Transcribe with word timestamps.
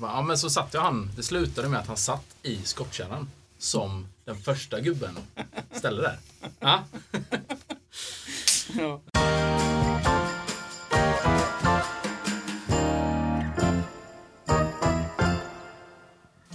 Ja, 0.00 0.22
men 0.22 0.38
så 0.38 0.50
satt 0.50 0.74
jag 0.74 0.80
han. 0.80 1.10
Det 1.16 1.22
slutade 1.22 1.68
med 1.68 1.80
att 1.80 1.86
han 1.86 1.96
satt 1.96 2.36
i 2.42 2.62
skottkärran. 2.62 3.30
Som 3.58 4.06
den 4.24 4.36
första 4.36 4.80
gubben 4.80 5.16
ställde 5.72 6.02
där. 6.02 6.18
Ja. 6.60 6.84
Ja. 8.78 9.00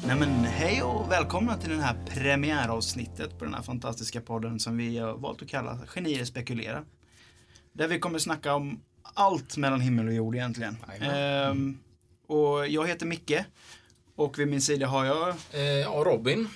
Nej 0.08 0.16
men 0.20 0.30
hej 0.46 0.84
och 0.84 1.12
välkomna 1.12 1.58
till 1.58 1.70
det 1.70 1.82
här 1.82 1.96
premiäravsnittet 2.06 3.40
på 3.40 3.46
den 3.46 3.54
här 3.54 3.62
fantastiska 3.62 4.22
podden 4.22 4.60
som 4.60 4.78
vi 4.78 4.98
har 4.98 5.14
valt 5.14 5.42
att 5.42 5.48
kalla 5.48 5.80
Genier 5.96 6.26
spekulerar. 6.26 6.84
Där 7.74 7.88
vi 7.88 8.00
kommer 8.00 8.20
snacka 8.20 8.56
om 8.56 8.82
allt 9.14 9.58
mellan 9.58 9.82
himmel 9.82 10.08
och 10.08 10.14
jord 10.14 10.36
egentligen. 10.36 10.78
Ehm, 11.02 11.78
och 12.28 12.68
jag 12.68 12.88
heter 12.88 13.06
Micke 13.06 13.44
och 14.16 14.40
vid 14.40 14.48
min 14.48 14.62
sida 14.62 14.88
har 14.88 15.06
jag 15.06 15.36
Eh, 15.52 15.62
ja, 15.62 16.04
Robin. 16.06 16.50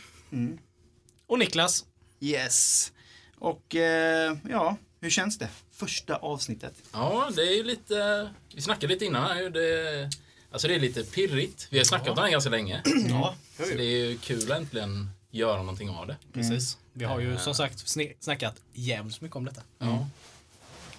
Och 1.27 1.39
Niklas. 1.39 1.85
Yes. 2.19 2.91
Och 3.37 3.75
eh, 3.75 4.37
ja, 4.49 4.77
hur 5.01 5.09
känns 5.09 5.37
det? 5.37 5.49
Första 5.71 6.15
avsnittet. 6.15 6.73
Ja, 6.93 7.29
det 7.35 7.41
är 7.41 7.55
ju 7.55 7.63
lite... 7.63 8.29
Vi 8.55 8.61
snackade 8.61 8.93
lite 8.93 9.05
innan 9.05 9.23
här. 9.23 9.49
Det, 9.49 10.09
alltså 10.51 10.67
det 10.67 10.75
är 10.75 10.79
lite 10.79 11.03
pirrigt. 11.03 11.67
Vi 11.71 11.77
har 11.77 11.85
snackat 11.85 12.07
om 12.09 12.15
det 12.15 12.21
här 12.21 12.29
ganska 12.29 12.49
länge. 12.49 12.81
Ja, 13.09 13.35
Så 13.57 13.63
det 13.63 13.83
är 13.83 14.05
ju 14.07 14.17
kul 14.17 14.51
att 14.51 14.57
äntligen 14.57 15.09
göra 15.31 15.57
någonting 15.57 15.89
av 15.89 16.07
det. 16.07 16.17
precis. 16.33 16.77
Vi 16.93 17.05
har 17.05 17.19
ju 17.19 17.37
som 17.37 17.55
sagt 17.55 17.83
snackat 18.19 18.55
jävligt 18.73 19.21
mycket 19.21 19.35
om 19.37 19.45
detta. 19.45 19.61
Ja. 19.79 20.07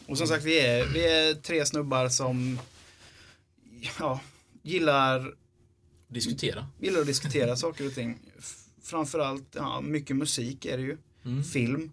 Och 0.07 0.19
som 0.19 0.27
sagt, 0.27 0.45
vi 0.45 0.61
är, 0.61 0.87
vi 0.87 1.07
är 1.07 1.35
tre 1.35 1.67
snubbar 1.67 2.09
som 2.09 2.59
ja, 3.99 4.21
gillar, 4.63 5.35
Diskutera. 6.09 6.67
gillar 6.81 7.01
att 7.01 7.07
diskutera 7.07 7.57
saker 7.57 7.87
och 7.87 7.95
ting. 7.95 8.19
Framförallt, 8.83 9.47
ja, 9.57 9.81
mycket 9.81 10.17
musik 10.17 10.65
är 10.67 10.77
det 10.77 10.83
ju. 10.83 10.97
Film. 11.53 11.91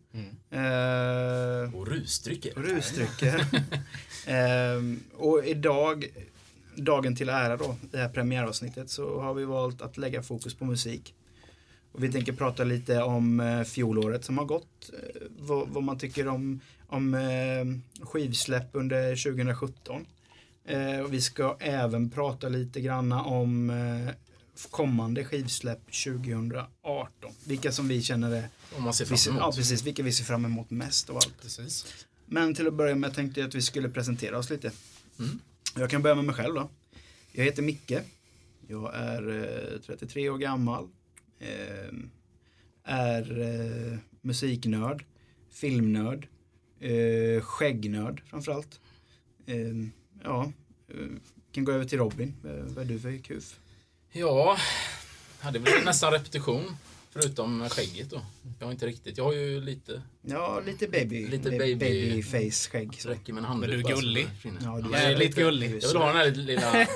Eh, 0.49 1.75
Och 1.75 1.87
rusdrycker. 1.87 2.57
och 2.57 2.63
rusdrycker. 2.63 3.45
Ehm, 4.27 4.99
och 5.13 5.45
idag, 5.45 6.05
dagen 6.75 7.15
till 7.15 7.29
ära 7.29 7.57
då, 7.57 7.75
det 7.91 7.97
här 7.97 8.09
premiäravsnittet, 8.09 8.89
så 8.89 9.21
har 9.21 9.33
vi 9.33 9.45
valt 9.45 9.81
att 9.81 9.97
lägga 9.97 10.23
fokus 10.23 10.53
på 10.55 10.65
musik. 10.65 11.13
Och 11.91 12.03
vi 12.03 12.11
tänker 12.11 12.33
prata 12.33 12.63
lite 12.63 13.01
om 13.01 13.39
eh, 13.39 13.63
fjolåret 13.63 14.25
som 14.25 14.37
har 14.37 14.45
gått. 14.45 14.89
Eh, 14.93 15.21
vad, 15.39 15.67
vad 15.69 15.83
man 15.83 15.99
tycker 15.99 16.27
om, 16.27 16.59
om 16.87 17.13
eh, 17.13 18.05
skivsläpp 18.05 18.69
under 18.71 19.15
2017. 19.31 20.05
Eh, 20.67 20.99
och 20.99 21.13
vi 21.13 21.21
ska 21.21 21.57
även 21.59 22.09
prata 22.09 22.49
lite 22.49 22.81
granna 22.81 23.23
om 23.23 23.69
eh, 23.69 24.13
kommande 24.71 25.25
skivsläpp 25.25 25.81
2018. 25.85 27.31
Vilka 27.45 27.71
som 27.71 27.87
vi 27.87 28.01
känner 28.01 28.31
är, 28.31 28.47
Om 28.77 28.83
man 28.83 28.93
ser 28.93 29.05
fram 29.05 29.17
ja 29.37 29.43
emot. 29.43 29.55
precis, 29.55 29.83
vilka 29.83 30.03
vi 30.03 30.11
ser 30.11 30.23
fram 30.23 30.45
emot 30.45 30.69
mest 30.69 31.09
av 31.09 31.15
allt. 31.15 31.41
Precis. 31.41 32.05
Men 32.25 32.53
till 32.53 32.67
att 32.67 32.73
börja 32.73 32.95
med 32.95 33.13
tänkte 33.13 33.39
jag 33.39 33.47
att 33.47 33.55
vi 33.55 33.61
skulle 33.61 33.89
presentera 33.89 34.37
oss 34.37 34.49
lite. 34.49 34.71
Mm. 35.19 35.39
Jag 35.75 35.89
kan 35.89 36.01
börja 36.01 36.15
med 36.15 36.25
mig 36.25 36.35
själv 36.35 36.55
då. 36.55 36.69
Jag 37.31 37.45
heter 37.45 37.61
Micke. 37.63 37.93
Jag 38.67 38.95
är 38.95 39.43
eh, 39.73 39.79
33 39.85 40.29
år 40.29 40.37
gammal. 40.37 40.87
Eh, 41.39 41.93
är 42.83 43.39
eh, 43.39 43.97
musiknörd, 44.21 45.05
filmnörd, 45.51 46.27
eh, 46.79 47.41
skäggnörd 47.41 48.21
framförallt. 48.25 48.79
Eh, 49.45 49.55
ja, 50.27 50.51
eh, 50.89 50.95
kan 51.51 51.63
gå 51.65 51.71
över 51.71 51.85
till 51.85 51.97
Robin. 51.97 52.35
Eh, 52.45 52.49
vad 52.75 52.85
är 52.85 52.89
du 52.89 52.99
för 52.99 53.17
kuf? 53.23 53.59
Ja, 54.11 54.57
ja, 55.43 55.51
det 55.51 55.59
blir 55.59 55.85
nästan 55.85 56.11
repetition. 56.11 56.77
Förutom 57.11 57.69
skägget 57.69 58.09
då. 58.09 58.21
Jag 58.59 58.65
har 58.67 58.71
inte 58.71 58.87
riktigt. 58.87 59.17
Jag 59.17 59.23
har 59.25 59.33
ju 59.33 59.61
lite. 59.61 60.01
Ja, 60.21 60.61
lite 60.65 60.87
baby, 60.87 61.27
Lite 61.27 61.51
ba- 61.51 61.57
baby- 61.57 61.75
babyface 61.75 62.69
skägg. 62.71 63.01
Så 63.01 63.09
räcker 63.09 63.33
med 63.33 63.41
en 63.41 63.45
handduk. 63.47 63.69
Men 63.69 63.79
du 63.83 63.89
är 63.89 63.95
gullig. 63.95 64.27
Ja, 64.63 64.79
du 64.81 64.93
är 64.95 65.09
jag 65.09 65.19
lite 65.19 65.41
gullig. 65.41 65.83
Jag 65.83 65.87
vill 65.87 65.97
ha 65.97 66.07
den 66.07 66.15
här 66.17 66.31
lilla 66.31 66.87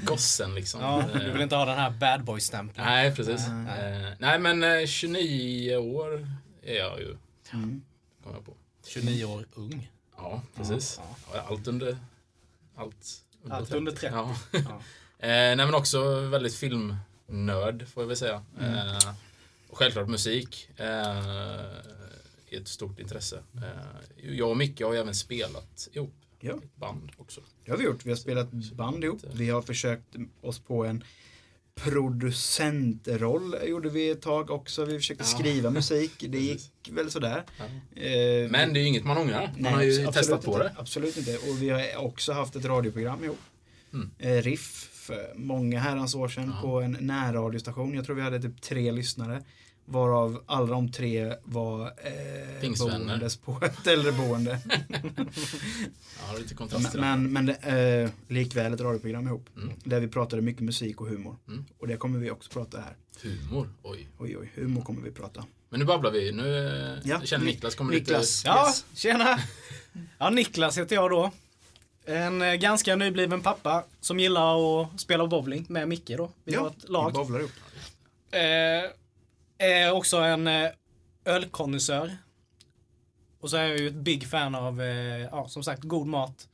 gossen 0.04 0.54
liksom. 0.54 0.80
Ja, 0.80 1.04
du 1.14 1.32
vill 1.32 1.42
inte 1.42 1.56
ha 1.56 1.64
den 1.64 1.78
här 1.78 1.90
bad 1.90 2.24
boy-stämpeln. 2.24 2.86
Nej, 2.86 3.14
precis. 3.16 3.46
Nej. 3.48 4.02
Eh, 4.06 4.12
nej, 4.18 4.38
men 4.38 4.62
eh, 4.62 4.86
29 4.86 5.76
år 5.76 6.26
är 6.62 6.74
jag 6.76 7.00
ju. 7.00 7.16
Mm. 7.52 7.82
Kom 8.24 8.32
jag 8.32 8.44
på. 8.46 8.52
29 8.86 9.24
år 9.24 9.46
ung. 9.54 9.90
Ja, 10.16 10.42
precis. 10.56 11.00
Ja, 11.32 11.40
Allt 11.48 11.66
under... 11.68 11.96
Allt 12.78 13.22
under 13.42 13.56
Allt 13.56 13.72
under 13.72 13.92
30. 13.92 14.06
Ja. 14.12 14.36
Ja. 14.50 14.58
eh, 15.18 15.28
nej, 15.28 15.56
men 15.56 15.74
också 15.74 16.20
väldigt 16.20 16.54
filmnörd, 16.54 17.88
får 17.88 18.02
jag 18.02 18.08
väl 18.08 18.16
säga. 18.16 18.44
Eh, 18.60 19.14
och 19.68 19.78
självklart 19.78 20.08
musik. 20.08 20.70
Eh, 20.76 20.86
är 22.50 22.60
ett 22.60 22.68
stort 22.68 22.98
intresse. 23.00 23.42
Jag 24.16 24.50
och 24.50 24.56
Micke 24.56 24.80
har 24.82 24.92
ju 24.92 24.98
även 24.98 25.14
spelat 25.14 25.88
ihop 25.92 26.14
Ja. 26.40 26.54
band 26.74 27.12
också. 27.16 27.40
Det 27.64 27.70
har 27.70 27.78
vi 27.78 27.84
gjort. 27.84 28.04
Vi 28.06 28.10
har 28.10 28.16
spelat 28.16 28.50
band 28.52 29.04
ihop. 29.04 29.20
Vi 29.32 29.50
har 29.50 29.62
försökt 29.62 30.16
oss 30.40 30.58
på 30.58 30.84
en 30.84 31.04
producentroll 31.84 33.56
gjorde 33.66 33.88
vi 33.90 34.10
ett 34.10 34.22
tag 34.22 34.50
också. 34.50 34.84
Vi 34.84 34.96
försökte 34.98 35.24
Ja. 35.24 35.38
skriva 35.38 35.70
musik. 35.70 36.12
Det 36.28 36.38
gick 36.38 36.70
väl 36.92 37.10
sådär. 37.10 37.44
Ja. 37.58 37.64
Eh, 38.02 38.50
Men 38.50 38.72
det 38.72 38.80
är 38.80 38.82
ju 38.82 38.86
inget 38.88 39.04
man 39.04 39.18
ångrar. 39.18 39.52
Man 39.58 39.72
har 39.74 39.82
ju 39.82 40.06
testat 40.06 40.44
på 40.44 40.52
inte. 40.52 40.62
det. 40.64 40.74
Absolut 40.78 41.16
inte. 41.16 41.36
Och 41.36 41.62
vi 41.62 41.68
har 41.70 41.96
också 41.96 42.32
haft 42.32 42.56
ett 42.56 42.64
radioprogram 42.64 43.24
ihop. 43.24 43.38
Mm. 43.92 44.10
Eh, 44.18 44.42
Riff 44.42 44.88
för 44.92 45.32
många 45.36 45.78
herrans 45.80 46.14
år 46.14 46.28
sedan 46.28 46.52
Ja. 46.56 46.62
på 46.62 46.80
en 46.80 46.96
närradiostation. 47.00 47.94
Jag 47.94 48.04
tror 48.06 48.16
vi 48.16 48.22
hade 48.22 48.42
typ 48.42 48.60
tre 48.62 48.92
lyssnare. 48.92 49.42
Varav 49.90 50.42
alla 50.46 50.66
de 50.66 50.92
tre 50.92 51.34
var 51.44 51.86
eh, 51.86 52.70
boendes 52.78 53.36
på 53.36 53.60
ett 53.62 53.86
äldreboende. 53.86 54.58
Ja, 56.30 56.38
lite 56.38 56.54
kontraster. 56.54 57.00
Men, 57.00 57.32
men, 57.32 57.46
men 57.62 58.02
eh, 58.04 58.10
likväl 58.28 58.74
ett 58.74 58.80
radioprogram 58.80 59.26
ihop. 59.26 59.48
Mm. 59.56 59.72
Där 59.84 60.00
vi 60.00 60.08
pratade 60.08 60.42
mycket 60.42 60.62
musik 60.62 61.00
och 61.00 61.08
humor. 61.08 61.36
Mm. 61.48 61.64
Och 61.78 61.88
det 61.88 61.96
kommer 61.96 62.18
vi 62.18 62.30
också 62.30 62.50
prata 62.50 62.78
här. 62.80 62.96
Humor, 63.22 63.68
oj. 63.82 64.08
Oj, 64.18 64.36
oj, 64.38 64.52
humor 64.54 64.82
kommer 64.82 65.02
vi 65.02 65.10
prata. 65.10 65.44
Men 65.70 65.80
nu 65.80 65.86
babblar 65.86 66.10
vi. 66.10 66.32
Nu 66.32 66.66
eh, 66.68 66.98
Ja, 67.10 67.20
känner 67.24 67.44
Ni- 67.44 67.50
Niklas 67.50 67.74
kommer 67.74 67.92
Niklas. 67.94 68.38
lite... 68.44 68.48
Ja, 68.48 68.66
Yes. 68.68 68.84
tjena! 68.94 69.38
Ja, 70.18 70.30
Niklas 70.30 70.78
heter 70.78 70.96
jag 70.96 71.10
då. 71.10 71.30
En 72.06 72.42
eh, 72.42 72.54
ganska 72.54 72.96
nybliven 72.96 73.40
pappa 73.40 73.84
som 74.00 74.20
gillar 74.20 74.82
att 74.82 75.00
spela 75.00 75.26
bowling 75.26 75.66
med 75.68 75.88
Micke 75.88 76.10
då. 76.16 76.30
Vi 76.44 76.54
har 76.54 76.66
ett 76.66 76.74
vi 76.86 76.92
lag. 76.92 77.12
bowlar 77.12 77.38
ihop. 77.40 77.50
Eh, 78.30 78.40
är 79.58 79.92
också 79.92 80.16
en 80.16 80.46
eh, 80.46 80.70
ölkonnässör. 81.24 82.16
Och 83.40 83.50
så 83.50 83.56
är 83.56 83.64
jag 83.64 83.78
ju 83.78 83.88
ett 83.88 83.94
big 83.94 84.26
fan 84.26 84.54
av, 84.54 84.82
eh, 84.82 85.20
ja, 85.20 85.48
som 85.48 85.62
sagt, 85.62 85.82
god 85.82 86.06
mat 86.06 86.48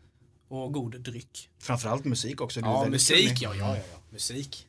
och 0.48 0.72
god 0.72 1.00
dryck. 1.00 1.50
Framförallt 1.58 2.04
musik 2.04 2.40
också. 2.40 2.60
Ja, 2.60 2.86
musik, 2.88 3.42
ja, 3.42 3.54
ja, 3.54 3.76
ja, 3.76 3.76
ja. 3.76 3.98
Musik. 4.10 4.66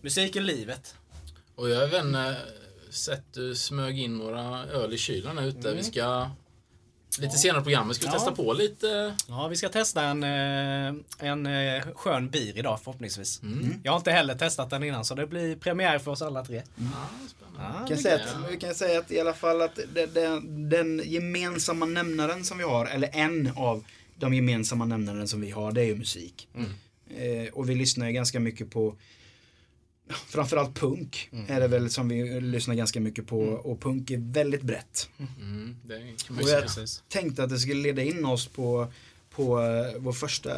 Musik 0.00 0.36
är 0.36 0.40
livet. 0.40 0.94
Och 1.54 1.70
jag 1.70 1.76
har 1.76 1.84
även 1.84 2.14
eh, 2.14 2.34
sett 2.90 3.32
du 3.32 3.54
smög 3.54 3.98
in 3.98 4.18
några 4.18 4.64
öl 4.64 4.94
i 4.94 4.98
kylen 4.98 5.38
här 5.38 5.46
ute. 5.46 5.74
Vi 5.74 5.82
ska... 5.82 6.30
Lite 7.18 7.36
senare 7.38 7.60
i 7.60 7.64
programmet 7.64 7.96
ska 7.96 8.06
vi 8.06 8.12
Ja. 8.12 8.18
testa 8.18 8.32
på 8.32 8.52
lite... 8.52 9.16
Ja, 9.28 9.48
vi 9.48 9.56
ska 9.56 9.68
testa 9.68 10.02
en, 10.02 10.22
eh, 10.22 10.94
en 11.18 11.46
eh, 11.46 11.82
skön 11.94 12.30
bir 12.30 12.58
idag 12.58 12.80
förhoppningsvis. 12.84 13.42
Mm. 13.42 13.74
Jag 13.82 13.92
har 13.92 13.96
inte 13.96 14.10
heller 14.10 14.34
testat 14.34 14.70
den 14.70 14.82
innan 14.82 15.04
så 15.04 15.14
det 15.14 15.26
blir 15.26 15.56
premiär 15.56 15.98
för 15.98 16.10
oss 16.10 16.22
alla 16.22 16.44
tre. 16.44 16.56
Ja, 16.76 16.82
spännande. 17.28 17.78
Ja, 17.78 17.82
Vi 17.82 17.88
kan, 17.88 17.98
säga 18.02 18.14
att, 18.14 18.52
vi 18.52 18.56
kan 18.56 18.74
säga 18.74 18.98
att 19.00 19.10
i 19.10 19.20
alla 19.20 19.32
fall 19.34 19.62
att 19.62 19.78
den, 19.94 20.14
den, 20.14 20.68
den 20.68 21.02
gemensamma 21.04 21.86
nämnaren 21.86 22.44
som 22.44 22.58
vi 22.58 22.64
har, 22.64 22.86
eller 22.86 23.10
en 23.12 23.50
av 23.56 23.84
de 24.16 24.34
gemensamma 24.34 24.84
nämnaren 24.84 25.28
som 25.28 25.40
vi 25.40 25.50
har, 25.50 25.72
det 25.72 25.80
är 25.80 25.86
ju 25.86 25.96
musik. 25.96 26.48
Eh, 27.16 27.52
och 27.52 27.70
vi 27.70 27.74
lyssnar 27.74 28.06
ju 28.06 28.12
ganska 28.12 28.40
mycket 28.40 28.70
på 28.70 28.94
Framförallt 30.08 30.74
punk 30.74 31.30
är 31.48 31.60
det 31.60 31.68
väl 31.68 31.90
som 31.90 32.08
vi 32.08 32.40
lyssnar 32.40 32.74
ganska 32.74 33.00
mycket 33.00 33.26
på 33.26 33.40
och 33.40 33.80
punk 33.80 34.10
är 34.10 34.32
väldigt 34.32 34.62
brett. 34.62 35.08
Mm, 35.40 35.76
man 36.28 36.38
Och 36.38 36.48
jag 36.48 36.64
tänkte 37.08 37.44
att 37.44 37.50
det 37.50 37.58
skulle 37.58 37.82
leda 37.82 38.02
in 38.02 38.24
oss 38.24 38.46
på, 38.48 38.92
på 39.30 39.60
eh, 39.62 39.92
vår 39.98 40.12
första 40.12 40.50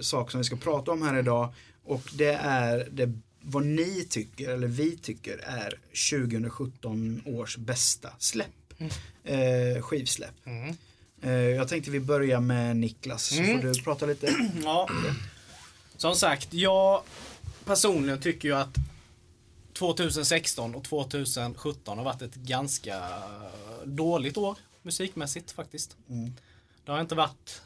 sak 0.00 0.30
som 0.30 0.40
vi 0.40 0.44
ska 0.44 0.56
prata 0.56 0.90
om 0.90 1.02
här 1.02 1.18
idag. 1.18 1.54
Och 1.84 2.02
det 2.14 2.32
är 2.42 2.88
det, 2.92 3.12
vad 3.40 3.66
ni 3.66 4.06
tycker, 4.10 4.50
eller 4.50 4.68
vi 4.68 4.96
tycker, 4.96 5.38
är 5.38 5.78
2017 6.10 7.22
års 7.26 7.56
bästa 7.56 8.10
släpp. 8.18 8.48
Eh, 9.24 9.82
skivsläpp. 9.82 10.34
Mm. 10.46 10.76
Eh, 11.22 11.32
jag 11.32 11.68
tänkte 11.68 11.90
vi 11.90 12.00
börjar 12.00 12.40
med 12.40 12.76
Niklas, 12.76 13.24
så 13.24 13.34
Mm. 13.42 13.60
får 13.60 13.68
du 13.68 13.82
prata 13.82 14.06
lite. 14.06 14.34
Ja. 14.64 14.88
Som 15.96 16.14
sagt, 16.14 16.54
jag 16.54 17.02
personligen 17.66 18.20
tycker 18.20 18.48
ju 18.48 18.54
att 18.54 18.74
2016 19.72 20.74
och 20.74 20.84
2017 20.84 21.98
har 21.98 22.04
varit 22.04 22.22
ett 22.22 22.34
ganska 22.34 23.02
dåligt 23.84 24.36
år 24.36 24.58
musikmässigt 24.82 25.50
faktiskt. 25.52 25.96
Mm. 26.08 26.32
Det 26.84 26.92
har 26.92 27.00
inte 27.00 27.14
varit 27.14 27.62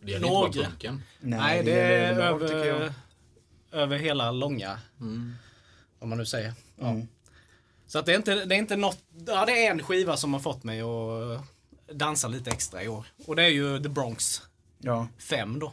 Det 0.00 0.12
inte 0.12 0.20
bara 0.28 0.32
Några. 0.40 0.64
punken. 0.64 1.02
Nej, 1.20 1.62
det, 1.64 1.70
gäller 1.70 1.90
är 1.90 2.12
jag. 2.12 2.76
över 2.76 2.94
över 3.72 3.98
hela 3.98 4.30
långa, 4.32 4.78
Mm. 5.00 5.34
om 5.98 6.08
man 6.08 6.18
nu 6.18 6.26
säger. 6.26 6.54
Ja. 6.76 6.88
Mm. 6.88 7.08
Så 7.86 7.98
att 7.98 8.06
det 8.06 8.12
är 8.12 8.16
inte, 8.16 8.44
det 8.44 8.54
är 8.54 8.58
inte 8.58 8.76
något, 8.76 8.98
ja 9.26 9.46
det 9.46 9.66
är 9.66 9.70
en 9.70 9.82
skiva 9.82 10.16
som 10.16 10.32
har 10.32 10.40
fått 10.40 10.64
mig 10.64 10.80
att 10.80 11.42
dansa 11.92 12.28
lite 12.28 12.50
extra 12.50 12.82
i 12.82 12.88
år. 12.88 13.06
Och 13.26 13.36
det 13.36 13.42
är 13.44 13.48
ju 13.48 13.82
The 13.82 13.88
Bronx 13.88 14.42
Ja. 14.78 15.08
5 15.18 15.58
då. 15.58 15.72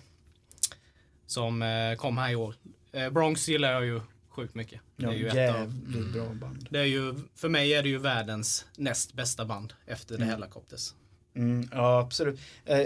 Som 1.27 1.61
eh, 1.61 1.95
kom 1.95 2.17
här 2.17 2.31
i 2.31 2.35
år. 2.35 2.55
Eh, 2.95 3.09
Bronx 3.09 3.47
gillar 3.49 3.71
jag 3.71 3.85
ju 3.85 4.01
sjukt 4.29 4.55
mycket. 4.55 4.81
Det 4.95 5.03
ja 5.03 5.11
är 5.11 5.15
ju 5.15 5.27
ett 5.27 5.55
av, 5.55 5.73
bra 6.13 6.25
band. 6.33 6.67
det 6.69 6.79
är 6.79 6.83
ju, 6.83 7.15
för 7.35 7.49
mig 7.49 7.73
är 7.73 7.83
det 7.83 7.89
ju 7.89 7.97
världens 7.97 8.65
näst 8.75 9.13
bästa 9.13 9.45
band 9.45 9.73
efter 9.85 10.17
The 10.17 10.23
Helicopters. 10.23 10.93
Mm, 11.35 11.69
ja, 11.71 11.99
absolut. 11.99 12.39
Eh, 12.65 12.79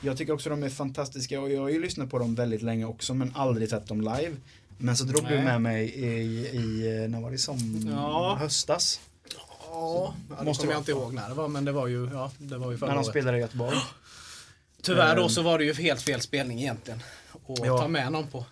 jag 0.00 0.16
tycker 0.18 0.32
också 0.32 0.50
de 0.50 0.62
är 0.62 0.68
fantastiska 0.68 1.40
och 1.40 1.50
jag 1.50 1.60
har 1.60 1.68
ju 1.68 1.80
lyssnat 1.82 2.10
på 2.10 2.18
dem 2.18 2.34
väldigt 2.34 2.62
länge 2.62 2.84
också 2.84 3.14
men 3.14 3.32
aldrig 3.34 3.70
sett 3.70 3.86
dem 3.86 4.00
live. 4.00 4.36
Men 4.78 4.96
så 4.96 5.04
drog 5.04 5.24
du 5.24 5.34
Nej. 5.34 5.44
med 5.44 5.60
mig 5.60 5.84
i, 5.88 6.46
i, 6.48 7.06
när 7.08 7.20
var 7.20 7.30
det 7.30 7.38
som 7.38 7.58
Ja. 7.90 8.36
höstas? 8.40 9.00
Ja, 9.70 10.14
det 10.38 10.44
måste 10.44 10.66
jag 10.66 10.78
inte 10.78 10.90
ihåg 10.90 11.14
när 11.14 11.28
det 11.28 11.34
var, 11.34 11.48
men 11.48 11.64
det 11.64 11.72
var 11.72 11.86
ju, 11.86 12.08
ja, 12.12 12.30
det 12.38 12.58
var 12.58 12.70
ju 12.72 12.78
förra 12.78 12.88
När 12.88 12.96
de 12.96 13.04
spelade 13.04 13.38
i 13.38 13.40
Göteborg. 13.40 13.76
Tyvärr 14.82 15.16
då 15.16 15.22
Ehm. 15.22 15.28
så 15.28 15.42
var 15.42 15.58
det 15.58 15.64
ju 15.64 15.72
helt 15.74 16.02
fel 16.02 16.20
spelning 16.20 16.60
egentligen. 16.60 17.00
Att 17.32 17.58
Ja. 17.66 17.78
ta 17.78 17.88
med 17.88 18.12
någon 18.12 18.26
på. 18.26 18.44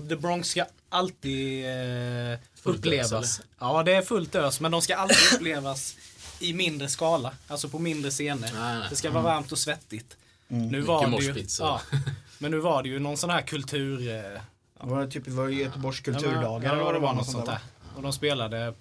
För 0.00 0.08
The 0.08 0.16
Bronx 0.16 0.48
ska 0.48 0.64
alltid 0.88 1.64
eh, 1.66 2.38
upplevas. 2.62 3.12
ös, 3.12 3.40
ja, 3.58 3.82
det 3.82 3.92
är 3.94 4.02
fullt 4.02 4.34
ös, 4.34 4.60
men 4.60 4.72
de 4.72 4.82
ska 4.82 4.96
alltid 4.96 5.16
upplevas 5.34 5.96
i 6.40 6.52
mindre 6.52 6.88
skala. 6.88 7.32
Alltså 7.48 7.68
på 7.68 7.78
mindre 7.78 8.10
scener. 8.10 8.50
Nej, 8.54 8.78
nej. 8.78 8.86
Det 8.90 8.96
ska 8.96 9.10
vara 9.10 9.22
varmt 9.22 9.52
och 9.52 9.58
svettigt. 9.58 10.16
Mm. 10.48 10.68
Nu 10.68 10.80
var 10.80 10.98
det 11.00 11.04
ju, 11.06 11.10
morspits 11.10 11.60
och- 11.60 11.66
ja, 11.66 11.80
men 12.38 12.50
nu 12.50 12.58
var 12.58 12.82
det 12.82 12.88
ju 12.88 12.98
någon 12.98 13.16
sån 13.16 13.30
här 13.30 13.42
kultur... 13.42 14.08
Eh, 14.08 14.40
Det 14.80 14.90
var 14.90 15.06
typ 15.06 15.24
det 15.24 15.30
var 15.30 15.48
ju 15.48 15.62
Göteborgs 15.62 15.98
Ja, 16.06 16.12
kulturdagar 16.12 16.60
men- 16.60 16.70
eller 16.70 16.84
vad 16.84 16.94
det 16.94 16.98
var. 16.98 17.14
något 17.14 17.30
sånt 17.30 17.46
där. 17.46 17.58
Och 17.96 18.02
de 18.02 18.12
spelade 18.12 18.74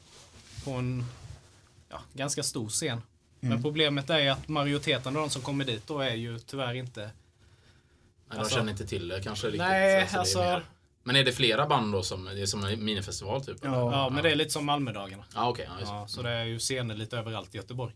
på 0.63 0.71
en 0.71 1.05
ja, 1.89 2.01
ganska 2.13 2.43
stor 2.43 2.69
scen. 2.69 3.01
Men 3.39 3.51
Mm. 3.51 3.63
problemet 3.63 4.09
är 4.09 4.31
att 4.31 4.47
majoriteten 4.47 5.15
av 5.15 5.21
de 5.21 5.29
som 5.29 5.41
kommer 5.41 5.65
dit 5.65 5.87
då 5.87 5.99
är 5.99 6.13
ju 6.15 6.39
tyvärr 6.39 6.73
inte... 6.73 6.99
Nej, 7.01 7.11
de 8.29 8.37
Alltså- 8.37 8.55
känner 8.55 8.71
inte 8.71 8.85
till 8.87 9.07
det 9.07 9.21
kanske 9.23 9.47
riktigt. 9.47 9.61
Nej, 9.61 10.07
det 10.11 10.17
alltså- 10.19 10.39
mer- 10.39 10.63
Men 11.03 11.15
är 11.15 11.23
det 11.23 11.31
flera 11.31 11.67
band 11.67 11.93
då 11.93 12.03
som, 12.03 12.25
det 12.25 12.41
är 12.41 12.45
som 12.45 12.63
en 12.63 12.85
minifestival 12.85 13.45
typ? 13.45 13.57
Ja. 13.61 13.91
Ja, 13.91 14.09
men 14.09 14.23
det 14.23 14.31
är 14.31 14.35
lite 14.35 14.49
som 14.51 14.65
Malmödagarna. 14.65 15.25
Ja, 15.35 15.49
okej. 15.49 15.69
ja. 15.69 15.85
Ja, 15.85 16.07
så 16.07 16.21
det 16.21 16.29
är 16.29 16.43
ju 16.43 16.59
scener 16.59 16.95
lite 16.95 17.17
överallt 17.17 17.55
i 17.55 17.57
Göteborg. 17.57 17.93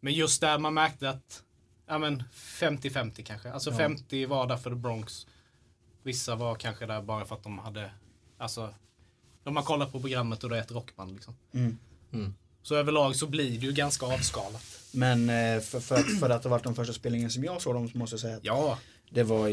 Men 0.00 0.12
just 0.12 0.40
där 0.40 0.58
man 0.58 0.74
märkte 0.74 1.10
att, 1.10 1.42
ja 1.86 1.98
men 1.98 2.22
50-50 2.34 3.22
kanske. 3.22 3.52
Alltså 3.52 3.70
Ja. 3.70 3.76
50 3.76 4.26
var 4.26 4.46
där 4.46 4.56
för 4.56 4.70
The 4.70 4.76
Bronx. 4.76 5.26
Vissa 6.02 6.34
var 6.34 6.54
kanske 6.54 6.86
där 6.86 7.02
bara 7.02 7.24
för 7.24 7.34
att 7.34 7.42
de 7.42 7.58
hade, 7.58 7.90
alltså, 8.38 8.74
de 9.44 9.56
har 9.56 9.62
kollat 9.62 9.92
på 9.92 10.00
programmet 10.00 10.44
och 10.44 10.50
det 10.50 10.56
är 10.56 10.60
ett 10.60 10.72
rockband 10.72 11.12
liksom. 11.12 11.34
Mm. 11.54 11.78
Mm. 12.12 12.34
Så 12.62 12.74
överlag 12.74 13.16
så 13.16 13.26
blir 13.26 13.50
det 13.60 13.66
ju 13.66 13.72
ganska 13.72 14.06
avskalat. 14.06 14.78
Men 14.92 15.30
eh, 15.30 15.60
för, 15.60 15.80
för, 15.80 15.94
att, 15.94 16.20
för 16.20 16.30
att 16.30 16.42
det 16.42 16.48
varit 16.48 16.64
den 16.64 16.74
första 16.74 16.92
spelningen 16.92 17.30
som 17.30 17.44
jag 17.44 17.62
såg 17.62 17.74
dem 17.74 17.88
så 17.88 17.98
måste 17.98 18.14
jag 18.14 18.20
säga 18.20 18.36
att 18.36 18.44
Ja, 18.44 18.78
det 19.10 19.22
var 19.22 19.48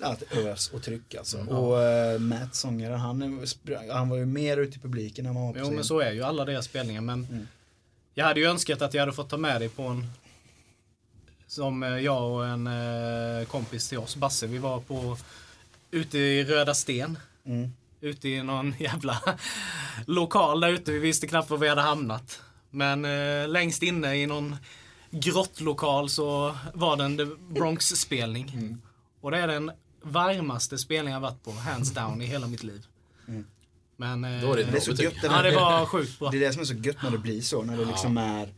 jävla 0.00 0.50
ös 0.50 0.70
och 0.70 0.82
tryck 0.82 1.14
alltså. 1.14 1.38
Mm. 1.38 1.48
Och 1.48 1.76
uh, 1.78 2.18
Matt, 2.20 2.54
sångaren, 2.54 3.00
han, 3.00 3.46
han 3.92 4.08
var 4.08 4.16
ju 4.16 4.26
mer 4.26 4.56
ute 4.56 4.76
i 4.76 4.80
publiken 4.80 5.26
än 5.26 5.36
han 5.36 5.46
var 5.46 5.52
på 5.52 5.58
jo 5.58 5.64
scen. 5.64 5.74
men 5.74 5.84
så 5.84 6.00
är 6.00 6.12
ju 6.12 6.22
alla 6.22 6.44
deras 6.44 6.64
spelningar. 6.64 7.00
Men 7.00 7.24
Mm. 7.30 7.46
jag 8.14 8.24
hade 8.24 8.40
ju 8.40 8.46
önskat 8.46 8.82
att 8.82 8.94
jag 8.94 9.00
hade 9.02 9.12
fått 9.12 9.30
ta 9.30 9.36
med 9.36 9.60
dig 9.60 9.68
på 9.68 9.82
en 9.82 10.06
som 11.46 11.82
eh, 11.82 11.88
jag 11.98 12.30
och 12.32 12.46
en 12.46 12.66
eh, 12.66 13.46
kompis 13.46 13.88
till 13.88 13.98
oss, 13.98 14.16
Basse, 14.16 14.46
vi 14.46 14.58
var 14.58 14.80
på 14.80 15.16
ute 15.90 16.18
i 16.18 16.44
Röda 16.44 16.74
Sten. 16.74 17.18
Mm. 17.46 17.70
Ute 18.00 18.28
i 18.28 18.42
någon 18.42 18.74
jävla 18.78 19.20
lokal 20.06 20.60
där 20.60 20.68
ute. 20.68 20.92
Vi 20.92 20.98
visste 20.98 21.26
knappt 21.26 21.50
var 21.50 21.58
vi 21.58 21.68
hade 21.68 21.80
hamnat. 21.80 22.40
Men 22.70 23.04
eh, 23.04 23.48
längst 23.48 23.82
inne 23.82 24.16
i 24.16 24.26
någon 24.26 24.56
grottlokal 25.10 26.08
så 26.08 26.56
var 26.74 26.96
det 26.96 27.04
en 27.04 27.16
The 27.16 27.24
Bronx-spelning. 27.24 28.50
Mm. 28.54 28.82
Och 29.20 29.30
det 29.30 29.38
är 29.38 29.46
den 29.48 29.70
varmaste 30.04 30.78
spelningen 30.78 31.12
jag 31.12 31.20
varit 31.20 31.42
på, 31.44 31.50
hands 31.50 31.90
down, 31.94 32.22
i 32.22 32.26
hela 32.26 32.46
mitt 32.46 32.62
liv. 32.62 32.86
Mm. 33.28 33.44
Men... 33.96 34.24
eh, 34.24 34.40
Då 34.42 34.52
är 34.52 34.56
det 34.56 34.62
ett 34.62 34.72
Det 34.72 34.76
är 34.78 34.80
så 34.80 35.02
gött 35.02 35.14
det 35.20 35.26
Ja, 35.26 35.42
det 35.42 35.54
var 35.54 35.86
sjukt 35.86 36.18
bra. 36.18 36.30
Det 36.30 36.36
är 36.36 36.40
det 36.40 36.52
som 36.52 36.62
är 36.62 36.66
så 36.66 36.74
gött 36.74 37.02
när 37.02 37.10
det 37.10 37.18
blir 37.18 37.40
så, 37.40 37.62
när 37.62 37.76
det 37.76 37.84
liksom 37.84 38.18
är 38.18 38.48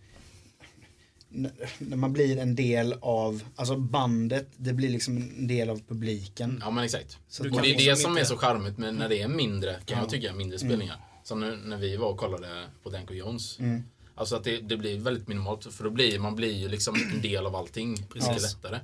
när 1.78 1.96
man 1.96 2.12
blir 2.12 2.38
en 2.38 2.54
del 2.54 2.94
av, 3.00 3.42
alltså 3.56 3.76
bandet, 3.76 4.48
det 4.56 4.72
blir 4.72 4.88
liksom 4.88 5.16
en 5.16 5.46
del 5.46 5.70
av 5.70 5.80
publiken. 5.88 6.58
Ja 6.64 6.70
men 6.70 6.84
exakt. 6.84 7.18
Så 7.28 7.44
och 7.54 7.62
det 7.62 7.74
är 7.74 7.90
det 7.90 7.96
som 7.96 8.10
inte- 8.10 8.20
är 8.20 8.24
så 8.24 8.36
charmigt 8.36 8.78
med 8.78 8.94
när 8.94 9.08
det 9.08 9.22
är 9.22 9.28
mindre, 9.28 9.72
kan 9.72 9.96
Ja. 9.98 10.02
jag 10.02 10.08
tycka, 10.10 10.34
mindre 10.34 10.58
spelningar. 10.58 10.96
Som 11.24 11.40
nu 11.40 11.56
när 11.56 11.76
vi 11.76 11.96
var 11.96 12.08
och 12.08 12.16
kollade 12.18 12.64
på 12.82 12.90
Danko 12.90 13.14
Jones. 13.14 13.58
Mm. 13.58 13.82
Alltså 14.14 14.36
att 14.36 14.44
det, 14.44 14.60
det 14.60 14.76
blir 14.76 14.98
väldigt 14.98 15.28
minimalt, 15.28 15.72
för 15.74 15.84
då 15.84 15.90
blir 15.90 16.18
man 16.18 16.36
blir 16.36 16.52
ju 16.56 16.68
liksom 16.68 16.94
en 17.14 17.20
del 17.22 17.46
av 17.46 17.56
allting. 17.56 18.06
Precis. 18.12 18.42
lättare. 18.42 18.78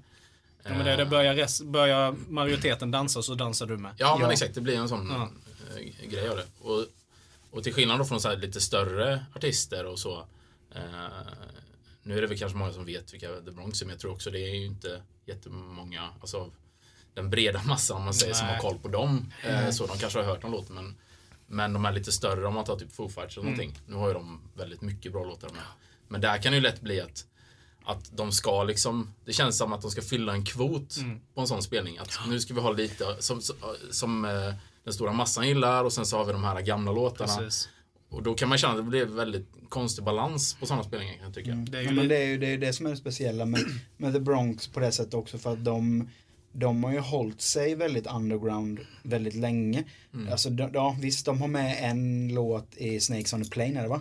Ja, 0.64 0.70
men 0.70 0.84
det, 0.84 0.96
det 0.96 1.06
börjar, 1.06 1.34
res, 1.34 1.62
börjar 1.62 2.14
majoriteten 2.28 2.90
dansa 2.90 3.22
så 3.22 3.34
dansar 3.34 3.66
du 3.66 3.76
med. 3.76 3.94
Ja, 3.98 4.16
men 4.18 4.26
Ja. 4.26 4.32
exakt. 4.32 4.54
Det 4.54 4.60
blir 4.60 4.76
en 4.76 4.88
sån 4.88 5.10
Ja. 5.10 5.30
eh, 5.76 6.08
grej 6.08 6.28
av 6.28 6.36
det. 6.36 6.46
Och, 6.60 6.84
och 7.50 7.62
till 7.64 7.74
skillnad 7.74 7.98
då 7.98 8.04
från 8.04 8.20
så 8.20 8.28
här 8.28 8.36
lite 8.36 8.60
större 8.60 9.24
artister 9.34 9.86
och 9.86 9.98
så. 9.98 10.18
Eh, 10.74 10.80
nu 12.02 12.16
är 12.18 12.20
det 12.22 12.26
väl 12.26 12.38
kanske 12.38 12.58
många 12.58 12.72
som 12.72 12.84
vet 12.84 13.12
vilka 13.14 13.28
The 13.28 13.50
Bronx 13.50 13.80
är, 13.82 13.86
men 13.86 13.92
jag 13.92 14.00
tror 14.00 14.12
också 14.12 14.30
det 14.30 14.38
är 14.38 14.54
ju 14.54 14.66
inte 14.66 15.02
jättemånga, 15.26 16.08
alltså 16.20 16.36
av 16.38 16.52
den 17.14 17.30
breda 17.30 17.62
massan 17.62 17.96
om 17.96 18.04
man 18.04 18.14
säger, 18.14 18.34
som 18.34 18.46
har 18.48 18.58
koll 18.58 18.78
på 18.78 18.88
dem. 18.88 19.32
Eh, 19.48 19.70
så 19.70 19.86
de 19.86 19.98
kanske 19.98 20.18
har 20.18 20.26
hört 20.26 20.44
en 20.44 20.50
låt, 20.50 20.68
men 20.70 20.96
men 21.46 21.72
de 21.72 21.84
är 21.84 21.92
lite 21.92 22.12
större 22.12 22.46
om 22.46 22.54
man 22.54 22.64
tar 22.64 22.76
typ 22.76 22.92
Foo 22.92 23.08
Fighters 23.08 23.36
eller 23.36 23.44
någonting. 23.44 23.78
Nu 23.86 23.96
har 23.96 24.08
ju 24.08 24.14
de 24.14 24.40
väldigt 24.56 24.80
mycket 24.80 25.12
bra 25.12 25.24
låtar 25.24 25.48
med. 25.48 25.62
Men 26.08 26.20
där 26.20 26.38
kan 26.42 26.52
det 26.52 26.56
ju 26.56 26.62
lätt 26.62 26.80
bli 26.80 27.00
att 27.00 27.24
att 27.84 28.16
de 28.16 28.32
ska 28.32 28.64
liksom, 28.64 29.14
det 29.24 29.32
känns 29.32 29.58
som 29.58 29.72
att 29.72 29.82
de 29.82 29.90
ska 29.90 30.02
fylla 30.02 30.32
en 30.32 30.44
kvot 30.44 30.96
på 31.34 31.40
en 31.40 31.46
sån 31.46 31.62
spelning. 31.62 31.98
Att 31.98 32.18
nu 32.28 32.40
ska 32.40 32.54
vi 32.54 32.60
ha 32.60 32.72
lite 32.72 33.04
som, 33.18 33.40
som 33.90 34.24
eh, 34.24 34.54
den 34.84 34.94
stora 34.94 35.12
massan 35.12 35.48
gillar 35.48 35.84
och 35.84 35.92
sen 35.92 36.06
så 36.06 36.16
har 36.16 36.24
vi 36.24 36.32
de 36.32 36.44
här 36.44 36.60
gamla 36.60 36.92
låtarna. 36.92 37.36
Precis. 37.36 37.68
Och 38.10 38.22
då 38.22 38.34
kan 38.34 38.48
man 38.48 38.58
känna 38.58 38.72
att 38.72 38.78
det 38.78 38.82
blir 38.82 39.06
väldigt 39.06 39.48
konstig 39.68 40.04
balans 40.04 40.54
på 40.60 40.66
sådana 40.66 40.84
spelningar 40.84 41.14
kan 41.14 41.24
jag 41.24 41.34
tycka. 41.34 41.50
Det 41.50 41.78
är 41.78 41.82
ju 41.82 41.88
Ja, 41.88 41.92
men 41.92 42.08
det 42.08 42.16
är 42.16 42.26
ju 42.26 42.38
det, 42.38 42.46
är 42.46 42.58
det 42.58 42.72
som 42.72 42.86
är 42.86 42.90
det 42.90 42.96
speciella 42.96 43.44
med, 43.44 43.60
med 43.96 44.12
The 44.12 44.20
Bronx 44.20 44.68
på 44.68 44.80
det 44.80 44.92
sättet 44.92 45.14
också 45.14 45.38
för 45.38 45.52
att 45.52 45.64
de 45.64 46.08
de 46.52 46.84
har 46.84 46.92
ju 46.92 46.98
hållit 46.98 47.40
sig 47.40 47.74
väldigt 47.74 48.06
underground 48.06 48.80
väldigt 49.02 49.34
länge. 49.34 49.84
Mm. 50.14 50.32
Alltså, 50.32 50.50
de, 50.50 50.70
ja, 50.74 50.96
visst, 51.00 51.26
de 51.26 51.40
har 51.40 51.48
med 51.48 51.90
en 51.90 52.28
låt 52.34 52.76
i 52.76 53.00
Snakes 53.00 53.32
on 53.32 53.44
the 53.44 53.50
Plane, 53.50 53.78
är 53.78 53.82
det 53.82 53.88
va? 53.88 54.00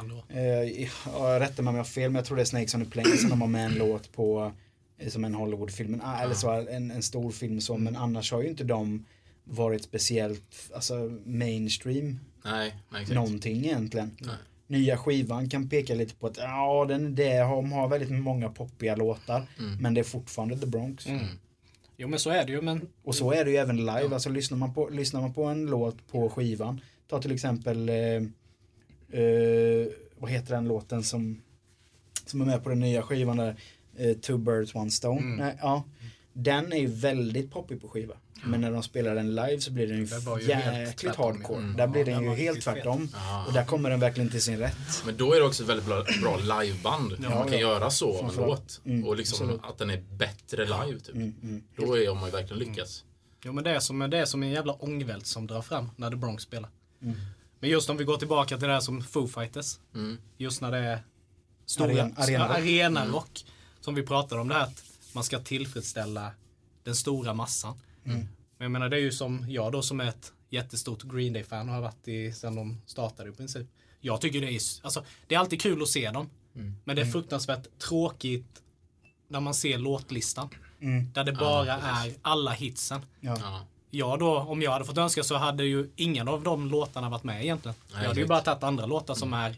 Kan 0.00 0.08
det 0.08 0.14
vara. 0.14 0.62
Eh, 0.64 0.88
ja, 1.06 1.40
rätta 1.40 1.62
mig 1.62 1.68
om 1.70 1.74
jag 1.76 1.82
har 1.84 1.88
fel, 1.88 2.10
men 2.10 2.14
jag 2.16 2.24
tror 2.24 2.36
det 2.36 2.42
är 2.42 2.44
Snakes 2.44 2.74
on 2.74 2.84
the 2.84 2.90
Plane 2.90 3.16
som 3.16 3.30
de 3.30 3.40
har 3.40 3.48
med 3.48 3.64
en 3.66 3.74
låt 3.74 4.12
på, 4.12 4.52
eh, 4.98 5.08
som 5.08 5.24
en 5.24 5.34
Hollywoodfilm, 5.34 6.00
ah, 6.04 6.20
eller 6.22 6.34
så, 6.34 6.50
en, 6.50 6.90
en 6.90 7.02
stor 7.02 7.30
film 7.30 7.60
så, 7.60 7.76
men 7.76 7.96
annars 7.96 8.32
har 8.32 8.42
ju 8.42 8.48
inte 8.48 8.64
de 8.64 9.06
varit 9.44 9.82
speciellt, 9.84 10.70
alltså 10.74 10.94
mainstream, 11.24 12.20
Nej, 12.44 12.74
nej 12.90 13.02
exakt. 13.02 13.14
någonting 13.14 13.56
egentligen. 13.64 14.16
Nej. 14.20 14.34
Nya 14.66 14.96
skivan 14.98 15.48
kan 15.48 15.68
peka 15.68 15.94
lite 15.94 16.14
på 16.14 16.26
att 16.26 16.36
ja, 16.36 16.84
den, 16.88 17.14
det, 17.14 17.38
de 17.38 17.72
har 17.72 17.88
väldigt 17.88 18.10
många 18.10 18.48
poppiga 18.48 18.96
låtar, 18.96 19.46
Mm. 19.58 19.76
men 19.82 19.94
det 19.94 20.00
är 20.00 20.04
fortfarande 20.04 20.58
The 20.58 20.66
Bronx. 20.66 21.06
Mm. 21.06 21.24
Jo 21.96 22.08
men 22.08 22.18
så 22.18 22.30
är 22.30 22.44
det 22.46 22.52
ju 22.52 22.60
men 22.62 22.88
Och 23.04 23.14
så 23.14 23.32
är 23.32 23.44
det 23.44 23.50
ju 23.50 23.56
även 23.56 23.76
live, 23.76 24.08
alltså 24.14 24.28
lyssnar 24.30 24.58
man, 24.58 24.74
på, 24.74 24.88
lyssnar 24.88 25.20
man 25.20 25.32
på 25.32 25.44
en 25.44 25.66
låt 25.66 26.08
på 26.08 26.28
skivan, 26.30 26.80
ta 27.08 27.22
till 27.22 27.32
exempel, 27.32 27.88
eh, 27.88 27.94
eh, 29.12 29.92
vad 30.18 30.30
heter 30.30 30.54
den 30.54 30.68
låten 30.68 31.02
som, 31.02 31.42
som 32.26 32.40
är 32.40 32.44
med 32.44 32.62
på 32.62 32.68
den 32.68 32.80
nya 32.80 33.02
skivan 33.02 33.36
där, 33.36 33.56
eh, 33.96 34.16
Two 34.16 34.36
Birds 34.36 34.74
One 34.74 34.90
Stone. 34.90 35.20
Mm. 35.20 35.36
Nej, 35.36 35.58
ja. 35.60 35.84
Den 36.32 36.72
är 36.72 36.76
ju 36.76 36.86
väldigt 36.86 37.50
poppig 37.50 37.80
på 37.80 37.88
skiva. 37.88 38.14
Men 38.44 38.60
när 38.60 38.72
de 38.72 38.82
spelar 38.82 39.14
den 39.14 39.34
live 39.34 39.60
så 39.60 39.72
blir 39.72 39.86
den 39.86 39.98
ju, 39.98 40.06
ju 40.40 40.48
jäkligt 40.48 41.16
hardcore. 41.16 41.58
Mm. 41.58 41.76
Där 41.76 41.86
blir 41.86 42.08
Ja, 42.08 42.14
den 42.14 42.24
den 42.24 42.32
ju 42.32 42.38
helt 42.38 42.62
tvärtom. 42.62 43.08
Ja. 43.12 43.44
Och 43.46 43.52
där 43.52 43.64
kommer 43.64 43.90
den 43.90 44.00
verkligen 44.00 44.30
till 44.30 44.42
sin 44.42 44.58
rätt. 44.58 45.02
Men 45.06 45.16
då 45.16 45.32
är 45.32 45.40
det 45.40 45.46
också 45.46 45.62
ett 45.62 45.68
väldigt 45.68 45.86
bra, 45.86 46.04
bra 46.22 46.36
liveband. 46.36 47.12
Ja, 47.22 47.30
man 47.30 47.48
kan 47.48 47.52
ja. 47.52 47.58
göra 47.58 47.90
så 47.90 48.18
av 48.18 48.30
en 48.30 48.36
låt. 48.36 48.80
Mm, 48.84 49.04
och 49.04 49.16
liksom 49.16 49.46
absolut. 49.46 49.64
att 49.70 49.78
den 49.78 49.90
är 49.90 50.02
bättre 50.18 50.64
live 50.64 51.00
typ. 51.00 51.14
Mm, 51.14 51.34
mm. 51.42 51.62
Då 51.76 51.98
är, 51.98 52.14
man 52.14 52.24
ju 52.24 52.30
verkligen 52.30 52.58
lyckats. 52.58 53.04
Jo 53.44 53.52
men 53.52 53.64
det 53.64 53.70
är 53.70 53.80
som, 53.80 54.10
det 54.10 54.18
är 54.18 54.24
som 54.24 54.42
en 54.42 54.50
jävla 54.50 54.72
ångvält 54.72 55.26
som 55.26 55.46
drar 55.46 55.62
fram 55.62 55.90
när 55.96 56.10
The 56.10 56.16
Bronx 56.16 56.42
spelar. 56.42 56.70
Mm. 57.60 57.70
Men 57.70 57.70
just 57.70 57.90
om 57.90 57.96
vi 57.96 58.04
går 58.04 58.16
tillbaka 58.16 58.58
till 58.58 58.66
det 58.68 58.72
här 58.74 58.80
som 58.80 59.02
Foo 59.02 59.26
Fighters. 59.28 59.78
Mm. 59.94 60.18
Just 60.38 60.60
när 60.60 60.70
det 60.70 60.78
är 60.78 61.02
stora, 61.66 61.92
Aren- 61.92 62.14
arenarock. 62.16 62.56
arenarock. 62.56 63.44
Som 63.80 63.94
vi 63.94 64.02
pratade 64.02 64.40
om 64.40 64.48
det 64.48 64.54
här 64.54 64.62
att 64.62 64.84
man 65.12 65.24
ska 65.24 65.38
tillfredsställa 65.38 66.30
den 66.84 66.94
stora 66.94 67.34
massan. 67.34 67.78
Mm. 68.04 68.18
Men 68.18 68.28
jag 68.64 68.70
menar 68.70 68.88
det 68.88 68.96
är 68.96 69.00
ju 69.00 69.12
som 69.12 69.46
jag 69.48 69.72
då 69.72 69.82
som 69.82 70.00
är 70.00 70.08
ett 70.08 70.32
jättestort 70.50 71.02
Green 71.02 71.32
Day-fan 71.32 71.68
och 71.68 71.74
har 71.74 71.82
varit 71.82 72.08
i 72.08 72.32
sedan 72.32 72.54
de 72.54 72.80
startade 72.86 73.28
i 73.30 73.32
princip. 73.32 73.66
Jag 74.00 74.20
tycker 74.20 74.40
det 74.40 74.46
är, 74.52 74.60
alltså, 74.82 75.04
det 75.26 75.34
är 75.34 75.38
alltid 75.38 75.60
kul 75.60 75.82
att 75.82 75.88
se 75.88 76.10
dem. 76.10 76.30
Mm. 76.54 76.76
Men 76.84 76.96
det 76.96 77.02
är 77.02 77.06
fruktansvärt 77.06 77.78
tråkigt 77.78 78.62
när 79.28 79.40
man 79.40 79.54
ser 79.54 79.78
låtlistan. 79.78 80.48
Mm. 80.80 81.12
Där 81.12 81.24
det 81.24 81.32
bara 81.32 81.72
är 81.72 82.14
alla 82.22 82.50
hitsen. 82.50 83.00
Ja. 83.20 83.66
Ja. 83.90 84.08
jag 84.10 84.18
då, 84.18 84.38
om 84.38 84.62
jag 84.62 84.70
hade 84.70 84.84
fått 84.84 84.98
önska 84.98 85.22
så 85.22 85.36
hade 85.36 85.64
ju 85.64 85.90
ingen 85.96 86.28
av 86.28 86.42
de 86.42 86.68
låtarna 86.70 87.08
varit 87.08 87.24
med 87.24 87.42
egentligen. 87.42 87.74
Nej, 87.92 88.02
jag 88.02 88.08
hade 88.08 88.20
ju 88.20 88.26
bara 88.26 88.40
tagit 88.40 88.62
andra 88.62 88.86
låtar 88.86 89.14
som 89.14 89.32
är, 89.32 89.56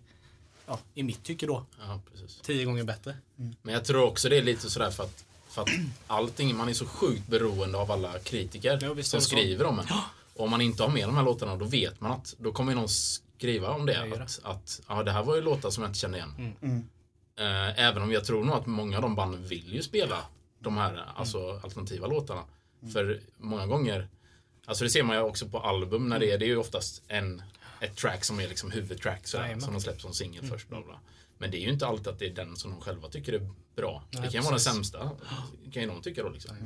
ja, 0.67 0.79
i 0.95 1.03
mitt 1.03 1.23
tycke 1.25 1.47
då, 1.47 1.65
Ja, 1.81 2.01
precis. 2.13 2.41
tio 2.41 2.65
gånger 2.65 2.85
bättre. 2.85 3.17
Men 3.63 3.75
jag 3.75 3.85
tror 3.85 4.03
också 4.05 4.29
det 4.29 4.37
är 4.39 4.43
lite 4.43 4.71
sådär 4.71 4.91
för 4.91 5.05
att, 5.05 5.25
för 5.49 5.63
att 5.63 5.69
allting, 6.07 6.57
man 6.57 6.69
är 6.69 6.73
så 6.73 6.87
sjukt 6.87 7.27
beroende 7.27 7.79
av 7.79 7.91
alla 7.91 8.19
kritiker 8.19 8.79
Ja, 8.83 8.95
som 8.95 9.21
så. 9.21 9.21
skriver 9.21 9.65
om 9.65 9.79
en. 9.79 9.87
Och 10.35 10.45
om 10.45 10.51
man 10.51 10.61
inte 10.61 10.83
har 10.83 10.91
med 10.91 11.09
de 11.09 11.17
här 11.17 11.25
låtarna 11.25 11.57
då 11.57 11.65
vet 11.65 12.01
man 12.01 12.13
att 12.13 12.35
då 12.39 12.53
kommer 12.53 12.75
någon 12.75 12.89
skriva 12.89 13.71
om 13.71 13.87
det. 13.87 14.07
Ja. 14.17 14.23
Att, 14.23 14.41
att 14.43 14.81
ja, 14.89 15.03
det 15.03 15.11
här 15.11 15.23
var 15.23 15.35
ju 15.37 15.43
låtar 15.43 15.71
som 15.71 15.83
jag 15.83 15.89
inte 15.91 15.99
kände 15.99 16.19
igen. 16.19 16.55
Mm. 16.63 16.89
Eh, 17.37 17.81
även 17.89 18.03
om 18.03 18.13
jag 18.13 18.25
tror 18.25 18.45
nog 18.45 18.55
att 18.55 18.67
många 18.67 18.97
av 18.97 19.03
de 19.03 19.15
banden 19.15 19.47
vill 19.47 19.75
ju 19.75 19.83
spela 19.83 20.19
de 20.59 20.77
här 20.77 21.05
alltså, 21.17 21.61
alternativa 21.65 22.07
låtarna. 22.07 22.43
För 22.93 23.21
många 23.39 23.67
gånger, 23.67 24.09
alltså 24.67 24.85
det 24.85 24.91
ser 24.91 25.03
man 25.03 25.17
ju 25.17 25.23
också 25.23 25.49
på 25.49 25.59
album 25.59 26.09
när 26.09 26.19
det 26.19 26.31
är, 26.31 26.39
det 26.39 26.45
är 26.45 26.49
ju 26.49 26.57
oftast 26.57 27.03
en, 27.09 27.43
ett 27.81 27.97
track 27.97 28.25
som 28.25 28.41
är 28.41 28.49
liksom 28.49 28.71
huvudtrack 28.71 29.27
sådär, 29.27 29.45
Jajamän. 29.45 29.61
som 29.65 29.73
de 29.75 29.81
släpper 29.81 30.01
som 30.01 30.15
singel 30.15 30.45
först. 30.47 30.69
Bla 30.69 30.83
bla. 30.83 31.01
Men 31.39 31.51
det 31.51 31.57
är 31.57 31.61
ju 31.61 31.73
inte 31.73 31.87
alltid 31.87 32.09
att 32.09 32.19
det 32.19 32.27
är 32.27 32.35
den 32.35 32.57
som 32.57 32.71
de 32.71 32.81
själva 32.81 33.09
tycker 33.09 33.33
är 33.33 33.51
bra. 33.77 34.05
Nej, 34.11 34.23
det 34.23 34.29
kan 34.33 34.43
vara 34.45 34.53
den 34.53 34.61
sämsta. 34.61 35.11
Det 35.65 35.71
kan 35.71 35.83
ju 35.83 35.89
de 35.89 36.03
tycka 36.03 36.23
då 36.23 36.29
liksom. 36.29 36.57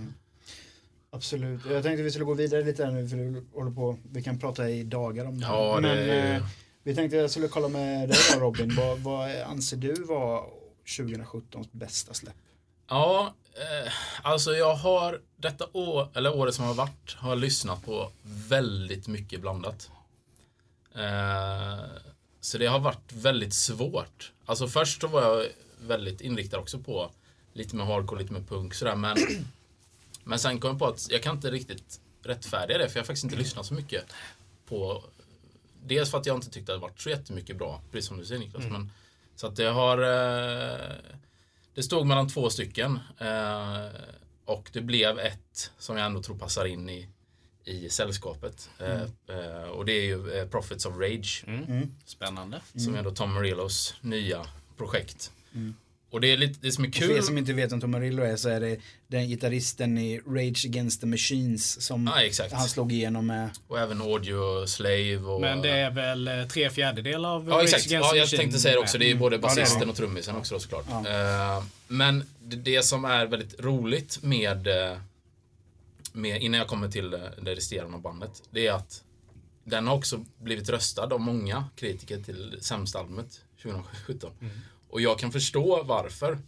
Absolut. 1.10 1.60
Jag 1.70 1.82
tänkte 1.82 2.02
vi 2.02 2.10
skulle 2.10 2.24
gå 2.24 2.34
vidare 2.34 2.64
lite 2.64 2.84
här 2.84 2.92
nu 2.92 3.08
för 3.08 3.16
du 3.16 3.44
håller 3.54 3.70
på. 3.70 3.98
Vi 4.12 4.22
kan 4.22 4.38
prata 4.38 4.70
i 4.70 4.82
dagar 4.82 5.24
om 5.24 5.40
det. 5.40 5.46
Ja, 5.46 5.74
det 5.76 5.80
Men 5.82 5.96
ju- 6.06 6.10
eh, 6.12 6.46
vi 6.82 6.94
tänkte 6.94 7.16
jag 7.16 7.30
skulle 7.30 7.48
kolla 7.48 7.68
med 7.68 8.08
dig 8.08 8.18
Robin. 8.38 8.74
vad, 8.76 8.98
vad 8.98 9.30
anser 9.36 9.76
du 9.76 9.94
var 10.04 10.44
2017s 10.84 11.68
bästa 11.72 12.14
släpp? 12.14 12.34
Ja, 12.88 13.34
eh, 13.54 13.92
alltså 14.22 14.52
jag 14.52 14.74
har 14.74 15.20
detta 15.36 15.66
år, 15.72 16.08
eller 16.14 16.36
året 16.36 16.54
som 16.54 16.64
har 16.64 16.74
varit, 16.74 17.14
har 17.16 17.28
jag 17.28 17.38
lyssnat 17.38 17.84
på 17.84 18.10
väldigt 18.22 19.08
mycket 19.08 19.40
blandat. 19.40 19.90
Eh, 20.94 21.84
så 22.40 22.58
det 22.58 22.66
har 22.66 22.78
varit 22.78 23.12
väldigt 23.12 23.54
svårt. 23.54 24.32
Alltså 24.46 24.68
först 24.68 25.00
så 25.00 25.06
var 25.06 25.22
jag 25.22 25.46
väldigt 25.80 26.20
inriktad 26.20 26.58
också 26.58 26.78
på 26.78 27.10
lite 27.52 27.76
mer 27.76 27.84
hardcore, 27.84 28.20
lite 28.20 28.32
mer 28.32 28.40
punk 28.40 28.74
sådär 28.74 28.96
men 28.96 29.16
Men 30.28 30.38
sen 30.38 30.60
kom 30.60 30.70
jag 30.70 30.78
på 30.78 30.86
att 30.86 31.10
jag 31.10 31.22
kan 31.22 31.36
inte 31.36 31.50
riktigt 31.50 32.00
rättfärdiga 32.22 32.78
det 32.78 32.88
för 32.88 32.96
jag 32.96 33.02
har 33.02 33.06
faktiskt 33.06 33.24
inte 33.24 33.36
lyssnat 33.36 33.66
så 33.66 33.74
mycket 33.74 34.04
på 34.68 35.04
Dels 35.84 36.10
för 36.10 36.18
att 36.18 36.26
jag 36.26 36.36
inte 36.36 36.50
tyckte 36.50 36.72
det 36.72 36.78
varit 36.78 37.00
så 37.00 37.10
jättemycket 37.10 37.56
bra, 37.56 37.80
precis 37.92 38.08
som 38.08 38.18
du 38.18 38.24
säger 38.24 38.40
Niklas. 38.40 38.64
Men, 38.70 38.90
så 39.36 39.46
att 39.46 39.56
det 39.56 39.64
har 39.64 39.98
eh, 39.98 40.96
Det 41.76 41.82
stod 41.82 42.06
mellan 42.06 42.28
två 42.28 42.50
stycken 42.50 42.98
eh, 43.18 44.00
Och 44.44 44.70
det 44.72 44.80
blev 44.80 45.18
ett 45.18 45.70
som 45.78 45.96
jag 45.96 46.06
ändå 46.06 46.22
tror 46.22 46.38
passar 46.38 46.64
in 46.64 46.88
i 46.88 47.08
i 47.64 47.88
sällskapet. 47.88 48.70
Eh, 48.78 49.02
eh, 49.36 49.68
och 49.68 49.84
det 49.84 49.92
är 49.92 50.02
ju 50.02 50.48
Prophets 50.48 50.86
of 50.86 50.94
Rage. 50.98 51.44
Spännande. 52.04 52.60
Som 52.74 52.94
är 52.94 53.02
då 53.02 53.10
Tom 53.10 53.34
Morellos 53.34 53.94
nya 54.00 54.46
projekt. 54.76 55.32
Och 56.16 56.20
det 56.22 56.32
är 56.32 56.36
lite, 56.36 56.58
det 56.60 56.72
som 56.72 56.84
är 56.84 56.90
För 56.90 57.04
er 57.04 57.08
kul. 57.14 57.22
som 57.22 57.38
inte 57.38 57.52
vet 57.52 57.72
vem 57.72 57.80
Tom 57.80 57.90
Morello 57.90 58.22
är 58.22 58.36
så 58.36 58.48
är 58.48 58.60
det 58.60 58.76
den 59.08 59.28
gitarristen 59.28 59.98
i 59.98 60.20
Rage 60.26 60.64
Against 60.66 61.00
the 61.00 61.06
Machines 61.06 61.82
som 61.82 62.10
Ja, 62.14 62.22
exakt. 62.22 62.52
han 62.52 62.68
slog 62.68 62.92
igenom 62.92 63.26
med. 63.26 63.50
Och 63.68 63.78
även 63.80 64.00
Audio 64.00 64.66
Slave 64.66 65.16
och... 65.16 65.40
Men 65.40 65.62
det 65.62 65.70
är 65.70 65.90
väl 65.90 66.28
eh, 66.28 66.46
tre 66.46 66.70
fjärdedelar 66.70 67.28
av 67.28 67.48
Ja 67.48 67.54
Rage 67.54 67.62
exakt, 67.64 67.86
Against 67.86 68.06
ja, 68.06 68.10
the 68.12 68.16
jag 68.18 68.22
Machine 68.24 68.38
tänkte 68.38 68.58
säga 68.58 68.74
det 68.74 68.80
också. 68.80 68.98
Det 68.98 69.10
är 69.10 69.14
både 69.14 69.36
Ja, 69.36 69.40
basisten 69.42 69.80
det. 69.80 69.86
och 69.86 69.96
trummisen 69.96 70.36
också 70.36 70.54
då 70.54 70.60
såklart. 70.60 70.84
Ja. 70.90 71.56
Eh, 71.58 71.64
men 71.88 72.24
det, 72.42 72.56
det 72.56 72.82
som 72.84 73.04
är 73.04 73.26
väldigt 73.26 73.60
roligt 73.60 74.18
med, 74.22 74.66
eh, 74.66 74.98
med, 76.12 76.42
innan 76.42 76.58
jag 76.58 76.68
kommer 76.68 76.88
till 76.88 77.10
det 77.42 77.54
resterande 77.54 77.96
av 77.96 78.02
bandet, 78.02 78.42
det 78.50 78.66
är 78.66 78.72
att 78.72 79.02
den 79.64 79.86
har 79.86 79.94
också 79.94 80.24
blivit 80.38 80.68
röstad 80.68 81.14
av 81.14 81.20
många 81.20 81.64
kritiker 81.76 82.22
till 82.22 82.58
sämsta 82.60 82.98
albumet 82.98 83.40
2017. 83.62 84.30
Mm. 84.40 84.52
Och 84.96 85.02
jag 85.02 85.18
kan 85.18 85.32
förstå 85.32 85.82
varför. 85.82 86.38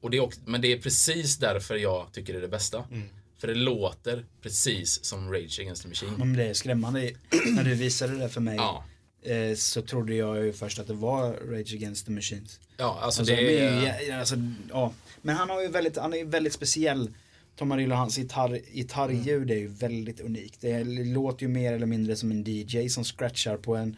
Och 0.00 0.10
det 0.10 0.16
är 0.16 0.20
också, 0.20 0.40
men 0.44 0.60
det 0.60 0.72
är 0.72 0.78
precis 0.78 1.36
därför 1.36 1.76
jag 1.76 2.12
tycker 2.12 2.32
det 2.32 2.38
är 2.38 2.40
det 2.40 2.48
bästa. 2.48 2.84
Mm. 2.92 3.08
För 3.38 3.48
det 3.48 3.54
låter 3.54 4.24
precis 4.42 5.04
som 5.04 5.32
Rage 5.32 5.60
Against 5.60 5.82
the 5.82 5.88
Machine. 5.88 6.22
Om 6.22 6.36
det 6.36 6.44
är 6.44 6.54
skrämmande. 6.54 7.00
När 7.54 7.64
du 7.64 7.74
visade 7.74 8.18
det 8.18 8.28
för 8.28 8.40
mig 8.40 8.56
Ja, 8.56 8.84
eh, 9.22 9.54
så 9.56 9.82
trodde 9.82 10.14
jag 10.14 10.44
ju 10.44 10.52
först 10.52 10.78
att 10.78 10.86
det 10.86 10.94
var 10.94 11.30
Rage 11.32 11.74
Against 11.74 12.06
the 12.06 12.12
Machines. 12.12 12.60
ja 12.76 12.98
alltså, 13.00 13.20
Alltså, 13.20 13.36
det 13.36 13.42
de 13.42 13.58
är... 13.58 14.02
ju, 14.02 14.12
alltså, 14.12 14.36
ja. 14.70 14.92
Men 15.22 15.36
han 15.36 15.50
har 15.50 15.62
ju 15.62 15.68
väldigt, 15.68 15.96
han 15.96 16.12
är 16.12 16.18
ju 16.18 16.24
väldigt 16.24 16.52
speciell. 16.52 17.10
Tom 17.56 17.68
Marillo, 17.68 17.94
hans 17.94 18.18
gitarr, 18.18 18.60
gitarrljud 18.72 19.50
är 19.50 19.56
ju 19.56 19.68
väldigt 19.68 20.20
unikt. 20.20 20.60
Det 20.60 20.84
låter 20.84 21.42
ju 21.42 21.48
mer 21.48 21.72
eller 21.72 21.86
mindre 21.86 22.16
som 22.16 22.30
en 22.30 22.44
DJ 22.46 22.88
som 22.88 23.04
scratchar 23.04 23.56
på 23.56 23.76
en, 23.76 23.96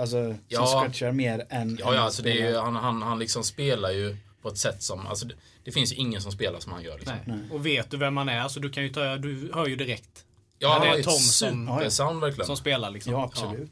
alltså 0.00 0.34
Ja. 0.48 0.66
som 0.66 0.80
scratchar 0.80 1.12
mer 1.12 1.46
än 1.50 1.78
Ja, 1.80 1.94
ja 1.94 2.00
alltså 2.00 2.22
det 2.22 2.30
är 2.42 2.50
ju, 2.50 2.56
han, 2.56 2.76
han, 2.76 3.02
han 3.02 3.18
liksom 3.18 3.44
spelar 3.44 3.90
ju 3.90 4.16
på 4.42 4.48
ett 4.48 4.58
sätt 4.58 4.82
som, 4.82 5.06
alltså 5.06 5.26
det, 5.26 5.34
det 5.64 5.72
finns 5.72 5.92
ju 5.92 5.96
ingen 5.96 6.20
som 6.22 6.32
spelar 6.32 6.60
som 6.60 6.72
han 6.72 6.82
gör 6.82 6.98
liksom. 6.98 7.16
Nej. 7.26 7.38
Och 7.52 7.66
vet 7.66 7.90
du 7.90 7.96
vem 7.96 8.14
man 8.14 8.28
är 8.28 8.48
så 8.48 8.60
du 8.60 8.70
kan 8.70 8.82
ju 8.82 8.88
ta, 8.88 9.16
du 9.16 9.50
hör 9.54 9.66
ju 9.66 9.76
direkt 9.76 10.24
Ja, 10.58 10.68
Ja, 10.68 10.72
han 10.72 10.80
det 10.80 10.86
är 10.86 10.90
har 10.90 10.96
ju 10.96 11.02
Tom 11.02 11.12
som- 11.12 11.66
supersound 11.78 12.20
verkligen. 12.20 12.46
som 12.46 12.56
spelar 12.56 12.90
liksom. 12.90 13.12
Ja, 13.12 13.24
absolut. 13.24 13.70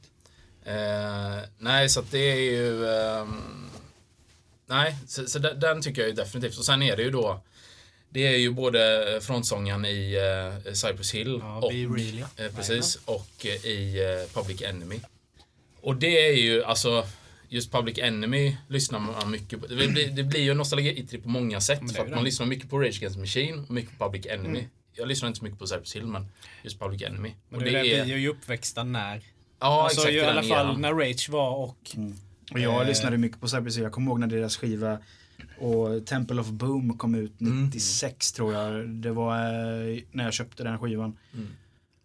Eh, 0.65 1.39
nej, 1.59 1.89
så 1.89 2.01
att 2.01 2.11
det 2.11 2.19
är 2.19 2.37
ju... 2.37 2.87
ehm, 2.87 3.71
nej, 4.67 4.97
så, 5.07 5.27
så 5.27 5.39
den, 5.39 5.61
den 5.61 5.83
tycker 5.83 6.01
jag 6.03 6.09
ju 6.09 6.15
definitivt. 6.15 6.59
Och 6.59 6.65
sen 6.65 6.83
är 6.83 6.97
det 6.97 7.03
ju 7.03 7.11
då... 7.11 7.41
Det 8.11 8.27
är 8.27 8.37
ju 8.39 8.51
både 8.51 9.19
frontsången 9.23 9.85
i 9.85 10.17
uh, 10.67 10.73
Cypress 10.73 11.15
Hill 11.15 11.39
Ja, 11.43 11.57
och... 11.57 11.71
Be 11.73 11.77
Real, 11.77 12.25
ja. 12.37 12.45
eh, 12.45 12.53
precis. 12.55 12.97
Och 13.05 13.47
eh, 13.47 13.67
i 13.67 13.99
eh, 14.25 14.35
Public 14.43 14.63
Enemy. 14.63 15.01
Och 15.83 15.97
det 15.97 16.29
är 16.29 16.33
ju 16.37 16.65
alltså... 16.65 17.05
Just 17.49 17.73
Public 17.73 17.99
Enemy 17.99 18.57
lyssnar 18.69 18.99
man 18.99 19.31
mycket 19.31 19.61
på. 19.61 19.67
Det 19.67 19.75
blir, 19.89 20.11
det 20.11 20.23
blir 20.23 20.41
ju 20.41 20.51
en 20.51 20.57
nostalgi 20.57 21.21
på 21.23 21.29
många 21.29 21.61
sätt. 21.61 21.83
Är 21.83 21.87
För 21.87 22.07
man 22.07 22.25
lyssnar 22.25 22.47
mycket 22.47 22.71
på 22.71 22.79
Rage 22.79 22.97
Against 22.99 23.15
the 23.17 23.21
Machine 23.21 23.65
och 23.69 23.71
mycket 23.71 23.99
på 23.99 24.05
Public 24.05 24.27
Enemy. 24.27 24.65
Jag 24.93 25.09
lyssnar 25.09 25.29
inte 25.29 25.39
så 25.39 25.45
mycket 25.45 25.59
på 25.59 25.67
Cypress 25.67 25.97
Hill 25.97 26.07
men 26.07 26.27
just 26.63 26.79
Public 26.81 27.03
Enemy. 27.03 27.31
Men 27.49 27.59
och 27.59 27.65
det 27.65 27.71
är, 27.71 27.83
det, 27.83 28.05
vi 28.05 28.13
är 28.13 28.17
ju 28.17 28.29
uppväxta 28.29 28.85
när. 28.85 29.23
Ja, 29.61 29.83
alltså 29.83 30.01
exakt. 30.01 30.15
i 30.15 30.21
alla 30.21 30.43
fall 30.43 30.67
eran. 30.67 30.81
när 30.81 30.93
Rage 30.95 31.29
var 31.31 31.51
och 31.57 31.97
Och 32.53 32.61
jag 32.61 32.83
Eh. 32.83 32.89
lyssnade 32.89 33.19
mycket 33.19 33.41
på 33.41 33.49
Cypress 33.49 33.77
Hill. 33.77 33.83
Jag 33.83 33.93
kommer 33.93 34.11
ihåg 34.11 34.21
när 34.21 34.27
deras 34.27 34.57
skiva 34.57 34.99
och 35.59 36.07
Temple 36.07 36.41
of 36.41 36.49
Boom 36.49 36.99
kom 36.99 37.15
ut 37.15 37.41
Mm. 37.41 37.65
96 37.67 38.33
tror 38.33 38.55
jag. 38.55 38.89
Det 38.89 39.11
var 39.13 39.37
eh, 39.37 39.99
när 40.13 40.25
jag 40.25 40.33
köpte 40.33 40.63
den 40.65 40.79
skivan. 40.79 41.17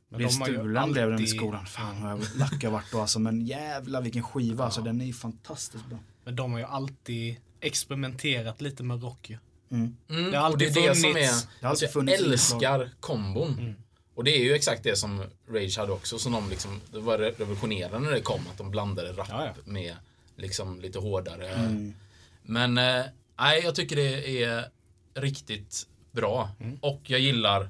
Men 0.10 0.18
Blev 0.18 0.30
de 0.30 0.42
har 0.42 0.48
ju 0.48 0.54
stulen 0.54 0.92
blev 0.92 1.10
den 1.10 1.22
i 1.24 1.28
skolan. 1.28 1.66
Fan 1.66 2.02
vad 2.04 2.12
jag 2.12 2.20
lack 2.38 2.64
jag 2.64 2.72
vart 2.72 2.92
då 2.92 3.02
alltså. 3.02 3.20
Men 3.20 3.42
jävla 3.46 4.02
vilken 4.02 4.24
skiva 4.24 4.66
alltså. 4.66 4.82
Den 4.82 5.02
är 5.02 5.06
ju 5.06 5.14
fantastiskt 5.14 5.86
bra. 5.86 6.00
Men 6.24 6.36
de 6.36 6.52
har 6.52 6.60
ju 6.60 6.66
alltid 6.66 7.36
experimenterat 7.62 8.62
lite 8.62 8.84
med 8.84 9.04
rock 9.04 9.30
ju. 9.30 9.38
Mm. 9.72 9.98
Mm, 10.10 10.32
Det 10.32 10.38
har 10.38 10.46
alltid 10.46 10.68
och 10.68 10.74
det 10.74 10.86
är 10.86 10.90
det 10.90 10.96
som 10.96 11.12
funnits- 11.14 11.44
är, 11.44 11.48
Det 11.60 11.66
har 11.66 11.70
alltid 11.70 11.86
jag 11.88 11.94
funnits 11.94 12.22
älskar 12.22 12.90
kombon. 13.00 13.76
Och 14.16 14.24
det 14.24 14.32
är 14.38 14.44
ju 14.44 14.54
exakt 14.54 14.84
det 14.84 14.96
som 14.96 15.24
Rage 15.50 15.78
hade 15.78 15.92
också, 15.92 16.20
som 16.20 16.32
de 16.32 16.50
liksom, 16.50 16.82
det 16.92 17.00
var 17.00 17.18
revolutionerande 17.18 18.08
när 18.08 18.16
det 18.16 18.22
kom, 18.22 18.42
att 18.52 18.58
de 18.58 18.72
blandade 18.72 19.12
rap 19.12 19.28
Ja, 19.30 19.46
ja. 19.46 19.54
med 19.66 19.96
liksom 20.36 20.82
lite 20.82 21.00
hårdare. 21.00 21.48
Mm. 21.50 21.94
Men, 22.44 22.78
eh, 22.78 23.06
nej, 23.40 23.62
jag 23.64 23.76
tycker 23.76 23.96
det 23.96 24.44
är 24.44 24.66
riktigt 25.14 25.88
bra. 26.12 26.50
Mm. 26.60 26.78
Och 26.82 27.02
jag 27.04 27.20
gillar, 27.20 27.70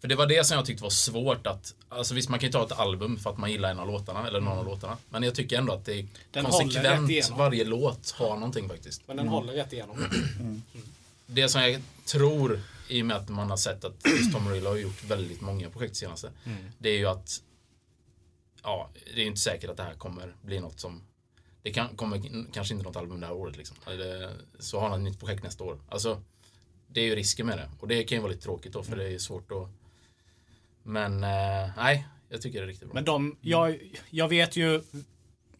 för 0.00 0.08
det 0.08 0.14
var 0.14 0.26
det 0.26 0.46
som 0.46 0.56
jag 0.56 0.66
tyckte 0.66 0.82
var 0.82 0.90
svårt 0.90 1.46
att, 1.46 1.74
alltså 1.88 2.14
visst 2.14 2.28
man 2.28 2.38
kan 2.38 2.46
ju 2.46 2.52
ta 2.52 2.64
ett 2.64 2.72
album 2.72 3.18
för 3.18 3.30
att 3.30 3.38
man 3.38 3.50
gillar 3.50 3.70
en 3.70 3.78
av 3.78 3.86
låtarna, 3.86 4.26
eller 4.28 4.40
någon 4.40 4.58
av 4.58 4.64
låtarna. 4.64 4.96
Men 5.10 5.22
jag 5.22 5.34
tycker 5.34 5.58
ändå 5.58 5.72
att 5.72 5.84
det 5.84 5.92
är 5.92 5.98
Mm. 5.98 6.10
Den 6.30 6.44
konsekvent, 6.44 7.30
varje 7.30 7.64
låt 7.64 8.10
har 8.10 8.34
någonting 8.34 8.68
faktiskt. 8.68 9.02
Men 9.06 9.16
den 9.16 9.28
håller 9.28 9.52
rätt 9.52 9.72
igenom. 9.72 9.96
det 11.26 11.48
som 11.48 11.62
jag 11.62 11.82
tror, 12.04 12.60
i 12.88 13.02
och 13.02 13.06
med 13.06 13.16
att 13.16 13.28
man 13.28 13.50
har 13.50 13.56
sett 13.56 13.84
att 13.84 14.04
Tom 14.32 14.44
Morello 14.44 14.68
har 14.68 14.76
gjort 14.76 15.04
väldigt 15.04 15.40
många 15.40 15.70
projekt 15.70 15.96
senaste. 15.96 16.30
Det 16.78 16.88
är 16.88 16.98
ju 16.98 17.06
att 17.06 17.42
Ja, 18.62 18.90
det 19.14 19.22
är 19.22 19.26
inte 19.26 19.40
säkert 19.40 19.70
att 19.70 19.76
det 19.76 19.82
här 19.82 19.94
kommer 19.94 20.34
bli 20.42 20.60
något 20.60 20.80
som 20.80 21.02
Det 21.62 21.70
kan, 21.70 21.96
kommer 21.96 22.44
kanske 22.52 22.74
inte 22.74 22.86
något 22.86 22.96
album 22.96 23.20
det 23.20 23.26
här 23.26 23.34
året 23.34 23.56
liksom. 23.56 23.76
Eller, 23.86 24.32
så 24.58 24.80
har 24.80 24.88
han 24.88 25.06
ett 25.06 25.10
nytt 25.12 25.20
projekt 25.20 25.42
nästa 25.42 25.64
år. 25.64 25.78
Alltså 25.88 26.22
Det 26.86 27.00
är 27.00 27.04
ju 27.04 27.16
risken 27.16 27.46
med 27.46 27.58
det. 27.58 27.70
Och 27.80 27.88
det 27.88 28.04
kan 28.04 28.16
ju 28.16 28.22
vara 28.22 28.32
lite 28.32 28.44
tråkigt 28.44 28.72
då 28.72 28.82
för 28.82 28.96
det 28.96 29.14
är 29.14 29.18
svårt 29.18 29.52
att 29.52 29.68
Men 30.88 31.24
eh, 31.24 31.70
nej, 31.76 32.06
jag 32.28 32.42
tycker 32.42 32.58
det 32.58 32.64
är 32.64 32.68
riktigt 32.68 32.88
bra. 32.88 32.94
Men 32.94 33.04
de, 33.04 33.36
jag, 33.40 33.78
jag 34.10 34.28
vet 34.28 34.56
ju 34.56 34.82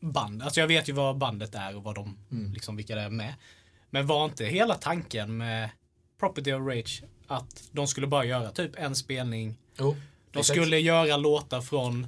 band, 0.00 0.42
alltså 0.42 0.60
jag 0.60 0.66
vet 0.66 0.88
ju 0.88 0.92
vad 0.92 1.18
bandet 1.18 1.54
är 1.54 1.76
och 1.76 1.82
vad 1.82 1.94
de, 1.94 2.16
Mm. 2.30 2.52
liksom 2.52 2.76
vilka 2.76 2.94
det 2.94 3.00
är 3.00 3.10
med. 3.10 3.34
Men 3.90 4.06
var 4.06 4.24
inte 4.24 4.44
hela 4.44 4.74
tanken 4.74 5.36
med 5.36 5.70
Property 6.20 6.52
of 6.52 6.66
Rage 6.68 7.02
att 7.26 7.62
de 7.72 7.86
skulle 7.86 8.06
bara 8.06 8.24
göra 8.24 8.50
typ 8.50 8.72
en 8.78 8.96
spelning. 8.96 9.58
jo, 9.78 9.96
De 10.32 10.38
exakt. 10.38 10.56
skulle 10.58 10.78
göra 10.78 11.16
låtar 11.16 11.60
från 11.60 12.06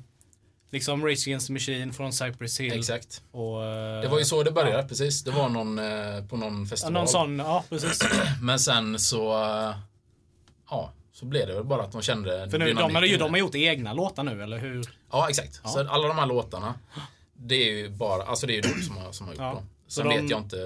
liksom 0.70 1.06
Rage 1.06 1.26
Against 1.28 1.46
the 1.46 1.52
Machine, 1.52 1.92
från 1.92 2.12
Cypress 2.12 2.60
Hill. 2.60 2.78
Exakt. 2.78 3.22
Och, 3.30 3.64
eh, 3.64 4.00
Det 4.02 4.08
var 4.08 4.18
ju 4.18 4.24
så 4.24 4.42
det 4.42 4.50
började, 4.52 4.88
precis. 4.88 5.24
Det 5.24 5.30
var 5.30 5.48
någon 5.48 5.78
eh, 5.78 6.24
på 6.28 6.36
någon 6.36 6.60
ja, 6.62 6.66
festival. 6.68 6.92
någon 6.92 7.08
sån, 7.08 7.38
ja 7.38 7.64
precis. 7.68 8.00
Men 8.42 8.58
sen 8.60 8.98
så, 8.98 9.42
eh, 9.44 9.74
ja, 10.70 10.92
så 11.20 11.26
blev 11.26 11.46
det 11.46 11.54
väl 11.54 11.64
bara 11.64 11.82
att 11.82 11.92
de 11.92 12.02
kände 12.02 12.48
För 12.50 12.58
nu, 12.58 12.72
de, 12.74 12.94
har 12.94 13.02
ju- 13.02 13.14
i 13.14 13.16
de 13.16 13.30
har 13.30 13.38
gjort 13.38 13.54
egna 13.54 13.92
låtar 13.92 14.22
nu, 14.22 14.42
eller 14.42 14.58
hur? 14.58 14.84
Ja, 15.12 15.28
exakt. 15.30 15.60
Så 15.64 15.88
alla 15.88 16.08
de 16.08 16.18
här 16.18 16.26
låtarna, 16.26 16.74
det 17.36 17.54
är 17.54 17.72
ju 17.72 17.88
bara, 17.90 18.22
alltså 18.22 18.46
det 18.46 18.52
är 18.52 18.54
ju 18.54 18.60
de 18.60 18.82
som 18.82 18.96
har, 18.96 19.12
som 19.12 19.26
har 19.26 19.34
gjort 19.34 19.40
Ja. 19.42 19.54
dem. 19.54 19.64
Så 19.86 20.00
Sen 20.00 20.08
de- 20.08 20.20
vet 20.20 20.30
jag 20.30 20.40
inte 20.40 20.56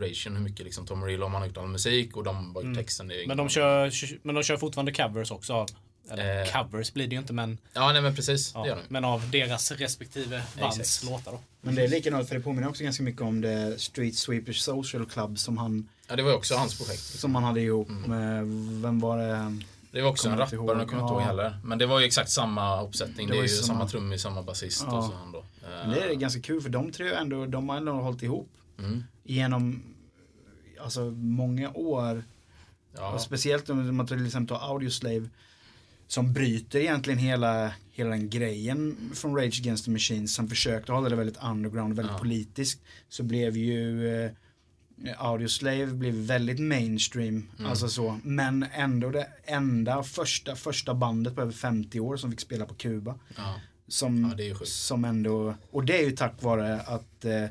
Ration, 0.00 0.36
hur 0.36 0.42
mycket 0.42 0.64
liksom 0.66 0.86
Tom 0.86 0.98
Morello, 1.00 1.26
om 1.26 1.32
han 1.32 1.42
har 1.42 1.46
gjort 1.48 1.56
all 1.56 1.66
musik 1.68 2.16
och 2.16 2.24
de 2.24 2.54
har 2.56 2.62
gjort 2.62 2.76
texten. 2.76 3.08
Det 3.08 3.22
är 3.22 3.26
Men 3.26 3.36
de, 3.36 3.48
kör, 3.48 3.92
men 4.22 4.34
de 4.34 4.42
kör 4.44 4.56
fortfarande 4.56 4.92
covers 4.92 5.30
också. 5.30 5.66
Eller 6.10 6.42
Eh. 6.42 6.62
covers 6.62 6.92
blir 6.92 7.06
det 7.06 7.14
ju 7.14 7.20
inte, 7.20 7.32
men, 7.32 7.58
Ja, 7.72 7.92
nej 7.92 8.02
men 8.02 8.14
precis. 8.16 8.52
Det 8.52 8.58
gör 8.58 8.66
ja, 8.66 8.74
de. 8.74 8.80
men 8.88 9.04
av 9.04 9.30
deras 9.30 9.70
respektive 9.72 10.42
bands 10.60 10.78
Exakt. 10.80 11.10
låtar 11.10 11.32
då. 11.32 11.38
Men 11.60 11.74
det 11.74 11.82
är 11.84 11.88
likadant 11.88 12.28
för 12.28 12.34
det 12.34 12.40
påminner 12.40 12.68
också 12.68 12.84
ganska 12.84 13.02
mycket 13.02 13.22
om 13.22 13.40
det 13.40 13.80
Street 13.80 14.14
Sweepers 14.14 14.60
Social 14.60 15.06
Club 15.06 15.38
som 15.38 15.58
han, 15.58 15.88
Ja, 16.08 16.16
det 16.16 16.22
var 16.22 16.30
ju 16.30 16.36
också 16.36 16.54
hans 16.54 16.78
projekt. 16.78 17.00
som 17.02 17.34
han 17.34 17.44
hade 17.44 17.60
ihop 17.60 17.88
Mm. 17.88 18.02
med, 18.10 18.44
vem 18.82 19.00
var 19.00 19.18
det? 19.18 19.62
Det 19.96 20.02
var 20.02 20.10
också 20.10 20.28
en 20.28 20.38
rappare, 20.38 20.56
ihåg. 20.56 20.68
jag 20.70 20.88
kommer 20.88 21.02
inte 21.02 21.12
ihåg 21.14 21.22
heller. 21.22 21.58
Men 21.64 21.78
det 21.78 21.86
var 21.86 22.00
ju 22.00 22.06
exakt 22.06 22.30
samma 22.30 22.82
uppsättning. 22.82 23.26
Det 23.26 23.32
Det, 23.34 23.38
är 23.38 23.42
ju 23.42 23.48
samma- 23.48 23.66
samma 23.78 23.88
trummis, 23.88 24.22
samma 24.22 24.42
basist 24.42 24.84
Ja. 24.86 24.98
och 24.98 25.04
så 25.04 25.12
han 25.12 25.32
då. 25.32 25.44
Men 25.62 25.90
det 25.90 26.00
är 26.00 26.14
ganska 26.14 26.40
kul 26.40 26.60
för 26.60 26.68
de 26.68 26.92
tre 26.92 27.14
ändå, 27.14 27.46
de 27.46 27.68
har 27.68 27.76
ändå 27.76 27.92
hållit 27.92 28.22
ihop 28.22 28.48
Mm. 28.78 29.04
genom 29.24 29.82
alltså 30.80 31.00
många 31.10 31.70
år. 31.74 32.24
Ja. 32.96 33.12
Och 33.12 33.20
speciellt 33.20 33.70
om 33.70 33.96
man 33.96 34.06
till 34.06 34.26
exempel 34.26 34.56
tar 34.58 34.68
Audioslave 34.68 35.28
som 36.06 36.32
bryter 36.32 36.78
egentligen 36.78 37.18
hela, 37.18 37.72
hela 37.92 38.10
den 38.10 38.30
grejen 38.30 39.10
från 39.14 39.36
Rage 39.36 39.60
Against 39.60 39.84
the 39.84 39.90
Machine 39.90 40.28
som 40.28 40.48
försökte 40.48 40.92
hålla 40.92 41.08
det 41.08 41.16
väldigt 41.16 41.42
underground, 41.44 41.94
väldigt 41.96 42.12
Ja. 42.12 42.18
politiskt. 42.18 42.80
Så 43.08 43.22
blev 43.22 43.56
ju 43.56 44.08
eh, 44.24 44.30
Audioslave 45.18 45.86
blev 45.86 46.14
väldigt 46.14 46.58
mainstream, 46.58 47.48
Mm. 47.58 47.70
alltså 47.70 47.88
så. 47.88 48.20
Men 48.24 48.66
ändå 48.74 49.10
det 49.10 49.26
enda 49.44 50.02
första, 50.02 50.56
första 50.56 50.94
bandet 50.94 51.34
på 51.34 51.42
över 51.42 51.52
50 51.52 52.00
år 52.00 52.16
som 52.16 52.30
fick 52.30 52.40
spela 52.40 52.66
på 52.66 52.74
Kuba. 52.74 53.14
Ja. 53.36 53.54
Som, 53.88 54.34
Ja, 54.38 54.54
som 54.64 55.04
ändå, 55.04 55.54
och 55.70 55.84
det 55.84 55.98
är 55.98 56.04
ju 56.04 56.10
tack 56.10 56.42
vare 56.42 56.80
att 56.80 57.24
eh, 57.24 57.44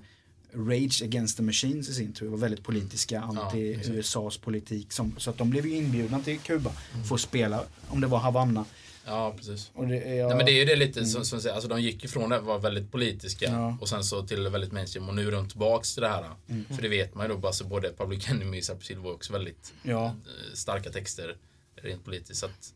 Rage 0.53 1.01
Against 1.03 1.37
the 1.37 1.43
Machines 1.43 1.89
i 1.89 1.93
sin 1.93 2.13
tur 2.13 2.27
var 2.29 2.37
väldigt 2.37 2.63
politiska, 2.63 3.21
anti-USAs 3.21 4.39
politik. 4.41 4.91
Som, 4.93 5.15
så 5.17 5.29
att 5.29 5.37
de 5.37 5.49
blev 5.49 5.65
ju 5.65 5.75
inbjudna 5.75 6.19
till 6.19 6.39
Kuba 6.39 6.71
Mm. 6.93 7.05
för 7.05 7.15
att 7.15 7.21
spela, 7.21 7.63
om 7.87 8.01
det 8.01 8.07
var 8.07 8.17
Havanna. 8.19 8.65
Ja, 9.05 9.33
precis. 9.37 9.71
Och 9.73 9.87
det, 9.87 9.97
är- 10.19 10.27
Nej, 10.27 10.35
men 10.37 10.45
det 10.45 10.51
är 10.51 10.59
ju 10.59 10.65
det 10.65 10.75
lite 10.75 11.05
som, 11.05 11.25
som 11.25 11.41
säger, 11.41 11.53
alltså 11.55 11.69
de 11.69 11.81
gick 11.81 12.03
ifrån 12.05 12.29
det 12.29 12.39
var 12.39 12.59
väldigt 12.59 12.91
politiska 12.91 13.45
Ja. 13.45 13.77
och 13.81 13.89
sen 13.89 14.03
så 14.03 14.23
till 14.27 14.47
väldigt 14.47 14.71
mainstream 14.71 15.09
och 15.09 15.15
nu 15.15 15.27
är 15.27 15.31
de 15.31 15.49
tillbaks 15.49 15.93
till 15.93 16.01
det 16.03 16.09
här. 16.09 16.25
Mm. 16.49 16.65
För 16.75 16.81
det 16.81 16.87
vet 16.87 17.15
man 17.15 17.29
ju 17.29 17.35
då, 17.37 17.47
alltså 17.47 17.63
både 17.63 17.93
Public 17.93 18.29
Enemy 18.29 18.59
och 18.59 18.63
Cypress 18.63 18.89
Hill 18.89 18.97
var 18.99 19.11
också 19.13 19.33
väldigt 19.33 19.73
Ja. 19.83 20.05
eh, 20.05 20.13
starka 20.53 20.89
texter 20.91 21.35
rent 21.75 22.05
politiskt. 22.05 22.39
Så 22.39 22.45
att 22.45 22.73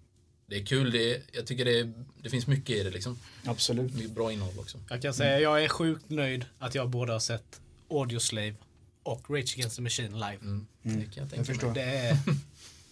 det 0.47 0.55
är 0.55 0.65
kul, 0.65 0.91
det 0.91 1.13
är, 1.15 1.21
jag 1.31 1.45
tycker 1.47 1.65
det, 1.65 1.79
är, 1.79 1.93
det 2.23 2.29
finns 2.29 2.47
mycket 2.47 2.75
i 2.75 2.83
det 2.83 2.89
liksom. 2.89 3.19
Absolut. 3.45 3.93
Mycket 3.95 4.11
bra 4.11 4.31
innehåll 4.31 4.59
också. 4.59 4.77
Jag 4.89 5.01
kan 5.01 5.13
säga, 5.13 5.39
jag 5.39 5.63
är 5.63 5.67
sjukt 5.67 6.09
nöjd 6.09 6.45
att 6.59 6.75
jag 6.75 6.89
både 6.89 7.11
har 7.11 7.19
sett 7.19 7.61
Audioslave 7.89 8.53
och 9.03 9.29
Rage 9.29 9.53
Against 9.57 9.75
the 9.75 9.81
Machine 9.81 10.13
live. 10.13 10.37
Mm. 10.41 10.67
Det 10.81 10.89
kan 10.89 11.01
jag 11.03 11.13
tänka 11.15 11.35
Jag 11.35 11.45
förstår. 11.45 11.73
Det 11.73 11.81
är, 11.81 12.17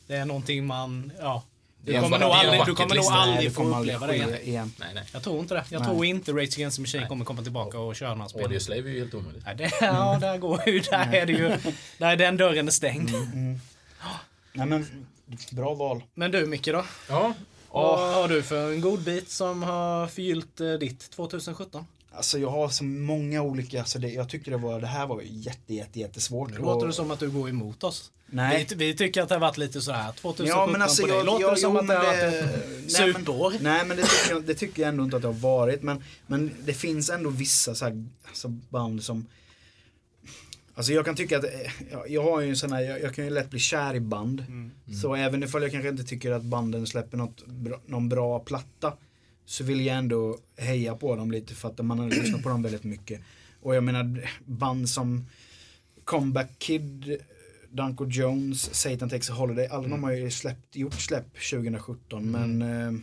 det 0.07 0.15
är 0.15 0.25
någonting 0.25 0.65
man, 0.65 1.11
ja. 1.19 1.43
Du 1.81 2.01
kommer 2.01 2.19
nog 2.19 2.29
aldrig, 2.31 2.65
du 2.65 2.75
kommer 2.75 2.95
nog. 2.95 3.05
Nej, 3.09 3.19
aldrig 3.19 3.53
få 3.53 3.61
kommer 3.61 3.75
aldrig 3.75 3.95
uppleva 3.95 4.27
det 4.27 4.29
igen. 4.29 4.47
igen. 4.47 4.73
Nej, 4.79 4.89
nej. 4.95 5.03
Jag 5.13 5.23
tror 5.23 5.39
inte 5.39 5.53
det. 5.53 5.63
Jag 5.69 5.79
Nej. 5.79 5.89
tror 5.89 6.05
inte 6.05 6.31
Rage 6.31 6.53
Against 6.57 6.77
the 6.77 6.81
Machine 6.81 6.99
Nej. 7.01 7.09
kommer 7.09 7.25
komma 7.25 7.41
tillbaka 7.43 7.79
och 7.79 7.95
köra 7.95 8.15
några 8.15 8.29
spel. 8.29 8.43
Audioslave 8.43 8.89
är 8.89 8.93
ju 8.93 8.99
helt 8.99 9.13
omöjligt. 9.13 9.43
Nej, 9.45 9.55
det, 9.55 9.71
ja, 9.81 10.17
där 10.21 10.37
går 10.37 10.69
ju, 10.69 10.79
där 10.79 11.13
är 11.13 11.25
det 11.25 11.33
ju, 11.33 11.57
där 11.97 12.07
är 12.11 12.15
den 12.15 12.37
dörren 12.37 12.67
är 12.67 12.71
stängd. 12.71 13.11
Nej 14.53 14.67
men, 14.67 15.07
bra 15.51 15.73
val. 15.73 16.03
Men 16.13 16.31
du 16.31 16.45
Micke 16.45 16.65
då? 16.65 16.85
Ja, 17.09 17.33
Vad 17.69 18.13
har 18.13 18.27
du 18.27 18.43
för 18.43 18.71
en 18.71 18.81
god 18.81 18.99
bit 19.03 19.29
som 19.29 19.63
har 19.63 20.07
förgyllt 20.07 20.61
eh, 20.61 20.71
ditt 20.73 21.09
2017? 21.11 21.85
Alltså 22.17 22.39
jag 22.39 22.49
har 22.49 22.69
så 22.69 22.83
många 22.83 23.41
olika, 23.41 23.85
så 23.85 23.99
det, 23.99 24.09
jag 24.09 24.29
tyckte 24.29 24.51
det 24.51 24.57
var, 24.57 24.81
det 24.81 24.87
här 24.87 25.07
var 25.07 25.21
jätte, 25.25 25.73
jätte, 25.73 25.99
jättesvårt. 25.99 26.49
Nu 26.51 26.57
låter 26.57 26.87
det 26.87 26.93
som 26.93 27.11
att 27.11 27.19
du 27.19 27.29
går 27.29 27.49
emot 27.49 27.83
oss. 27.83 28.11
Nej. 28.25 28.67
Vi, 28.69 28.75
vi 28.75 28.95
tycker 28.95 29.21
att 29.21 29.29
det 29.29 29.35
har 29.35 29.39
varit 29.39 29.57
lite 29.57 29.81
så 29.81 29.91
här 29.91 30.11
2017 30.11 30.45
Ja 30.47 30.67
men 30.71 30.81
alltså 30.81 31.01
på 31.01 31.07
dig. 31.07 31.17
jag, 31.17 31.25
Låter 31.25 31.41
jag, 31.41 31.53
det 31.55 31.59
som 31.59 31.73
jo, 31.73 31.79
att 31.79 31.87
det 31.87 31.93
har 31.93 32.05
varit 32.05 32.33
ett 32.33 32.43
nej, 32.99 33.07
men- 33.07 33.13
superår? 33.13 33.53
Nej 33.61 33.85
men 33.85 33.97
det 33.97 34.03
tycker, 34.03 34.33
jag, 34.33 34.43
det 34.43 34.53
tycker 34.53 34.81
jag 34.81 34.89
ändå 34.89 35.03
inte 35.03 35.15
att 35.15 35.21
det 35.21 35.27
har 35.27 35.33
varit. 35.33 35.83
Men, 35.83 36.03
men 36.27 36.51
det 36.65 36.73
finns 36.73 37.09
ändå 37.09 37.29
vissa 37.29 37.75
så 37.75 37.85
här, 37.85 38.05
alltså 38.27 38.47
band 38.47 39.03
som 39.03 39.27
Alltså 40.75 40.93
jag 40.93 41.05
kan 41.05 41.15
tycka 41.15 41.37
att, 41.37 41.43
eh, 41.43 41.51
jag, 41.91 42.09
jag 42.09 42.23
har 42.23 42.41
ju 42.41 42.49
en 42.49 42.55
sån 42.55 42.71
här, 42.71 42.81
jag, 42.81 43.01
jag 43.01 43.15
kan 43.15 43.25
ju 43.25 43.29
lätt 43.31 43.49
bli 43.49 43.59
kär 43.59 43.95
i 43.95 43.99
band. 43.99 44.45
Mm. 44.47 44.71
Så 45.01 45.15
även 45.15 45.43
ifall 45.43 45.61
jag 45.61 45.71
kanske 45.71 45.89
inte 45.89 46.03
tycker 46.03 46.31
att 46.31 46.43
banden 46.43 46.87
släpper 46.87 47.17
något 47.17 47.43
någon 47.85 48.09
bra 48.09 48.39
platta. 48.39 48.93
Så 49.49 49.63
vill 49.63 49.85
jag 49.85 49.97
ändå 49.97 50.37
heja 50.57 50.95
på 50.95 51.15
dem 51.15 51.31
lite 51.31 51.53
för 51.53 51.69
att 51.69 51.85
man 51.85 51.99
har 51.99 52.09
lyssnat 52.09 52.43
på 52.43 52.49
dem 52.49 52.61
väldigt 52.61 52.83
mycket. 52.83 53.21
Och 53.61 53.75
jag 53.75 53.83
menar 53.83 54.29
band 54.45 54.89
som 54.89 55.25
Comeback 56.03 56.59
Kid, 56.59 57.17
Danko 57.69 58.05
Jones, 58.05 58.75
Satan 58.75 59.09
Takes 59.09 59.29
a 59.29 59.33
Holiday. 59.33 59.67
Alla 59.67 59.87
de 59.87 60.03
har 60.03 60.11
ju 60.11 60.31
släppt, 60.31 60.75
gjort 60.75 60.93
släpp 60.93 61.33
2017. 61.51 62.31
Men 62.31 62.61
eh, 62.61 63.01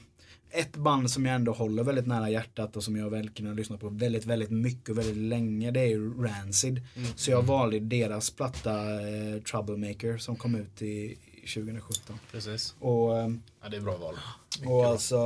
ett 0.60 0.76
band 0.76 1.10
som 1.10 1.26
jag 1.26 1.34
ändå 1.34 1.52
håller 1.52 1.82
väldigt 1.82 2.06
nära 2.06 2.30
hjärtat 2.30 2.76
och 2.76 2.84
som 2.84 2.96
jag 2.96 3.10
verkligen 3.10 3.48
har 3.48 3.56
lyssnat 3.56 3.80
på 3.80 3.88
väldigt, 3.88 4.26
väldigt 4.26 4.50
mycket 4.50 4.88
och 4.88 4.98
väldigt 4.98 5.16
länge. 5.16 5.70
Det 5.70 5.80
är 5.80 5.88
ju 5.88 6.22
Rancid. 6.22 6.80
Så 7.16 7.30
jag 7.30 7.42
valde 7.42 7.80
deras 7.80 8.30
platta 8.30 8.92
eh, 9.08 9.42
Troublemaker 9.42 10.18
som 10.18 10.36
kom 10.36 10.54
ut 10.54 10.82
i 10.82 11.18
2017. 11.46 12.18
Precis. 12.32 12.74
Och, 12.78 13.18
eh, 13.18 13.28
ja, 13.62 13.68
det 13.68 13.76
är 13.76 13.80
bra 13.80 13.96
val. 13.96 14.14
Mycket 14.58 14.70
och 14.70 14.86
alltså... 14.86 15.16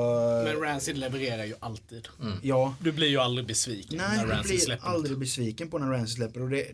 Men 0.44 0.61
Rancid 0.61 0.98
levererar 0.98 1.44
ju 1.44 1.54
alltid. 1.61 2.09
Ja, 2.42 2.74
Du 2.81 2.92
blir 2.92 3.09
ju 3.09 3.18
aldrig 3.18 3.46
besviken 3.46 3.98
Nej, 3.98 4.16
när 4.16 4.22
jag 4.26 4.31
Rancid 4.33 4.50
blir 4.50 4.59
släpper 4.59 4.87
aldrig 4.87 5.12
något. 5.12 5.20
besviken 5.20 5.70
på 5.70 5.78
när 5.78 5.87
Rancid 5.90 6.16
släpper. 6.16 6.42
Och 6.42 6.48
det, 6.50 6.66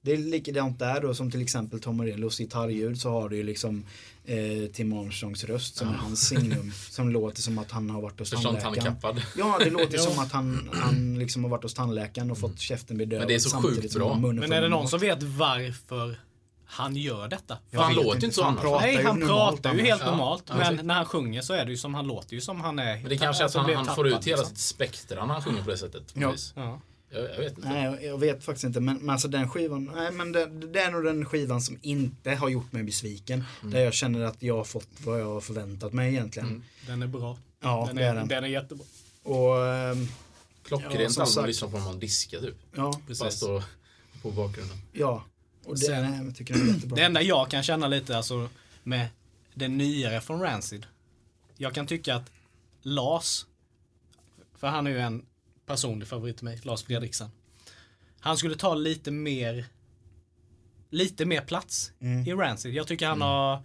det 0.00 0.12
är 0.12 0.16
likadant 0.18 0.78
där 0.78 1.00
då 1.00 1.14
som 1.14 1.30
till 1.30 1.42
exempel 1.42 1.80
Tom 1.80 1.96
Morellos 1.96 2.38
gitarrljud 2.38 3.00
så 3.00 3.10
har 3.10 3.28
du 3.28 3.36
ju 3.36 3.42
liksom 3.42 3.84
eh, 4.24 4.70
Tim 4.72 4.92
Armstrongs 4.92 5.44
röst 5.44 5.76
som 5.76 5.88
är 5.88 5.92
hans 5.92 6.28
signum. 6.28 6.72
som 6.90 7.08
låter 7.10 7.42
som 7.42 7.58
att 7.58 7.70
han 7.70 7.90
har 7.90 8.00
varit 8.02 8.18
hos 8.18 8.30
tandläkaren. 8.30 8.60
Förståndshandikappad. 8.74 9.22
Ja, 9.36 9.58
det 9.64 9.70
låter 9.70 9.98
som 10.10 10.18
att 10.18 10.32
han, 10.32 10.70
han 10.72 11.18
liksom 11.18 11.44
har 11.44 11.50
varit 11.50 11.62
hos 11.62 11.74
tandläkaren 11.74 12.30
och 12.30 12.38
fått 12.38 12.58
käften 12.60 12.96
bedövad. 12.98 13.20
Men 13.20 13.28
det 13.28 13.34
är 13.34 13.38
så 13.38 13.62
sjukt 13.62 13.94
bra. 13.94 14.18
Men 14.18 14.52
är 14.52 14.62
det 14.62 14.68
någon 14.68 14.88
som 14.88 15.00
vet 15.00 15.22
varför 15.22 16.18
han 16.66 16.96
gör 16.96 17.28
detta? 17.28 17.58
Jag 17.70 17.80
han 17.80 17.94
låter 17.94 18.20
ju 18.20 18.24
inte 18.26 18.36
så 18.36 18.42
för 18.42 18.48
annars. 18.48 18.82
Nej, 18.82 19.04
han 19.04 19.20
pratar 19.20 19.74
ju 19.74 19.82
helt 19.82 20.04
normalt. 20.04 20.44
ja, 20.48 20.54
men 20.56 20.86
när 20.86 20.94
han 20.94 21.04
sjunger 21.06 21.42
så 21.42 21.54
är 21.54 21.64
det 21.64 21.70
ju 21.70 21.76
som 21.76 21.94
han 21.94 22.06
låter 22.06 22.34
ju 22.34 22.40
som 22.40 22.60
han 22.60 22.78
är. 22.78 22.96
Men 23.00 23.08
det 23.08 23.16
kanske 23.18 23.42
är 23.42 23.46
att 23.46 23.54
han, 23.54 23.74
han 23.74 23.96
får 23.96 24.06
ut 24.08 24.24
hela 24.24 24.36
liksom. 24.36 24.46
sitt 24.46 24.58
spektra 24.58 25.26
när 25.26 25.34
han 25.34 25.42
sjunger 25.42 25.62
på 25.62 25.70
det 25.70 25.78
sättet. 25.78 26.14
på 26.14 26.20
Ja. 26.20 26.34
Ja. 26.54 26.80
Jag, 27.10 27.22
jag 27.30 27.38
vet 27.38 27.56
inte. 27.56 27.68
Nej, 27.68 27.84
jag, 27.84 28.04
jag 28.04 28.18
vet 28.18 28.44
faktiskt 28.44 28.64
inte. 28.64 28.80
Men, 28.80 28.96
men 28.96 29.10
alltså 29.10 29.28
den 29.28 29.48
skivan, 29.50 29.90
nej 29.94 30.10
men 30.12 30.32
det, 30.32 30.46
det 30.46 30.80
är 30.80 30.90
nog 30.90 31.04
den 31.04 31.24
skivan 31.24 31.60
som 31.60 31.78
inte 31.82 32.30
har 32.34 32.48
gjort 32.48 32.72
mig 32.72 32.82
besviken. 32.82 33.44
Mm. 33.60 33.72
Där 33.74 33.80
jag 33.80 33.94
känner 33.94 34.24
att 34.24 34.42
jag 34.42 34.56
har 34.56 34.64
fått 34.64 34.88
vad 35.04 35.20
jag 35.20 35.26
har 35.26 35.40
förväntat 35.40 35.92
mig 35.92 36.10
egentligen. 36.12 36.48
Mm. 36.48 36.62
Den 36.86 37.02
är 37.02 37.06
bra. 37.06 37.38
Ja, 37.62 37.84
den, 37.86 37.96
det 37.96 38.04
är 38.04 38.14
den. 38.14 38.28
den 38.28 38.44
är 38.44 38.48
jättebra. 38.48 38.86
Och 39.22 39.66
ehm, 39.66 40.08
Klockrent 40.64 40.94
Ja, 41.00 41.08
som 41.10 41.22
album 41.22 41.26
sagt. 41.26 41.38
att 41.38 41.46
lyssna 41.46 41.68
på 41.68 41.78
när 41.78 41.84
man 41.84 41.98
diskar 41.98 42.38
typ. 42.40 42.56
ja, 42.74 42.82
Bara 42.82 43.00
Precis. 43.06 43.34
stå 43.34 43.62
på 44.22 44.30
bakgrunden. 44.30 44.76
ja. 44.92 45.24
Och 45.66 45.74
det, 45.78 45.86
Sen- 45.86 46.24
jag 46.26 46.36
tycker 46.36 46.54
den 46.54 46.68
är 46.68 46.74
jättebra. 46.74 46.96
Det 46.96 47.02
enda 47.02 47.22
jag 47.22 47.50
kan 47.50 47.62
känna 47.62 47.88
lite 47.88 48.16
alltså 48.16 48.48
med 48.82 49.08
det 49.54 49.68
nyare 49.68 50.20
från 50.20 50.40
Rancid. 50.40 50.86
Jag 51.56 51.74
kan 51.74 51.86
tycka 51.86 52.14
att 52.16 52.30
Lars, 52.82 53.46
för 54.58 54.66
han 54.68 54.86
är 54.86 54.90
ju 54.90 54.98
en 55.00 55.26
personlig 55.66 56.08
favorit 56.08 56.36
till 56.36 56.44
mig, 56.44 56.60
Lars 56.62 56.82
Fredriksen. 56.82 57.30
Han 58.20 58.36
skulle 58.36 58.56
ta 58.56 58.74
lite 58.74 59.10
mer 59.10 59.66
lite 60.90 61.24
mer 61.24 61.40
plats 61.40 61.92
Mm. 62.00 62.26
i 62.28 62.32
Rancid. 62.32 62.74
Jag 62.74 62.86
tycker 62.86 63.06
han 63.06 63.20
har 63.20 63.62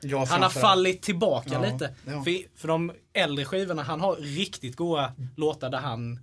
Ja, 0.00 0.24
Han 0.28 0.42
har 0.42 0.50
fallit 0.50 1.02
tillbaka 1.02 1.50
Ja, 1.52 1.72
lite. 1.72 1.94
ja. 2.06 2.24
För, 2.24 2.58
för 2.58 2.68
de 2.68 2.92
äldre 3.12 3.44
skivorna, 3.44 3.82
han 3.82 4.00
har 4.00 4.16
riktigt 4.16 4.76
goa 4.76 5.12
låtar 5.36 5.70
där 5.70 5.78
han 5.80 6.20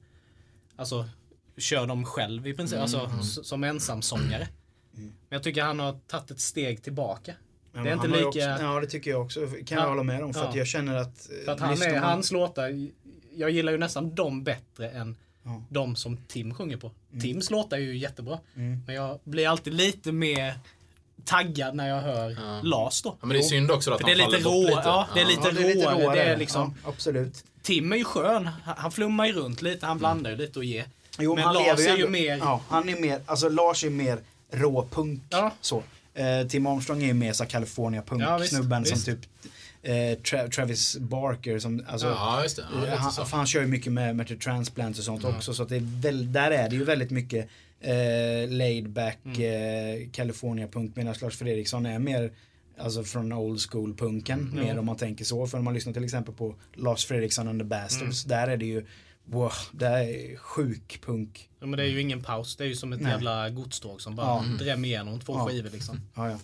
alltså 0.76 1.10
kör 1.58 1.88
dem 1.88 2.06
själv 2.06 2.48
i 2.48 2.54
princip, 2.54 2.80
alltså 2.80 3.10
s- 3.22 3.48
som 3.48 3.64
ensamsångare. 3.64 4.48
Men 4.94 5.12
jag 5.30 5.44
tycker 5.44 5.64
han 5.64 5.80
har 5.80 5.94
tagit 6.08 6.32
ett 6.32 6.40
steg 6.40 6.84
tillbaka. 6.84 7.32
Ja, 7.32 7.38
det 7.74 7.80
är 7.80 7.84
men 7.84 7.94
inte 7.94 8.08
han 8.08 8.18
lika... 8.18 8.28
Också, 8.28 8.64
ja, 8.64 8.80
det 8.80 8.88
tycker 8.88 9.12
jag 9.12 9.22
också. 9.26 9.40
Kan 9.48 9.78
Ja, 9.78 9.84
jag 9.84 9.90
hålla 9.90 10.04
med 10.04 10.24
om. 10.24 10.34
För 10.34 10.42
ja. 10.42 10.48
att 10.50 10.56
jag 10.56 10.68
känner 10.68 10.96
att... 10.96 11.30
eh, 11.32 11.46
För 11.46 11.52
att 11.52 11.60
han 11.60 11.82
är, 11.82 11.94
man- 12.00 12.04
hans 12.10 12.32
låtar, 12.32 12.90
jag 13.36 13.52
gillar 13.52 13.72
ju 13.72 13.78
nästan 13.78 14.16
dem 14.16 14.44
bättre 14.44 14.90
än 14.90 15.16
Ja. 15.44 15.64
de 15.70 15.96
som 15.96 16.18
Tim 16.18 16.54
sjunger 16.54 16.78
på. 16.78 16.92
Tims 17.22 17.50
låtar 17.52 17.78
är 17.78 17.82
ju 17.82 17.98
jättebra. 17.98 18.40
Mm. 18.56 18.84
Men 18.86 18.96
jag 18.96 19.20
blir 19.24 19.48
alltid 19.48 19.74
lite 19.74 20.12
mer 20.12 20.54
taggad 21.26 21.76
när 21.76 21.88
jag 21.90 22.02
hör 22.02 22.30
Ja. 22.30 22.60
Lars 22.64 23.02
då. 23.02 23.18
Ja, 23.22 23.26
men 23.28 23.30
det 23.30 23.40
är 23.40 23.44
synd 23.44 23.72
också 23.72 23.92
att 23.94 24.02
han 24.02 24.08
det 24.08 24.12
är 24.14 24.16
lite 24.16 24.30
faller 24.32 24.44
bort 24.44 24.54
rå, 24.54 24.62
lite. 24.62 24.82
ja, 24.86 25.08
det 25.14 25.22
är 25.22 25.26
lite 25.26 25.42
Ja, 25.46 25.52
det 25.52 25.62
är 25.64 25.68
lite 25.76 25.86
råare. 25.86 26.04
råare. 26.04 26.16
Det 26.16 26.22
är 26.24 26.38
liksom, 26.38 26.76
ja, 26.84 26.90
absolut. 26.90 27.44
Tim 27.62 27.92
är 27.94 27.98
ju 27.98 28.04
skön. 28.04 28.48
Han 28.48 28.76
han 28.78 28.92
flummar 28.92 29.26
ju 29.26 29.34
runt 29.34 29.62
lite, 29.62 29.86
han 29.86 29.98
blandar 29.98 30.32
ju 30.32 30.38
lite 30.38 30.60
och 30.60 30.66
ger. 30.66 30.86
Jo, 31.20 31.36
Men 31.36 31.44
han 31.44 31.54
Lars 31.54 31.80
lever 31.80 31.94
är 31.94 31.98
ju 31.98 32.08
mer- 32.08 32.38
Ja, 32.38 32.62
han 32.70 32.90
är 32.90 33.00
mer... 33.00 33.20
Alltså 33.26 33.50
Lars 33.50 33.84
är 33.84 33.90
mer 33.90 34.20
rå 34.52 34.88
punk. 34.92 35.22
Ja. 35.30 35.52
Så. 35.62 35.84
Eh, 36.14 36.48
Tim 36.48 36.66
Armstrong 36.68 37.02
är 37.04 37.08
ju 37.08 37.14
mer 37.14 37.34
så 37.34 37.46
California 37.46 38.04
Ja, 38.10 38.38
visst, 38.38 38.54
punk-snubben 38.54 38.86
som 38.86 38.96
visst. 38.96 39.06
typ 39.06 39.20
eh, 39.84 40.20
Tra 40.24 40.48
Travis 40.48 40.98
Barker 40.98 41.60
som, 41.60 41.84
alltså, 41.88 42.08
Ja, 42.08 42.44
just 42.44 42.56
det. 42.56 42.66
Ja, 42.74 42.80
lite 42.82 42.96
han, 42.96 43.12
så. 43.12 43.26
för 43.26 43.38
han 43.38 43.48
kör 43.48 43.62
ju 43.62 43.68
mycket 43.68 43.92
med, 43.94 44.16
med 44.16 44.40
transplants 44.42 45.00
och 45.00 45.06
sånt 45.06 45.24
också. 45.26 45.54
Så 45.54 45.64
att 45.64 45.70
det 45.70 45.76
är 45.76 46.02
väl, 46.02 46.32
där 46.34 46.52
är 46.52 46.70
det 46.70 46.76
ju 46.76 46.84
väldigt 46.84 47.12
mycket 47.12 47.48
eh, 47.82 48.50
laid 48.50 48.90
back 48.90 49.40
eh, 49.40 50.10
California 50.12 50.68
punk 50.68 50.96
medan 50.96 51.16
Lars 51.22 51.38
Fredriksson 51.38 51.86
är 51.86 52.00
mer 52.00 52.32
Alltså 52.78 53.04
från 53.04 53.34
old 53.34 53.60
school 53.72 53.94
punken 53.96 54.52
mer 54.56 54.80
om 54.80 54.86
man 54.86 54.96
tänker 54.98 55.26
så. 55.26 55.48
För 55.48 55.58
om 55.58 55.64
man 55.64 55.74
lyssnar 55.74 55.94
till 55.94 56.04
exempel 56.04 56.34
på 56.34 56.56
Lars 56.74 57.06
Fredriksson 57.06 57.48
and 57.48 57.60
the 57.60 57.64
Bastards. 57.64 58.24
Där 58.24 58.48
är 58.48 58.58
det 58.58 58.66
ju 58.66 58.86
Wow, 59.26 59.52
det 59.72 59.86
är 59.88 60.38
sjuk 60.38 61.02
punk. 61.06 61.50
Ja, 61.60 61.66
men 61.66 61.78
det 61.78 61.84
är 61.84 61.88
ju 61.88 62.02
ingen 62.02 62.24
paus. 62.24 62.56
Det 62.56 62.64
är 62.64 62.68
ju 62.68 62.76
som 62.76 62.94
ett 62.94 63.02
Nej. 63.02 63.12
jävla 63.12 63.50
godståg 63.50 64.02
som 64.02 64.16
bara 64.16 64.28
Ja. 64.28 64.44
drämmer 64.60 64.88
igenom 64.88 65.20
två 65.20 65.34
Ja. 65.34 65.48
skivor 65.48 65.70
liksom. 65.70 66.02
Ja, 66.16 66.30
ja. 66.30 66.38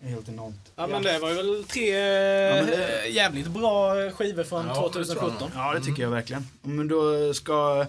Helt 0.00 0.28
enormt. 0.28 0.72
Ja 0.76 0.86
men 0.86 1.02
det 1.02 1.18
var 1.18 1.28
ju 1.28 1.34
väl 1.34 1.64
tre 1.64 1.92
det- 1.98 3.02
eh, 3.06 3.14
jävligt 3.14 3.46
bra 3.46 4.10
skivor 4.10 4.44
från 4.44 4.66
Ja, 4.66 4.72
det 4.72 4.74
tror 4.92 5.06
jag 5.06 5.06
2017. 5.06 5.50
Ja, 5.54 5.74
det 5.74 5.80
tycker 5.80 6.02
jag 6.02 6.10
verkligen. 6.10 6.46
Men 6.62 6.88
då 6.88 7.34
ska... 7.34 7.86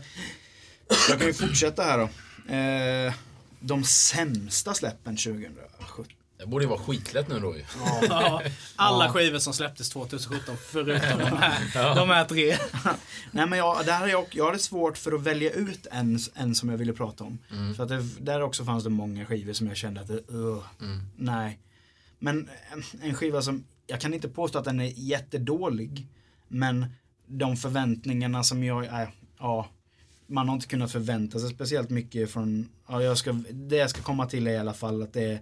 Jag 1.10 1.17
kan 1.19 1.28
ju 1.28 1.34
fortsätta 1.34 1.84
här 1.84 1.98
då. 1.98 2.10
Eh, 2.54 3.13
de 3.60 3.84
sämsta 3.84 4.74
släppen 4.74 5.17
2017. 5.17 6.06
Det 6.39 6.45
borde 6.45 6.63
ju 6.65 6.69
vara 6.69 6.80
skitlätt 6.80 7.28
nu 7.28 7.39
då 7.39 7.58
ju. 7.58 7.63
Ja, 8.10 8.41
alla 8.75 9.06
Ja. 9.06 9.12
skivor 9.13 9.39
som 9.39 9.54
släpptes 9.54 9.89
2017 9.89 10.56
förutom 10.58 11.19
de 11.19 11.25
här, 11.38 11.95
de 11.95 12.10
här 12.10 12.25
tre. 12.25 12.58
Nej 13.32 13.47
men 13.47 13.60
jag, 13.60 13.86
där 13.86 14.08
jag, 14.08 14.25
jag 14.32 14.45
hade 14.45 14.60
svårt 14.60 14.97
för 14.97 15.12
att 15.12 15.21
välja 15.21 15.52
ut 15.52 15.88
en, 15.91 16.19
en 16.36 16.56
som 16.56 16.69
jag 16.69 16.78
ville 16.78 16.93
prata 16.93 17.23
om. 17.23 17.38
För 17.75 17.84
att 17.84 17.89
det, 17.89 18.04
där 18.19 18.41
också 18.41 18.65
fanns 18.65 18.84
det 18.84 18.89
många 18.89 19.25
skivor 19.25 19.54
som 19.54 19.67
jag 19.67 19.78
kände 19.78 20.02
att, 20.02 20.10
uh, 20.10 20.63
nej. 21.15 21.60
Men 22.19 22.49
en, 22.73 22.84
en 23.02 23.15
skiva 23.15 23.41
som, 23.41 23.63
jag 23.88 24.02
kan 24.02 24.13
inte 24.13 24.30
påstå 24.30 24.60
att 24.60 24.65
den 24.65 24.80
är 24.80 24.93
jättedålig. 24.95 26.08
Men 26.47 26.86
de 27.28 27.58
förväntningarna 27.58 28.43
som 28.43 28.63
jag, 28.63 28.86
äh, 28.86 29.10
ja. 29.39 29.67
Man 30.28 30.47
har 30.47 30.56
inte 30.56 30.67
kunnat 30.67 30.91
förvänta 30.91 31.39
sig 31.39 31.49
speciellt 31.49 31.89
mycket 31.89 32.32
från, 32.32 32.69
ja, 32.88 33.02
jag 33.04 33.17
ska, 33.17 33.32
det 33.52 33.75
jag 33.75 33.89
ska 33.89 34.02
komma 34.02 34.25
till 34.25 34.47
är 34.47 34.52
i 34.52 34.58
alla 34.58 34.73
fall 34.73 35.04
att 35.04 35.13
det 35.13 35.23
är 35.23 35.34
eh, 35.34 35.39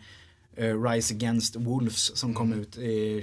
Rise 0.63 1.13
Against 1.13 1.55
Wolves 1.55 2.17
som 2.17 2.33
kom 2.33 2.53
ut 2.53 2.77
i 2.77 3.21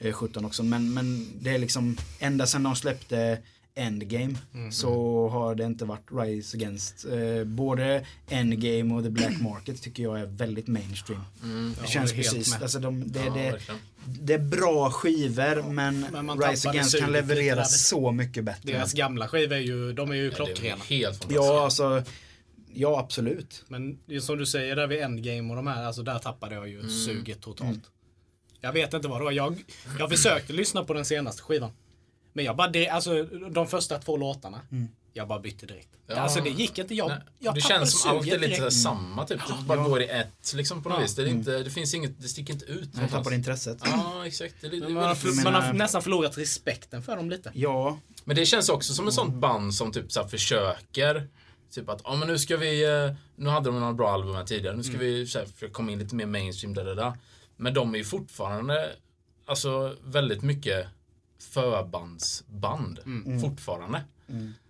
2017 0.00 0.44
också. 0.44 0.62
Men, 0.62 0.94
men 0.94 1.26
det 1.40 1.50
är 1.50 1.58
liksom, 1.58 1.96
ända 2.18 2.46
sedan 2.46 2.62
de 2.62 2.76
släppte 2.76 3.38
Endgame 3.76 4.34
så 4.70 5.28
har 5.28 5.54
det 5.54 5.64
inte 5.64 5.84
varit 5.84 6.06
Rise 6.12 6.56
Against. 6.56 7.04
Eh, 7.04 7.44
både 7.44 8.06
Endgame 8.28 8.94
och 8.94 9.02
The 9.02 9.10
Black 9.10 9.40
Market 9.40 9.82
tycker 9.82 10.02
jag 10.02 10.20
är 10.20 10.26
väldigt 10.26 10.66
mainstream. 10.66 11.20
det 11.42 11.74
jag 11.80 11.88
känns 11.88 12.12
precis, 12.12 12.62
alltså 12.62 12.78
de, 12.78 13.12
det, 13.12 13.24
Ja, 13.24 13.34
det, 13.34 13.58
det 14.04 14.34
är 14.34 14.38
bra 14.38 14.90
skivor 14.90 15.72
men, 15.72 16.06
Men 16.12 16.26
man 16.26 16.40
Rise 16.42 16.68
Against 16.70 16.98
kan 16.98 17.12
leverera 17.12 17.64
så 17.64 18.12
mycket 18.12 18.44
bättre. 18.44 18.72
Deras 18.72 18.92
gamla 18.92 19.28
skivor 19.28 19.56
är 19.56 19.60
ju, 19.60 19.92
de 19.92 20.10
är 20.10 20.14
ju 20.14 20.24
Ja, 20.24 20.28
det 20.30 20.34
är 20.34 20.36
klockrena. 20.36 20.84
helt 20.88 21.06
fantastiskt. 21.06 21.34
Ja, 21.34 21.64
alltså, 21.64 22.02
ja 22.74 22.98
absolut. 23.00 23.64
Men 23.68 23.98
det 24.06 24.20
som 24.20 24.38
du 24.38 24.46
säger 24.46 24.76
där 24.76 24.86
vid 24.86 25.00
Endgame 25.02 25.50
och 25.50 25.56
de 25.56 25.66
här, 25.66 25.84
alltså 25.84 26.02
där 26.02 26.18
tappade 26.18 26.54
jag 26.54 26.68
ju 26.68 26.88
suget 26.88 27.40
totalt. 27.40 27.80
Jag 28.60 28.72
vet 28.72 28.94
inte 28.94 29.08
vad 29.08 29.20
det 29.20 29.24
var. 29.24 29.32
Jag, 29.32 29.64
jag 29.98 30.10
försökte 30.10 30.52
lyssna 30.52 30.84
på 30.84 30.92
den 30.94 31.04
senaste 31.04 31.42
skivan. 31.42 31.70
Men 32.32 32.44
jag 32.44 32.56
bara, 32.56 32.68
det, 32.68 32.88
alltså 32.88 33.22
de 33.50 33.66
första 33.66 33.98
två 33.98 34.16
låtarna. 34.16 34.60
Jag 35.12 35.28
bara 35.28 35.38
bytte 35.40 35.66
direkt. 35.66 35.88
Ja. 36.06 36.14
Alltså 36.16 36.40
det 36.40 36.50
gick 36.50 36.78
inte. 36.78 36.94
Jag, 36.94 37.08
Nej, 37.08 37.18
jag 37.38 37.54
det 37.54 37.60
känns 37.60 38.02
som 38.02 38.10
allt 38.10 38.26
är 38.26 38.38
lite 38.38 38.56
direkt. 38.60 38.72
samma 38.82 39.26
typ. 39.26 39.40
Det 39.48 39.64
bara 39.66 39.82
går 39.88 40.02
i 40.02 40.08
ett 40.08 40.52
liksom 40.54 40.82
på 40.82 40.88
något 40.88 40.98
Ja. 40.98 41.02
vis. 41.02 41.14
Det, 41.14 41.22
är 41.22 41.26
inte, 41.26 41.58
det 41.62 41.70
finns 41.70 41.94
inget, 41.94 42.22
det 42.22 42.28
sticker 42.28 42.52
inte 42.52 42.64
ut. 42.64 42.80
Någonstans. 42.94 43.10
tappar 43.12 43.34
intresset. 43.34 43.78
Ja, 43.84 44.26
exakt. 44.26 44.54
Det 44.60 44.68
Men 44.70 44.92
Man 44.92 45.04
har, 45.04 45.44
man 45.44 45.54
har 45.54 45.72
nästan 45.72 46.02
förlorat 46.02 46.38
respekten 46.38 47.02
för 47.02 47.16
dem 47.16 47.30
lite. 47.30 47.50
Ja, 47.54 47.98
Men 48.24 48.36
det 48.36 48.46
känns 48.46 48.68
också 48.68 48.92
som 48.94 49.08
ett 49.08 49.14
sånt 49.14 49.34
band 49.34 49.74
som 49.74 49.92
typ 49.92 50.12
så 50.12 50.28
försöker 50.28 51.28
Typ 51.74 51.88
att, 51.88 52.00
ja 52.04 52.16
men 52.16 52.28
nu 52.28 52.38
ska 52.38 52.56
vi, 52.56 52.84
eh, 52.84 53.14
nu 53.36 53.50
hade 53.50 53.70
de 53.70 53.80
några 53.80 53.92
bra 53.92 54.10
album 54.10 54.34
här 54.34 54.44
tidigare, 54.44 54.76
nu 54.76 54.82
ska 54.82 54.98
vi 54.98 55.26
så 55.26 55.38
här, 55.38 55.46
försöka 55.46 55.72
komma 55.72 55.92
in 55.92 55.98
lite 55.98 56.14
mer 56.14 56.26
mainstream, 56.26 56.74
där, 56.74 56.84
där, 56.84 56.94
där. 56.94 57.12
Men 57.56 57.74
de 57.74 57.94
är 57.94 57.98
ju 57.98 58.04
fortfarande, 58.04 58.92
alltså 59.46 59.96
väldigt 60.04 60.42
mycket 60.42 60.86
förbandsband. 61.52 62.98
Fortfarande. 63.40 64.04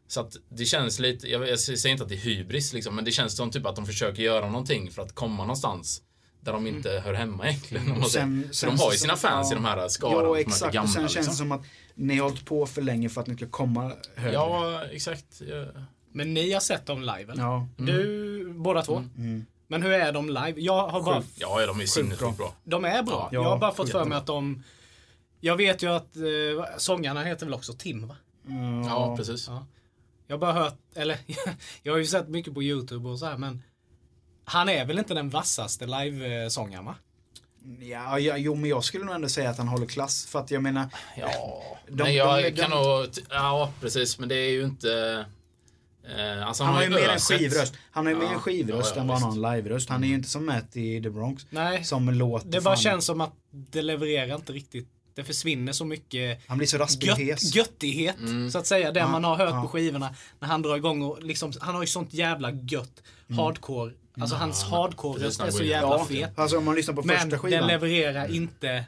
Så 0.06 0.20
att 0.20 0.36
det 0.48 0.64
känns 0.64 0.98
lite, 0.98 1.30
jag, 1.30 1.48
jag 1.48 1.60
säger 1.60 1.88
inte 1.88 2.02
att 2.02 2.08
det 2.08 2.14
är 2.14 2.18
hybris 2.18 2.72
liksom, 2.72 2.94
men 2.94 3.04
det 3.04 3.10
känns 3.10 3.36
som 3.36 3.50
typ 3.50 3.66
att 3.66 3.76
de 3.76 3.86
försöker 3.86 4.22
göra 4.22 4.46
någonting 4.48 4.90
för 4.90 5.02
att 5.02 5.14
komma 5.14 5.42
någonstans. 5.42 6.02
Där 6.40 6.52
de 6.52 6.66
inte 6.66 7.02
hör 7.04 7.14
hemma 7.14 7.48
egentligen. 7.48 7.92
Och 8.02 8.10
sen- 8.10 8.48
sen 8.52 8.70
de 8.70 8.82
har 8.82 8.92
ju 8.92 8.98
sina 8.98 9.16
fans 9.16 9.48
ja. 9.50 9.52
i 9.52 9.54
de 9.54 9.64
här 9.64 9.88
skaran 9.88 10.24
ja 10.24 10.38
exakt. 10.40 10.74
gamla. 10.74 10.82
och 10.82 10.94
sen 10.94 11.02
känns 11.02 11.14
det 11.14 11.20
liksom. 11.20 11.34
som 11.34 11.52
att 11.52 11.64
ni 11.94 12.16
har 12.16 12.28
hållit 12.28 12.44
på 12.44 12.66
för 12.66 12.82
länge 12.82 13.08
för 13.08 13.20
att 13.20 13.26
ni 13.26 13.36
ska 13.36 13.46
komma 13.46 13.92
högre. 14.14 14.32
Ja, 14.34 14.84
exakt. 14.84 15.42
Ja. 15.48 15.66
Men 16.16 16.34
ni 16.34 16.52
har 16.52 16.60
sett 16.60 16.86
dem 16.86 17.00
live 17.00 17.32
eller? 17.32 17.42
Ja. 17.42 17.66
Du, 17.76 18.52
båda 18.56 18.82
två? 18.82 18.96
Mm. 18.96 19.46
Men 19.66 19.82
hur 19.82 19.92
är 19.92 20.12
de 20.12 20.26
live? 20.28 20.54
Jag 20.60 20.88
har 20.88 21.02
bara... 21.02 21.22
Ja, 21.36 21.60
ja, 21.60 21.66
de 21.66 21.80
är 21.80 21.86
sinnessjukt 21.86 22.38
bra. 22.38 22.54
De 22.64 22.84
är 22.84 23.02
bra. 23.02 23.28
Ja, 23.32 23.42
jag 23.42 23.44
har 23.50 23.58
bara 23.58 23.74
fått 23.74 23.90
för 23.90 24.04
mig 24.04 24.18
att 24.18 24.26
de... 24.26 24.62
Jag 25.40 25.56
vet 25.56 25.82
ju 25.82 25.90
att 25.90 26.16
eh, 26.16 26.64
sångarna 26.78 27.22
heter 27.22 27.46
väl 27.46 27.54
också 27.54 27.72
Tim 27.72 28.08
va? 28.08 28.16
Ja, 28.86 29.16
precis. 29.16 29.48
Ja. 29.48 29.66
Jag 30.26 30.36
har 30.36 30.40
bara 30.40 30.52
hört, 30.52 30.78
eller 30.94 31.18
jag 31.82 31.92
har 31.92 31.98
ju 31.98 32.06
sett 32.06 32.28
mycket 32.28 32.54
på 32.54 32.62
YouTube 32.62 33.08
och 33.08 33.18
så 33.18 33.26
här 33.26 33.36
men 33.36 33.62
han 34.44 34.68
är 34.68 34.84
väl 34.84 34.98
inte 34.98 35.14
den 35.14 35.30
vassaste 35.30 35.86
livesångaren 35.86 36.84
va? 36.84 36.94
Ja, 37.80 38.18
ja, 38.18 38.36
jo 38.36 38.54
men 38.54 38.70
jag 38.70 38.84
skulle 38.84 39.04
nog 39.04 39.14
ändå 39.14 39.28
säga 39.28 39.50
att 39.50 39.58
han 39.58 39.68
håller 39.68 39.86
klass. 39.86 40.26
För 40.26 40.38
att 40.38 40.50
jag 40.50 40.62
menar, 40.62 40.86
Ja, 41.16 41.30
De- 41.88 42.02
men 42.02 42.14
jag 42.14 42.42
de- 42.42 42.50
de- 42.50 42.62
kan 42.62 42.70
nog... 42.70 43.06
Ja, 43.30 43.72
precis. 43.80 44.18
Men 44.18 44.28
det 44.28 44.34
är 44.34 44.50
ju 44.50 44.64
inte... 44.64 45.24
Eh, 46.18 46.46
alltså 46.48 46.64
han 46.64 46.74
har 46.74 46.82
ju 46.82 46.90
mer 46.90 47.08
en 47.08 47.18
skivröst. 47.18 47.74
Han 47.90 48.06
har 48.06 48.12
ju 48.12 48.18
mer 48.18 48.24
Ja, 48.26 48.32
en 48.32 48.40
skivröst 48.40 48.90
ja, 48.90 48.96
ja, 48.96 49.00
än 49.02 49.08
vad 49.08 49.20
han 49.20 49.38
har 49.38 49.50
en 49.52 49.56
live-röst. 49.56 49.88
Han 49.88 50.04
är 50.04 50.08
ju 50.08 50.14
inte 50.14 50.28
som 50.28 50.46
Matt 50.46 50.76
i 50.76 51.02
The 51.02 51.10
Bronx. 51.10 51.46
Nej, 51.50 51.84
Som 51.84 52.10
låter 52.10 52.48
det 52.48 52.60
bara 52.60 52.74
fan- 52.76 52.82
känns 52.82 53.04
som 53.06 53.20
att 53.20 53.32
det 53.50 53.82
levererar 53.82 54.34
inte 54.36 54.52
riktigt. 54.52 54.88
Det 55.14 55.24
försvinner 55.24 55.72
så 55.72 55.84
mycket 55.84 56.40
Han 56.46 56.58
blir 56.58 56.68
så 56.68 56.78
raspig 56.78 57.06
gött, 57.08 57.18
hes. 57.18 57.54
göttighet, 57.54 58.16
så 58.52 58.58
att 58.58 58.66
säga. 58.66 58.92
Det 58.92 59.00
Ja, 59.00 59.08
man 59.08 59.24
har 59.24 59.36
hört 59.36 59.50
ja. 59.50 59.62
på 59.62 59.68
skivorna. 59.68 60.14
När 60.40 60.48
han 60.48 60.62
drar 60.62 60.76
igång 60.76 61.02
och 61.02 61.22
liksom, 61.22 61.52
han 61.60 61.74
har 61.74 61.82
ju 61.82 61.86
sånt 61.86 62.14
jävla 62.14 62.50
gött 62.52 63.02
hardcore. 63.36 63.92
Alltså 64.20 64.36
hans 64.36 64.64
hardcore-röst 64.64 65.38
han 65.40 65.48
är 65.48 65.52
så 65.52 65.62
jävla 65.64 65.88
Ja, 65.98 66.04
fet. 66.04 66.38
alltså 66.38 66.58
om 66.58 66.64
man 66.64 66.74
lyssnar 66.74 66.94
på 66.94 67.02
Men 67.02 67.16
första 67.16 67.28
den 67.30 67.38
skivan. 67.38 67.66
levererar 67.66 68.34
inte 68.34 68.84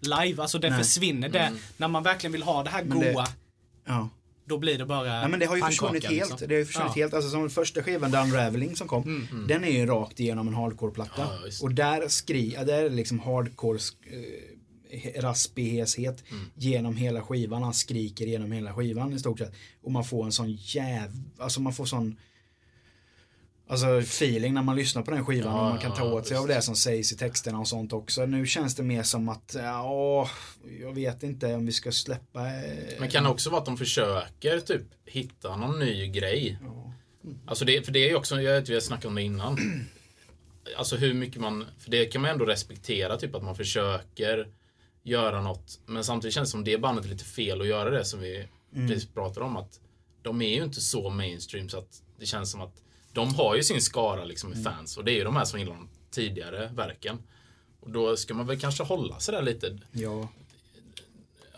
live. 0.00 0.42
Alltså 0.42 0.58
det 0.58 0.70
Nej. 0.70 0.78
försvinner. 0.84 1.28
Det, 1.28 1.52
när 1.76 1.88
man 1.88 2.02
verkligen 2.02 2.32
vill 2.32 2.42
ha 2.42 2.62
det 2.62 2.70
här 2.70 2.84
Men 2.84 3.00
det- 3.00 3.12
goa, 3.12 3.26
Ja. 3.86 4.08
Då 4.50 4.58
blir 4.58 4.78
det 4.78 4.86
bara 4.86 5.20
Nej 5.20 5.28
men 5.28 5.40
det 5.40 5.46
har 5.46 5.56
ju 5.56 5.62
försvunnit 5.62 6.04
helt. 6.04 6.30
liksom. 6.30 6.48
Det 6.48 6.54
har 6.54 6.58
ju 6.58 6.64
försvunnit 6.64 6.92
Ja. 6.96 7.02
helt. 7.02 7.14
Alltså 7.14 7.30
som 7.30 7.50
första 7.50 7.82
skivan, 7.82 8.10
The 8.12 8.18
Unraveling 8.18 8.76
som 8.76 8.88
kom. 8.88 9.26
Den 9.48 9.64
är 9.64 9.70
ju 9.70 9.86
rakt 9.86 10.20
igenom 10.20 10.48
en 10.48 10.54
hardcore-platta. 10.54 11.12
Ja, 11.22 11.38
och 11.62 11.74
där 11.74 12.08
skri, 12.08 12.52
ja, 12.56 12.64
där 12.64 12.78
är 12.78 12.82
det 12.90 12.96
liksom 12.96 13.18
hardcore 13.20 13.78
eh, 14.12 15.20
raspig 15.22 15.64
heshet 15.70 16.24
genom 16.54 16.96
hela 16.96 17.22
skivan. 17.22 17.62
Han 17.62 17.74
skriker 17.74 18.26
genom 18.26 18.52
hela 18.52 18.74
skivan 18.74 19.12
i 19.12 19.18
stort 19.18 19.38
sett. 19.38 19.52
Och 19.82 19.92
man 19.92 20.04
får 20.04 20.24
en 20.24 20.32
sån 20.32 20.52
jäv... 20.52 21.10
Alltså 21.38 21.60
man 21.60 21.72
får 21.72 21.84
sån... 21.84 22.16
Alltså 23.70 23.98
feeling 23.98 24.54
när 24.54 24.62
man 24.62 24.76
lyssnar 24.76 25.02
på 25.02 25.10
den 25.10 25.26
skivan 25.26 25.52
Ja, 25.56 25.60
och 25.64 25.70
man 25.70 25.78
kan 25.78 25.94
ta 25.94 26.04
ja, 26.06 26.12
åt 26.12 26.26
sig 26.26 26.36
av 26.36 26.46
visst. 26.46 26.56
det 26.56 26.62
som 26.62 26.76
sägs 26.76 27.12
i 27.12 27.16
texterna 27.16 27.58
och 27.58 27.68
sånt 27.68 27.92
också. 27.92 28.26
Nu 28.26 28.46
känns 28.46 28.74
det 28.74 28.82
mer 28.82 29.02
som 29.02 29.28
att, 29.28 29.56
ja, 29.58 30.30
jag 30.80 30.92
vet 30.94 31.22
inte 31.22 31.54
om 31.54 31.66
vi 31.66 31.72
ska 31.72 31.92
släppa... 31.92 32.46
eh, 32.46 33.00
Men 33.00 33.10
kan 33.10 33.24
det 33.24 33.30
också 33.30 33.50
vara 33.50 33.60
att 33.60 33.66
de 33.66 33.76
försöker 33.76 34.60
typ 34.60 34.82
hitta 35.04 35.56
någon 35.56 35.78
ny 35.78 36.06
grej? 36.08 36.58
Ja. 36.64 36.92
Alltså 37.46 37.64
det, 37.64 37.82
för 37.86 37.92
det 37.92 37.98
är 38.04 38.08
ju 38.08 38.16
också, 38.16 38.40
jag 38.40 38.60
vet 38.60 38.68
vi 38.68 38.74
har 38.74 38.80
snackat 38.80 39.04
om 39.04 39.14
det 39.14 39.22
innan. 39.22 39.58
Alltså 40.76 40.96
hur 40.96 41.14
mycket 41.14 41.40
man, 41.40 41.66
för 41.78 41.90
det 41.90 42.06
kan 42.06 42.22
man 42.22 42.30
ändå 42.30 42.44
respektera, 42.44 43.16
typ 43.16 43.34
att 43.34 43.42
man 43.42 43.56
försöker 43.56 44.48
göra 45.02 45.42
något. 45.42 45.80
Men 45.86 46.04
samtidigt 46.04 46.34
känns 46.34 46.48
det 46.48 46.50
som 46.50 46.64
det 46.64 46.78
bandet 46.78 47.04
är 47.04 47.08
lite 47.08 47.24
fel 47.24 47.60
att 47.60 47.66
göra 47.66 47.90
det 47.90 48.04
som 48.04 48.20
vi 48.20 48.48
precis 48.74 49.06
pratade 49.06 49.46
om. 49.46 49.56
Att 49.56 49.80
de 50.22 50.42
är 50.42 50.48
ju 50.56 50.64
inte 50.64 50.80
så 50.80 51.10
mainstream 51.10 51.68
så 51.68 51.78
att 51.78 52.02
det 52.18 52.26
känns 52.26 52.50
som 52.50 52.60
att 52.60 52.82
de 53.12 53.34
har 53.34 53.56
ju 53.56 53.62
sin 53.62 53.82
skara 53.82 54.24
liksom 54.24 54.50
med 54.50 54.64
fans 54.64 54.96
och 54.96 55.04
det 55.04 55.12
är 55.12 55.14
ju 55.14 55.24
de 55.24 55.36
här 55.36 55.44
som 55.44 55.60
gillar 55.60 55.72
de 55.74 55.88
tidigare 56.10 56.66
verken. 56.74 57.18
Och 57.80 57.90
då 57.90 58.16
ska 58.16 58.34
man 58.34 58.46
väl 58.46 58.60
kanske 58.60 58.82
hålla 58.84 59.20
sig 59.20 59.34
där 59.34 59.42
lite. 59.42 59.78
Ja. 59.92 60.28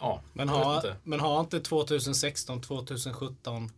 Ja, 0.00 0.22
Men 0.32 0.48
har, 0.48 0.76
inte. 0.76 0.96
men 1.04 1.20
har 1.20 1.40
inte 1.40 1.60
2016, 1.60 2.60
2017 2.62 3.70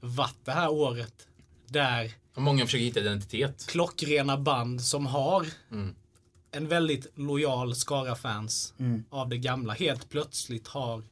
varit 0.00 0.36
det 0.44 0.52
här 0.52 0.70
året 0.70 1.26
där 1.66 2.12
Många 2.34 2.64
försöker 2.64 2.84
hitta 2.84 3.00
identitet. 3.00 3.66
klockrena 3.68 4.36
band 4.38 4.82
som 4.82 5.06
har 5.06 5.46
Mm. 5.70 5.94
en 6.50 6.68
väldigt 6.68 7.06
lojal 7.14 7.74
skara 7.74 8.16
fans 8.16 8.74
Mm. 8.78 9.04
av 9.10 9.28
det 9.28 9.38
gamla 9.38 9.72
helt 9.72 10.08
plötsligt 10.10 10.68
har 10.68 11.02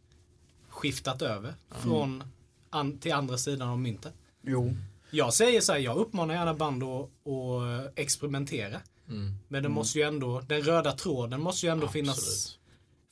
skiftat 0.68 1.22
över 1.22 1.54
från 1.70 2.24
an, 2.70 2.98
till 2.98 3.12
andra 3.12 3.38
sidan 3.38 3.68
av 3.68 3.78
myntet. 3.78 4.14
Jo. 4.42 4.74
Jag 5.10 5.34
säger 5.34 5.60
så 5.60 5.72
här, 5.72 5.78
jag 5.78 5.96
uppmanar 5.96 6.34
gärna 6.34 6.54
band 6.54 6.82
att, 6.82 7.02
att 7.26 7.98
experimentera. 7.98 8.80
Mm. 9.08 9.34
Men 9.48 9.62
det 9.62 9.68
måste 9.68 9.98
ju 9.98 10.04
ändå, 10.04 10.40
den 10.40 10.62
röda 10.62 10.92
tråden 10.92 11.40
måste 11.40 11.66
ju 11.66 11.72
ändå 11.72 11.88
finnas 11.88 12.18
Absolut. 12.18 12.58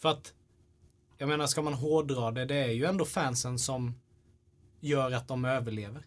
För 0.02 0.08
att, 0.08 0.32
jag 1.18 1.28
menar 1.28 1.46
ska 1.46 1.62
man 1.62 1.74
hårdra 1.74 2.30
det, 2.30 2.44
det 2.44 2.54
är 2.56 2.70
ju 2.70 2.84
ändå 2.84 3.04
fansen 3.04 3.58
som 3.58 3.94
gör 4.80 5.12
att 5.12 5.28
de 5.28 5.44
överlever. 5.44 6.06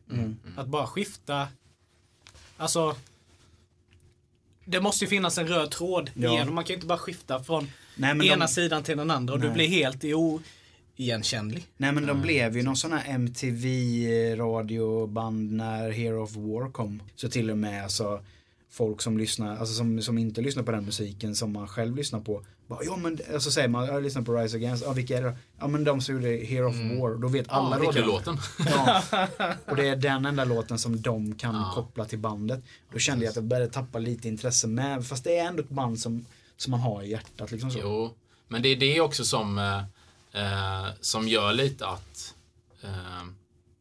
Att 0.57 0.67
bara 0.67 0.87
skifta, 0.87 1.47
alltså 2.57 2.95
det 4.65 4.81
måste 4.81 5.05
ju 5.05 5.09
finnas 5.09 5.37
en 5.37 5.47
röd 5.47 5.71
tråd 5.71 6.11
Ja. 6.15 6.29
igenom. 6.33 6.55
Man 6.55 6.63
kan 6.63 6.69
ju 6.69 6.75
inte 6.75 6.87
bara 6.87 6.97
skifta 6.97 7.43
från 7.43 7.67
Nej, 7.95 8.27
ena 8.27 8.45
de- 8.45 8.51
sidan 8.51 8.83
till 8.83 8.97
den 8.97 9.11
andra 9.11 9.33
och 9.33 9.39
du 9.39 9.45
Nej. 9.47 9.53
blir 9.53 9.67
helt 9.67 10.03
oigenkännlig. 10.99 11.65
Nej 11.77 11.91
men 11.91 12.05
de 12.07 12.21
blev 12.21 12.57
ju 12.57 12.63
någon 12.63 12.77
sån 12.77 12.91
här 12.91 13.03
MTV 13.15 13.65
radioband 14.35 15.51
när 15.51 15.91
Hero 15.91 16.23
of 16.23 16.35
War 16.35 16.71
kom. 16.71 17.03
Så 17.15 17.29
till 17.29 17.51
och 17.51 17.57
med 17.57 17.83
alltså 17.83 18.21
folk 18.71 19.01
som 19.01 19.17
lyssnar, 19.17 19.57
alltså 19.57 19.73
som, 19.75 20.01
som 20.01 20.17
inte 20.17 20.41
lyssnar 20.41 20.63
på 20.63 20.71
den 20.71 20.85
musiken 20.85 21.35
som 21.35 21.53
man 21.53 21.67
själv 21.67 21.95
lyssnar 21.95 22.19
på. 22.19 22.45
Bara, 22.67 22.79
ja 22.83 22.97
men, 22.97 23.19
så 23.39 23.51
säger 23.51 23.67
man, 23.67 23.85
jag 23.85 24.03
lyssnar 24.03 24.21
på 24.21 24.33
Rise 24.33 24.57
Against, 24.57 24.83
ja 24.85 24.93
vilka 24.93 25.17
är 25.17 25.21
det? 25.23 25.37
Ja 25.59 25.67
men 25.67 25.83
de 25.83 26.01
som 26.01 26.15
gjorde 26.15 26.27
Hero 26.27 26.69
of 26.69 26.75
War, 26.75 27.21
då 27.21 27.27
vet 27.27 27.49
alla 27.49 27.75
Ja, 27.75 27.79
vilka. 27.79 27.99
radiolåten. 27.99 28.37
Ja. 28.65 29.01
Och 29.65 29.75
det 29.75 29.87
är 29.87 29.95
den 29.95 30.25
enda 30.25 30.45
låten 30.45 30.79
som 30.79 31.01
de 31.01 31.35
kan 31.35 31.55
Ja. 31.55 31.71
koppla 31.75 32.05
till 32.05 32.19
bandet. 32.19 32.63
Då 32.93 32.99
kände 32.99 33.25
jag 33.25 33.29
att 33.29 33.35
jag 33.35 33.45
började 33.45 33.71
tappa 33.71 33.99
lite 33.99 34.27
intresse 34.27 34.67
med, 34.67 35.07
fast 35.07 35.23
det 35.23 35.37
är 35.37 35.47
ändå 35.47 35.63
ett 35.63 35.69
band 35.69 35.99
som, 35.99 36.25
som 36.57 36.71
man 36.71 36.79
har 36.79 37.03
i 37.03 37.09
hjärtat 37.11 37.51
liksom 37.51 37.71
så. 37.71 37.79
Jo, 37.81 38.13
men 38.47 38.61
det 38.61 38.69
är 38.69 38.75
det 38.75 39.01
också 39.01 39.25
som, 39.25 39.57
eh, 40.31 40.87
som 41.01 41.27
gör 41.27 41.53
lite 41.53 41.87
att 41.87 42.35
eh, 42.81 43.23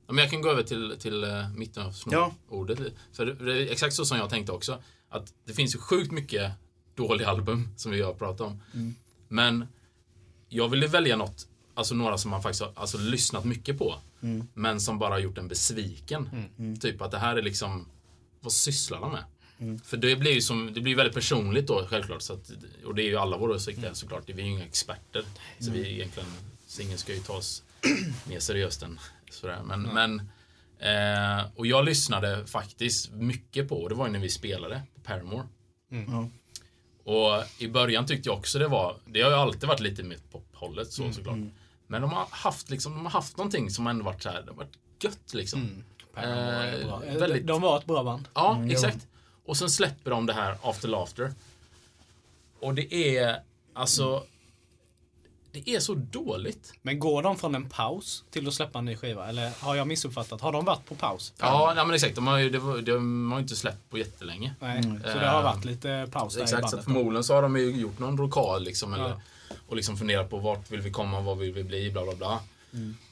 men 0.07 0.19
jag 0.19 0.31
kan 0.31 0.43
gå 0.43 0.51
över 0.51 0.63
till, 0.63 0.97
till 0.99 1.25
eh, 1.25 1.49
mitten 1.51 1.83
av 1.87 1.95
Ja. 2.11 2.33
ordet. 2.49 2.79
För 3.13 3.27
det 3.27 3.53
är 3.53 3.73
exakt 3.73 3.95
så 3.95 4.05
som 4.05 4.19
jag 4.19 4.31
tänkte 4.31 4.53
också. 4.53 4.83
Att 5.09 5.33
det 5.45 5.53
finns 5.53 5.75
ju 5.75 5.79
sjukt 5.79 6.13
mycket 6.13 6.53
dåliga 6.95 7.29
album 7.29 7.69
som 7.77 7.93
vi 7.93 8.03
har 8.03 8.15
pratat 8.15 8.41
om. 8.47 8.61
Men 9.29 9.67
jag 10.49 10.69
ville 10.69 10.87
välja 10.87 11.17
något, 11.17 11.47
alltså 11.75 11.95
några 11.95 12.19
som 12.19 12.31
man 12.31 12.43
faktiskt 12.43 12.63
har 12.63 12.73
alltså, 12.75 12.99
lyssnat 12.99 13.45
mycket 13.45 13.79
på. 13.79 13.95
Men 14.55 14.81
som 14.81 14.99
bara 14.99 15.11
har 15.15 15.19
gjort 15.19 15.39
en 15.39 15.49
besviken. 15.49 16.29
Typ 16.81 17.03
att 17.03 17.11
det 17.11 17.19
här 17.19 17.37
är 17.37 17.43
liksom, 17.43 17.87
vad 18.41 18.53
sysslar 18.53 19.01
de 19.01 19.13
med? 19.13 19.25
För 19.85 19.97
det 19.97 20.17
blir 20.17 20.33
ju 20.33 20.41
som, 20.41 20.71
det 20.75 20.81
blir 20.81 20.97
väldigt 20.97 21.15
personligt 21.15 21.67
då 21.67 21.87
självklart. 21.87 22.23
Så 22.23 22.33
att, 22.33 22.51
och 22.87 22.95
det 22.95 23.03
är 23.03 23.07
ju 23.07 23.17
alla 23.17 23.37
våra 23.37 23.53
åsikter 23.55 23.91
såklart. 23.95 24.23
Vi 24.27 24.33
är 24.43 24.47
ju 24.47 24.53
inga 24.53 24.65
experter. 24.65 25.25
Så 25.59 25.71
vi 25.71 25.93
egentligen, 25.93 26.29
så 26.67 26.83
ingen 26.83 26.99
ska 26.99 27.15
ju 27.15 27.21
ta 27.21 27.33
oss 27.33 27.63
mer 28.29 28.39
seriöst 28.41 28.83
än 28.83 29.01
sådär. 29.31 29.63
Men, 29.65 29.83
men 29.83 30.21
eh, 30.79 31.45
och 31.55 31.67
jag 31.67 31.85
lyssnade 31.85 32.47
faktiskt 32.47 33.11
mycket 33.13 33.69
på, 33.69 33.83
och 33.83 33.89
det 33.89 33.95
var 33.95 34.07
ju 34.07 34.13
när 34.13 34.19
vi 34.19 34.29
spelade 34.29 34.83
på 34.95 35.01
Paramore. 35.01 35.47
Ja. 36.07 36.29
Och 37.05 37.45
i 37.59 37.69
början 37.69 38.07
tyckte 38.07 38.29
jag 38.29 38.39
också 38.39 38.59
det 38.59 38.69
var, 38.69 38.97
det 39.07 39.21
har 39.23 39.31
ju 39.31 39.37
alltid 39.37 39.69
varit 39.69 39.81
lite 39.81 40.03
mer 40.03 40.19
pophållet 40.33 40.93
så 40.93 41.13
såklart. 41.13 41.37
Men 41.87 42.03
de 42.03 42.13
har 42.13 42.27
haft 42.31 42.71
liksom, 42.71 42.93
de 42.95 43.05
har 43.05 43.13
haft 43.13 43.37
någonting 43.37 43.71
som 43.71 43.87
ändå 43.87 44.05
varit 44.05 44.23
så 44.23 44.29
här, 44.29 44.43
det 44.43 44.51
har 44.51 44.57
varit 44.57 44.79
gött 45.03 45.35
liksom. 45.35 45.85
Eh, 46.17 46.87
bra. 46.87 47.03
väldigt- 47.19 47.47
De 47.47 47.63
var 47.63 47.79
ett 47.79 47.87
bra 47.87 48.05
band. 48.05 48.29
Ja, 48.35 48.65
exakt. 48.71 49.07
Och 49.49 49.57
sen 49.57 49.71
släpper 49.71 50.11
de 50.11 50.27
det 50.27 50.33
här 50.33 50.57
After 50.63 50.89
Laughter. 50.89 51.33
Och 52.61 52.75
det 52.75 52.95
är, 53.19 53.41
alltså, 53.75 54.25
det 55.53 55.71
är 55.71 55.81
så 55.81 55.95
dåligt. 55.95 56.73
Men 56.83 56.99
går 56.99 57.23
de 57.23 57.37
från 57.39 57.55
en 57.55 57.69
paus 57.69 58.25
till 58.31 58.49
att 58.49 58.55
släppa 58.55 58.79
en 58.79 58.85
ny 58.85 58.97
skiva? 58.97 59.29
Eller 59.29 59.51
har 59.61 59.75
jag 59.77 59.87
missuppfattat? 59.87 60.41
Har 60.41 60.53
de 60.53 60.65
varit 60.65 60.85
på 60.85 60.95
paus? 60.95 61.33
Ja, 61.39 61.73
nej, 61.77 61.85
men 61.87 61.95
exakt. 61.95 62.15
De 62.15 62.27
har 62.27 62.39
ju, 62.39 62.51
det 62.51 62.59
var- 62.59 62.79
de 62.79 63.33
har 63.33 63.41
inte 63.41 63.57
släppt 63.57 63.91
på 63.91 63.99
jättelänge. 63.99 64.55
Nej, 64.61 64.83
så 64.83 64.89
det 65.19 65.29
har 65.29 65.43
varit 65.43 65.65
lite 65.65 66.09
paus 66.13 66.35
där 66.35 66.41
i 66.41 66.43
Exakt, 66.43 66.61
så 66.61 66.63
bandet. 66.65 66.79
att 66.79 66.85
förmodligen 66.85 67.25
så 67.25 67.35
har 67.35 67.43
de 67.43 67.57
ju 67.57 67.71
gjort 67.71 67.99
någon 67.99 68.19
rokad 68.19 68.63
liksom. 68.63 68.95
Eller, 68.95 69.21
Och 69.69 69.77
liksom 69.77 69.97
funderat 69.97 70.31
på 70.31 70.39
vart 70.39 70.71
vill 70.71 70.81
vi 70.81 70.91
komma, 70.91 71.21
vad 71.21 71.39
vill 71.39 71.53
vi 71.53 71.65
bli, 71.65 71.91
bla 71.91 72.05
bla 72.05 72.15
bla. 72.15 72.41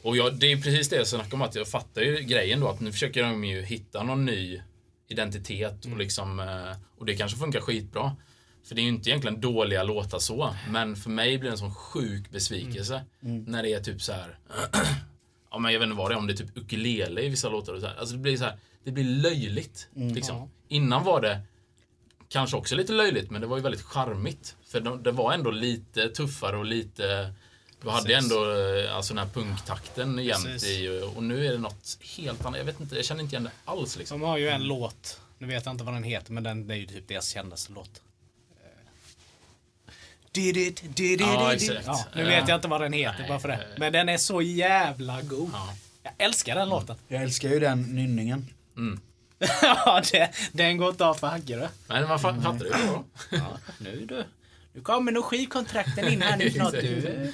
Och 0.03 0.17
jag, 0.17 0.35
det 0.35 0.53
är 0.53 0.57
precis 0.57 0.89
det 0.89 0.97
jag 0.97 1.07
snackar 1.07 1.35
om, 1.35 1.43
att 1.43 1.55
jag 1.55 1.69
fattar 1.69 2.03
ju 2.03 2.17
grejen 2.21 2.61
då 2.61 2.69
att 2.69 2.81
nu 2.81 2.93
försöker 2.93 3.23
de 3.23 3.45
ju 3.45 3.63
hitta 3.63 4.03
någon 4.03 4.25
ny 4.25 4.63
identitet 5.09 5.85
och 5.85 5.97
liksom, 5.97 6.41
eh, 6.41 6.77
och 6.99 7.07
det 7.07 7.17
kanske 7.17 7.39
funkar 7.39 7.61
skitbra. 7.61 8.17
För 8.65 8.75
det 8.75 8.81
är 8.81 8.83
ju 8.83 8.89
inte 8.89 9.11
egentligen 9.11 9.41
dåliga 9.41 9.83
låtar 9.83 10.19
så, 10.19 10.55
men 10.71 10.97
för 10.97 11.11
mig 11.11 11.39
blir 11.39 11.51
det 11.51 11.55
en 11.55 11.59
sån 11.59 11.75
sjuk 11.75 12.31
besvikelse 12.31 13.05
när 13.21 13.63
det 13.63 13.73
är 13.73 13.81
typ 13.81 14.03
så 14.03 14.13
här. 14.13 14.39
ja 15.51 15.59
men 15.59 15.73
jag 15.73 15.81
vet 15.81 15.87
inte 15.87 15.99
vad 15.99 16.11
det 16.11 16.15
är, 16.15 16.19
om 16.19 16.27
det 16.27 16.33
är 16.33 16.37
typ 16.37 16.57
ukulele 16.57 17.21
i 17.21 17.29
vissa 17.29 17.49
låtar 17.49 17.73
och 17.75 17.81
så 17.81 17.87
här. 17.87 17.97
Alltså 17.97 18.15
det 18.15 18.21
blir 18.21 18.37
så 18.37 18.45
här, 18.45 18.59
det 18.85 18.93
blir 18.93 19.05
löjligt. 19.05 19.89
Liksom. 19.95 20.37
Ja. 20.37 20.49
Innan 20.69 21.05
var 21.05 21.21
det 21.21 21.41
kanske 22.29 22.57
också 22.57 22.77
lite 22.77 22.93
löjligt, 22.93 23.31
men 23.31 23.41
det 23.41 23.47
var 23.47 23.57
ju 23.57 23.63
väldigt 23.63 23.83
charmigt. 23.83 24.57
För 24.67 24.81
de, 24.81 25.03
det 25.03 25.13
var 25.13 25.33
ändå 25.33 25.51
lite 25.51 26.09
tuffare 26.09 26.57
och 26.57 26.65
lite... 26.65 27.35
Du 27.87 27.91
hade 27.93 28.07
Precis. 28.07 28.33
ändå 28.33 28.53
eh, 28.53 28.97
alltså 28.97 29.15
den 29.15 29.27
här 29.27 29.33
punktakten 29.35 30.19
jämt 30.19 30.65
i 30.65 31.01
och 31.17 31.23
nu 31.23 31.47
är 31.47 31.53
det 31.53 31.59
något 31.59 31.99
helt 32.17 32.45
annat. 32.45 32.59
Jag 32.59 32.65
vet 32.65 32.81
inte, 32.81 32.97
jag 32.97 33.05
känner 33.05 33.23
inte 33.23 33.35
igen 33.37 33.45
det 33.45 33.51
alls 33.71 33.97
liksom. 33.97 34.21
De 34.21 34.27
har 34.27 34.37
ju 34.39 34.49
en 34.49 34.63
låt, 34.65 35.21
nu 35.39 35.47
vet 35.47 35.65
jag 35.67 35.75
inte 35.75 35.85
vad 35.85 35.95
den 35.95 36.03
heter, 36.03 36.33
men 36.33 36.43
den 36.43 36.67
det 36.69 36.75
är 36.75 36.79
ju 36.79 36.87
typ 36.87 37.09
deras 37.09 37.29
kändaste 37.29 37.73
låt. 37.73 38.01
Did 40.33 40.57
it, 40.57 40.83
did 40.97 41.21
it, 41.21 41.27
Ja, 41.27 41.51
did 41.53 41.63
it. 41.63 41.81
Ja, 41.87 42.05
nu 42.15 42.25
vet 42.25 42.49
jag 42.49 42.57
inte 42.57 42.69
vad 42.69 42.81
den 42.81 42.93
heter 42.93 43.19
Nej, 43.19 43.29
bara 43.29 43.41
för 43.41 43.49
det. 43.49 43.55
eh. 43.55 43.61
Men 43.77 43.93
den 43.93 44.09
är 44.09 44.19
så 44.19 44.43
jävla 44.43 45.23
god. 45.23 45.51
Ja. 45.53 45.75
Jag 46.03 46.13
älskar 46.19 46.55
den 46.55 46.69
låten. 46.69 46.97
Jag 47.09 47.23
älskar 47.23 47.49
ju 47.49 47.61
den 47.61 47.83
nynningen. 47.83 48.47
ja, 49.63 50.03
det, 50.13 50.31
den 50.53 50.77
går 50.77 50.91
inte 50.91 51.05
av 51.07 51.15
för 51.15 51.27
Hagge 51.27 51.57
du. 51.57 51.69
Men 51.87 52.09
man 52.09 52.19
fa- 52.19 52.43
fattar 52.43 52.65
ju 52.65 52.71
då. 52.87 53.05
Ja, 53.31 53.59
nu 53.79 54.07
du. 54.07 54.25
Nu 54.77 54.83
kommer 54.83 55.13
nog 55.13 55.25
skivkontrakten 55.25 56.09
in 56.09 56.23
här 56.23 56.37
nu 56.37 56.51
snart 56.55 56.73
du. 56.73 57.33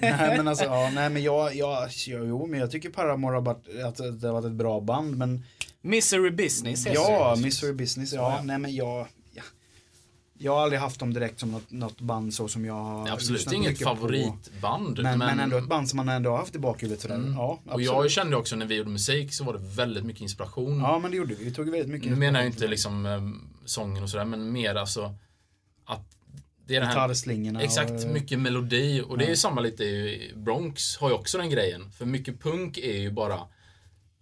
nej 0.00 0.36
men 0.36 0.48
alltså, 0.48 0.64
ja, 0.64 0.90
nej 0.94 1.10
men 1.10 1.22
jag, 1.22 1.54
jag, 1.54 1.88
jo 2.06 2.46
men 2.46 2.60
jag 2.60 2.70
tycker 2.70 2.90
Paramore 2.90 3.34
har 3.34 3.42
varit, 3.42 3.68
att 3.84 4.20
det 4.20 4.26
har 4.26 4.32
varit 4.32 4.44
ett 4.44 4.52
bra 4.52 4.80
band 4.80 5.16
men 5.16 5.44
Misery 5.80 6.30
Business 6.30 6.86
Ja, 6.86 7.34
det. 7.36 7.42
Mystery 7.42 7.72
Business, 7.72 8.12
ja. 8.12 8.36
Ja. 8.36 8.42
Nej 8.42 8.58
men 8.58 8.74
jag, 8.74 9.06
ja. 9.34 9.42
Jag 10.38 10.52
har 10.52 10.62
aldrig 10.62 10.80
haft 10.80 11.00
dem 11.00 11.14
direkt 11.14 11.40
som 11.40 11.52
något, 11.52 11.70
något 11.70 12.00
band 12.00 12.34
så 12.34 12.48
som 12.48 12.64
jag 12.64 12.74
har 12.74 13.08
absolut 13.08 13.52
inget 13.52 13.78
på. 13.78 13.84
favoritband. 13.84 14.98
Men, 15.02 15.18
men 15.18 15.40
ändå 15.40 15.56
ett 15.56 15.68
band 15.68 15.88
som 15.88 15.96
man 15.96 16.08
ändå 16.08 16.30
har 16.30 16.38
haft 16.38 16.54
i 16.54 16.58
bakhuvudet 16.58 17.00
sådär. 17.02 17.32
Ja, 17.36 17.60
Och 17.64 17.82
jag 17.82 18.10
kände 18.10 18.36
också 18.36 18.56
när 18.56 18.66
vi 18.66 18.74
gjorde 18.74 18.90
musik 18.90 19.34
så 19.34 19.44
var 19.44 19.52
det 19.52 19.60
väldigt 19.76 20.04
mycket 20.04 20.22
inspiration. 20.22 20.80
Ja 20.80 20.98
men 20.98 21.10
det 21.10 21.16
gjorde 21.16 21.34
vi, 21.34 21.44
vi 21.44 21.50
tog 21.50 21.70
väldigt 21.70 21.90
mycket 21.90 22.10
Nu 22.10 22.16
menar 22.16 22.40
jag 22.40 22.46
inte 22.46 22.66
liksom 22.66 23.06
eh, 23.06 23.22
sången 23.64 24.02
och 24.02 24.10
sådär, 24.10 24.24
men 24.24 24.52
mer 24.52 24.74
alltså 24.74 25.14
att 25.84 26.17
det 26.68 26.76
är 26.76 26.86
Gitarrslingorna 26.86 27.62
Exakt, 27.62 27.90
och- 27.90 28.10
mycket 28.10 28.38
melodi. 28.38 29.02
Och 29.08 29.18
det 29.18 29.24
är 29.24 29.28
ju 29.28 29.36
samma 29.36 29.60
lite 29.60 29.84
i 29.84 30.32
Bronx 30.36 30.96
har 30.96 31.08
ju 31.08 31.14
också 31.14 31.38
den 31.38 31.50
grejen. 31.50 31.90
För 31.90 32.06
mycket 32.06 32.40
punk 32.42 32.78
är 32.78 32.98
ju 32.98 33.10
bara 33.10 33.40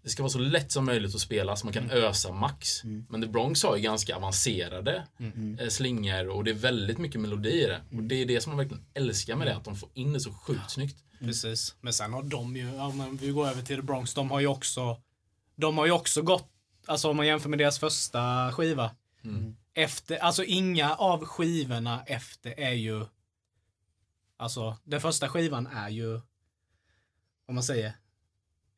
det 0.03 0.11
ska 0.11 0.23
vara 0.23 0.31
så 0.31 0.39
lätt 0.39 0.73
som 0.73 0.85
möjligt 0.85 1.15
att 1.15 1.21
spela 1.21 1.57
så 1.57 1.67
man 1.67 1.73
kan 1.73 1.91
ösa 1.91 2.33
max. 2.33 2.85
Men 3.09 3.23
The 3.23 3.29
Bronx 3.29 3.63
har 3.63 3.77
ju 3.77 3.83
ganska 3.83 4.17
avancerade 4.17 5.07
mm. 5.19 5.71
slingor 5.71 6.29
och 6.29 6.45
det 6.45 6.51
är 6.51 6.55
väldigt 6.55 6.99
mycket 6.99 7.21
melodi 7.21 7.51
i 7.51 7.67
det. 7.67 7.81
Och 7.97 8.03
det 8.03 8.23
är 8.23 8.27
det 8.27 8.41
som 8.41 8.51
man 8.51 8.59
verkligen 8.59 8.85
älskar 8.95 9.37
med 9.37 9.47
det, 9.47 9.57
att 9.57 9.65
de 9.65 9.77
får 9.77 9.89
in 9.95 10.13
det 10.13 10.21
så 10.21 10.33
sjukt 10.33 10.71
snyggt. 10.71 10.97
Precis. 11.19 11.75
Men 11.81 11.93
sen 11.93 12.13
har 12.13 12.23
de 12.23 12.57
ju, 12.57 12.75
ja, 12.75 12.91
men 12.91 13.17
vi 13.17 13.29
går 13.29 13.47
över 13.47 13.63
till 13.63 13.77
The 13.77 13.83
Bronx, 13.83 14.15
de 14.15 14.31
har 14.31 14.41
ju 14.41 14.47
också, 14.47 15.01
de 15.57 15.79
har 15.79 15.87
ju 15.87 15.93
också 15.93 16.23
gått, 16.23 16.49
alltså 16.87 17.11
om 17.11 17.17
man 17.17 17.27
jämför 17.27 17.49
med 17.49 17.59
deras 17.59 17.79
första 17.79 18.53
skiva. 18.53 18.91
Efter, 19.79 20.17
alltså 20.17 20.45
inga 20.45 20.95
av 20.95 21.25
skivorna 21.25 22.03
efter 22.07 22.61
är 22.61 22.73
ju, 22.73 23.05
alltså 24.37 24.77
den 24.85 25.01
första 25.01 25.29
skivan 25.29 25.67
är 25.67 25.89
ju, 25.89 26.21
vad 27.47 27.55
man 27.55 27.63
säger, 27.63 27.93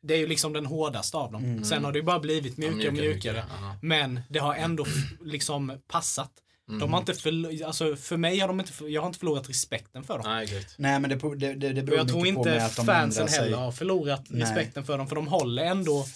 det 0.01 0.15
är 0.15 0.19
ju 0.19 0.27
liksom 0.27 0.53
den 0.53 0.67
hårdaste 0.67 1.17
av 1.17 1.33
dem. 1.33 1.65
Sen 1.65 1.85
har 1.85 1.93
det 1.93 1.99
ju 1.99 2.05
bara 2.05 2.21
blivit 2.21 2.57
mjukare 2.57 2.89
och 2.89 2.95
mjukare, 2.95 3.09
mjukare. 3.09 3.33
mjukare, 3.33 3.45
ja. 3.61 3.79
Men 3.83 4.21
det 4.29 4.39
har 4.39 4.55
ändå 4.55 4.87
liksom 5.21 5.81
passat. 5.89 6.33
De 6.81 6.93
har 6.93 7.01
inte 7.01 7.13
förl- 7.13 7.65
alltså 7.65 7.97
för 7.97 8.17
mig 8.17 8.39
har 8.39 8.49
de 8.49 8.61
inte, 8.61 8.73
för- 8.73 8.89
jag 8.89 9.01
har 9.03 9.07
inte 9.07 9.19
förlorat 9.19 9.49
respekten 9.49 10.05
för 10.05 10.19
dem. 10.19 10.27
Nej. 10.27 10.67
Nej 10.77 11.01
men 11.01 11.11
det, 11.11 11.17
det, 11.37 11.55
det, 11.55 11.73
det 11.73 11.81
Och 11.81 11.87
beror 11.87 11.99
jag 11.99 12.09
tror 12.09 12.21
mycket 12.23 12.35
på 12.37 12.45
med 12.45 12.55
inte 12.55 12.65
att 12.67 12.77
de 12.77 12.87
fansen 12.87 13.29
heller 13.29 13.57
har 13.57 13.73
förlorat 13.73 14.25
Nej. 14.29 14.43
respekten 14.43 14.85
för 14.85 14.99
dem, 14.99 15.09
för 15.09 15.17
de 15.17 15.29
håller 15.29 15.65
ändå... 15.65 16.07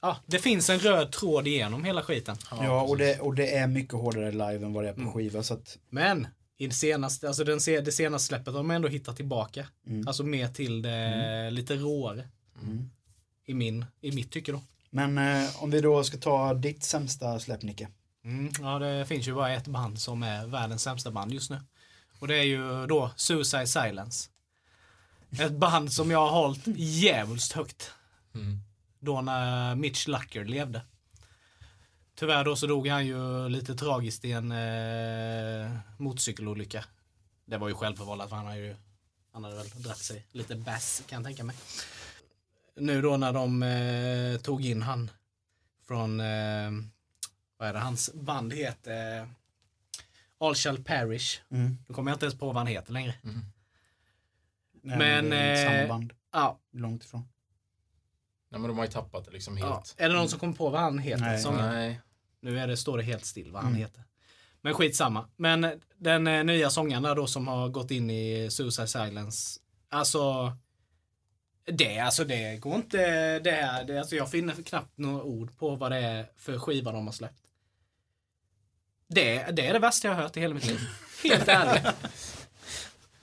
Ja, 0.00 0.16
det 0.26 0.38
finns 0.38 0.70
en 0.70 0.78
röd 0.78 1.12
tråd 1.12 1.46
igenom 1.46 1.84
hela 1.84 2.02
skiten. 2.02 2.36
Ja 2.50 2.82
och 2.82 2.96
det, 2.98 3.20
och 3.20 3.34
det 3.34 3.56
är 3.56 3.66
mycket 3.66 3.94
hårdare 3.94 4.30
live 4.32 4.66
än 4.66 4.72
vad 4.72 4.84
det 4.84 4.88
är 4.88 4.94
på 4.94 5.00
Mm. 5.00 5.12
skiva 5.12 5.42
så 5.42 5.54
att 5.54 5.78
Men 5.90 6.26
i 6.58 6.66
det 6.66 6.74
senaste, 6.74 7.28
alltså 7.28 7.44
den, 7.44 7.58
det 7.66 7.92
senaste 7.92 8.26
släppet 8.26 8.46
har 8.46 8.60
de 8.60 8.70
ändå 8.70 8.88
hittat 8.88 9.16
tillbaka. 9.16 9.66
Mm. 9.86 10.08
Alltså 10.08 10.22
mer 10.22 10.48
till 10.48 10.82
det 10.82 11.50
lite 11.50 11.74
råare. 11.76 12.28
I, 13.46 13.54
min, 13.54 13.84
I 14.00 14.12
mitt 14.12 14.32
tycke 14.32 14.52
då. 14.52 14.62
Men 14.90 15.18
eh, 15.18 15.62
om 15.62 15.70
vi 15.70 15.80
då 15.80 16.04
ska 16.04 16.18
ta 16.18 16.54
ditt 16.54 16.84
sämsta 16.84 17.40
släpp 17.40 17.62
Nicke. 17.62 17.88
Mm, 18.24 18.52
ja, 18.60 18.78
det 18.78 19.06
finns 19.06 19.28
ju 19.28 19.34
bara 19.34 19.52
ett 19.52 19.66
band 19.66 20.00
som 20.00 20.22
är 20.22 20.46
världens 20.46 20.82
sämsta 20.82 21.10
band 21.10 21.32
just 21.32 21.50
nu. 21.50 21.60
Och 22.18 22.28
det 22.28 22.36
är 22.38 22.42
ju 22.42 22.86
då 22.86 23.10
Suicide 23.16 23.66
Silence. 23.66 24.30
Ett 25.40 25.52
band 25.52 25.92
som 25.92 26.10
jag 26.10 26.18
har 26.18 26.30
hållit 26.42 26.62
djävulskt 26.76 27.52
högt. 27.52 27.90
Mm. 28.34 28.60
Då 29.00 29.20
när 29.20 29.74
Mitch 29.74 30.06
Lucker 30.06 30.44
levde. 30.44 30.82
Tyvärr 32.14 32.44
då 32.44 32.56
så 32.56 32.66
dog 32.66 32.88
han 32.88 33.06
ju 33.06 33.48
lite 33.48 33.74
tragiskt 33.74 34.24
i 34.24 34.32
en 34.32 34.52
eh, 34.52 35.78
motorcykelolycka. 35.98 36.84
Det 37.44 37.58
var 37.58 37.68
ju 37.68 37.74
självförvållat 37.74 38.28
för 38.28 38.36
han 38.36 38.46
har 38.46 38.56
ju 38.56 38.76
Han 39.32 39.44
hade 39.44 39.56
väl 39.56 39.68
dratt 39.68 39.98
sig 39.98 40.26
lite 40.32 40.56
bass 40.56 41.02
kan 41.06 41.16
jag 41.16 41.24
tänka 41.26 41.44
mig. 41.44 41.56
Nu 42.76 43.02
då 43.02 43.16
när 43.16 43.32
de 43.32 43.62
eh, 43.62 44.40
tog 44.40 44.64
in 44.64 44.82
han 44.82 45.10
från, 45.86 46.20
eh, 46.20 46.70
vad 47.56 47.68
är 47.68 47.72
det 47.72 47.78
hans 47.78 48.14
band 48.14 48.52
heter? 48.52 49.20
Eh, 49.20 49.28
All 50.40 50.54
Shall 50.54 50.84
Perish. 50.84 51.40
Mm. 51.50 51.76
Nu 51.88 51.94
kommer 51.94 52.10
jag 52.10 52.16
inte 52.16 52.26
ens 52.26 52.38
på 52.38 52.46
vad 52.46 52.56
han 52.56 52.66
heter 52.66 52.92
längre. 52.92 53.14
Nej, 54.82 54.98
Men, 54.98 55.30
det 55.30 55.36
är 55.36 55.76
eh, 55.76 55.78
samma 55.78 55.88
band. 55.88 56.12
Ja, 56.32 56.58
Långt 56.72 57.04
ifrån. 57.04 57.28
Nej, 58.50 58.60
men 58.60 58.68
de 58.68 58.78
har 58.78 58.84
ju 58.84 58.90
tappat 58.90 59.24
det 59.24 59.30
liksom 59.30 59.58
ja. 59.58 59.74
helt. 59.74 59.94
Är 59.98 60.08
det 60.08 60.14
någon 60.14 60.28
som 60.28 60.38
kommer 60.38 60.52
på 60.54 60.70
vad 60.70 60.80
han 60.80 60.98
heter? 60.98 61.24
Nej. 61.24 61.38
Sångaren? 61.38 61.74
Nej. 61.74 62.00
Nu 62.40 62.58
är 62.58 62.66
det, 62.66 62.76
står 62.76 62.98
det 62.98 63.04
helt 63.04 63.24
still 63.24 63.52
vad 63.52 63.62
han 63.62 63.70
Mm. 63.72 63.82
heter. 63.82 64.02
Men 64.60 64.74
skitsamma. 64.74 65.28
Men 65.36 65.80
den 65.96 66.26
eh, 66.26 66.44
nya 66.44 66.70
sångaren 66.70 67.02
där 67.02 67.14
då 67.14 67.26
som 67.26 67.48
har 67.48 67.68
gått 67.68 67.90
in 67.90 68.10
i 68.10 68.48
Suicide 68.50 68.88
Silence. 68.88 69.60
Alltså. 69.90 70.52
Det, 71.64 71.98
alltså 71.98 72.24
det 72.24 72.56
går 72.56 72.74
inte. 72.74 72.98
Det 73.38 73.84
det, 73.86 73.98
alltså 73.98 74.16
jag 74.16 74.30
finner 74.30 74.54
knappt 74.54 74.98
några 74.98 75.22
ord 75.22 75.58
på 75.58 75.76
vad 75.76 75.92
det 75.92 75.96
är 75.98 76.30
för 76.36 76.58
skiva 76.58 76.92
de 76.92 77.06
har 77.06 77.12
släppt. 77.12 77.42
Det, 79.08 79.42
det 79.52 79.66
är 79.66 79.72
det 79.72 79.78
värsta 79.78 80.08
jag 80.08 80.14
har 80.14 80.22
hört 80.22 80.36
i 80.36 80.40
hela 80.40 80.54
mitt 80.54 80.66
liv. 80.66 80.80
Helt 81.24 81.48
ärligt. 81.48 81.86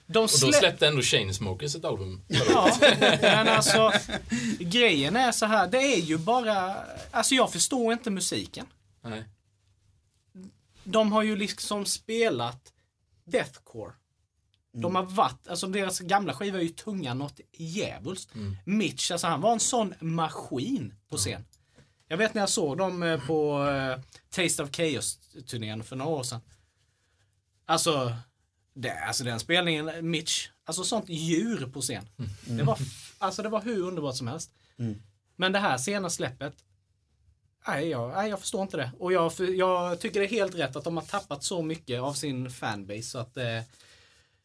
De 0.06 0.18
Och 0.18 0.28
då 0.40 0.46
slä- 0.46 0.52
släppte 0.52 0.86
ändå 0.86 1.02
Chainsmokers 1.02 1.74
ett 1.74 1.84
album 1.84 2.22
Ja, 2.28 2.76
men 3.22 3.48
alltså 3.48 3.92
grejen 4.58 5.16
är 5.16 5.32
så 5.32 5.46
här. 5.46 5.66
Det 5.68 5.78
är 5.78 6.00
ju 6.00 6.18
bara. 6.18 6.74
Alltså 7.10 7.34
jag 7.34 7.52
förstår 7.52 7.92
inte 7.92 8.10
musiken. 8.10 8.66
Nej. 9.02 9.24
de 10.84 11.12
har 11.12 11.22
ju 11.22 11.36
liksom 11.36 11.84
spelat 11.86 12.72
deathcore. 13.24 13.92
De 14.72 14.78
Mm. 14.78 14.94
har 14.96 15.02
varit, 15.02 15.48
alltså 15.48 15.66
deras 15.66 15.98
gamla 16.00 16.34
skiva 16.34 16.58
är 16.58 16.62
ju 16.62 16.68
tunga 16.68 17.14
något 17.14 17.40
djävulskt. 17.52 18.34
Mm. 18.34 18.56
Mitch, 18.64 19.10
alltså 19.10 19.26
han 19.26 19.40
var 19.40 19.52
en 19.52 19.60
sån 19.60 19.94
maskin 20.00 20.94
på 21.08 21.16
scen. 21.16 21.44
Jag 22.08 22.16
vet 22.16 22.34
när 22.34 22.42
jag 22.42 22.48
såg 22.48 22.78
dem 22.78 23.02
eh, 23.02 23.26
på 23.26 23.68
eh, 23.68 23.98
Taste 24.30 24.62
of 24.62 24.70
Chaos-turnén 24.76 25.84
för 25.84 25.96
några 25.96 26.10
år 26.10 26.22
sedan. 26.22 26.40
Alltså, 27.66 28.16
det, 28.76 28.98
alltså 28.98 29.24
den 29.24 29.40
spelningen, 29.40 30.10
Mitch, 30.10 30.48
alltså 30.64 30.84
sånt 30.84 31.08
djur 31.08 31.66
på 31.66 31.80
scen. 31.80 32.08
Det, 32.44 32.62
var, 32.62 32.78
alltså 33.18 33.42
det 33.42 33.48
var 33.48 33.62
hur 33.62 33.82
underbart 33.82 34.16
som 34.16 34.26
helst. 34.26 34.50
Mm. 34.78 35.02
Men 35.36 35.52
det 35.52 35.58
här 35.58 35.78
sena 35.78 36.10
släppet, 36.10 36.54
nej 37.68 37.88
jag, 37.88 38.12
nej 38.14 38.30
jag 38.30 38.40
förstår 38.40 38.62
inte 38.62 38.76
det. 38.76 38.90
Och 38.98 39.12
jag, 39.12 39.32
jag 39.38 40.00
tycker 40.00 40.20
det 40.20 40.26
är 40.26 40.30
helt 40.30 40.54
rätt 40.54 40.76
att 40.76 40.84
de 40.84 40.96
har 40.96 41.04
tappat 41.04 41.44
så 41.44 41.62
mycket 41.62 42.00
av 42.00 42.12
sin 42.12 42.50
fanbase. 42.50 43.02
Så 43.02 43.18
att, 43.18 43.36
eh, 43.36 43.44
Men, 43.44 43.62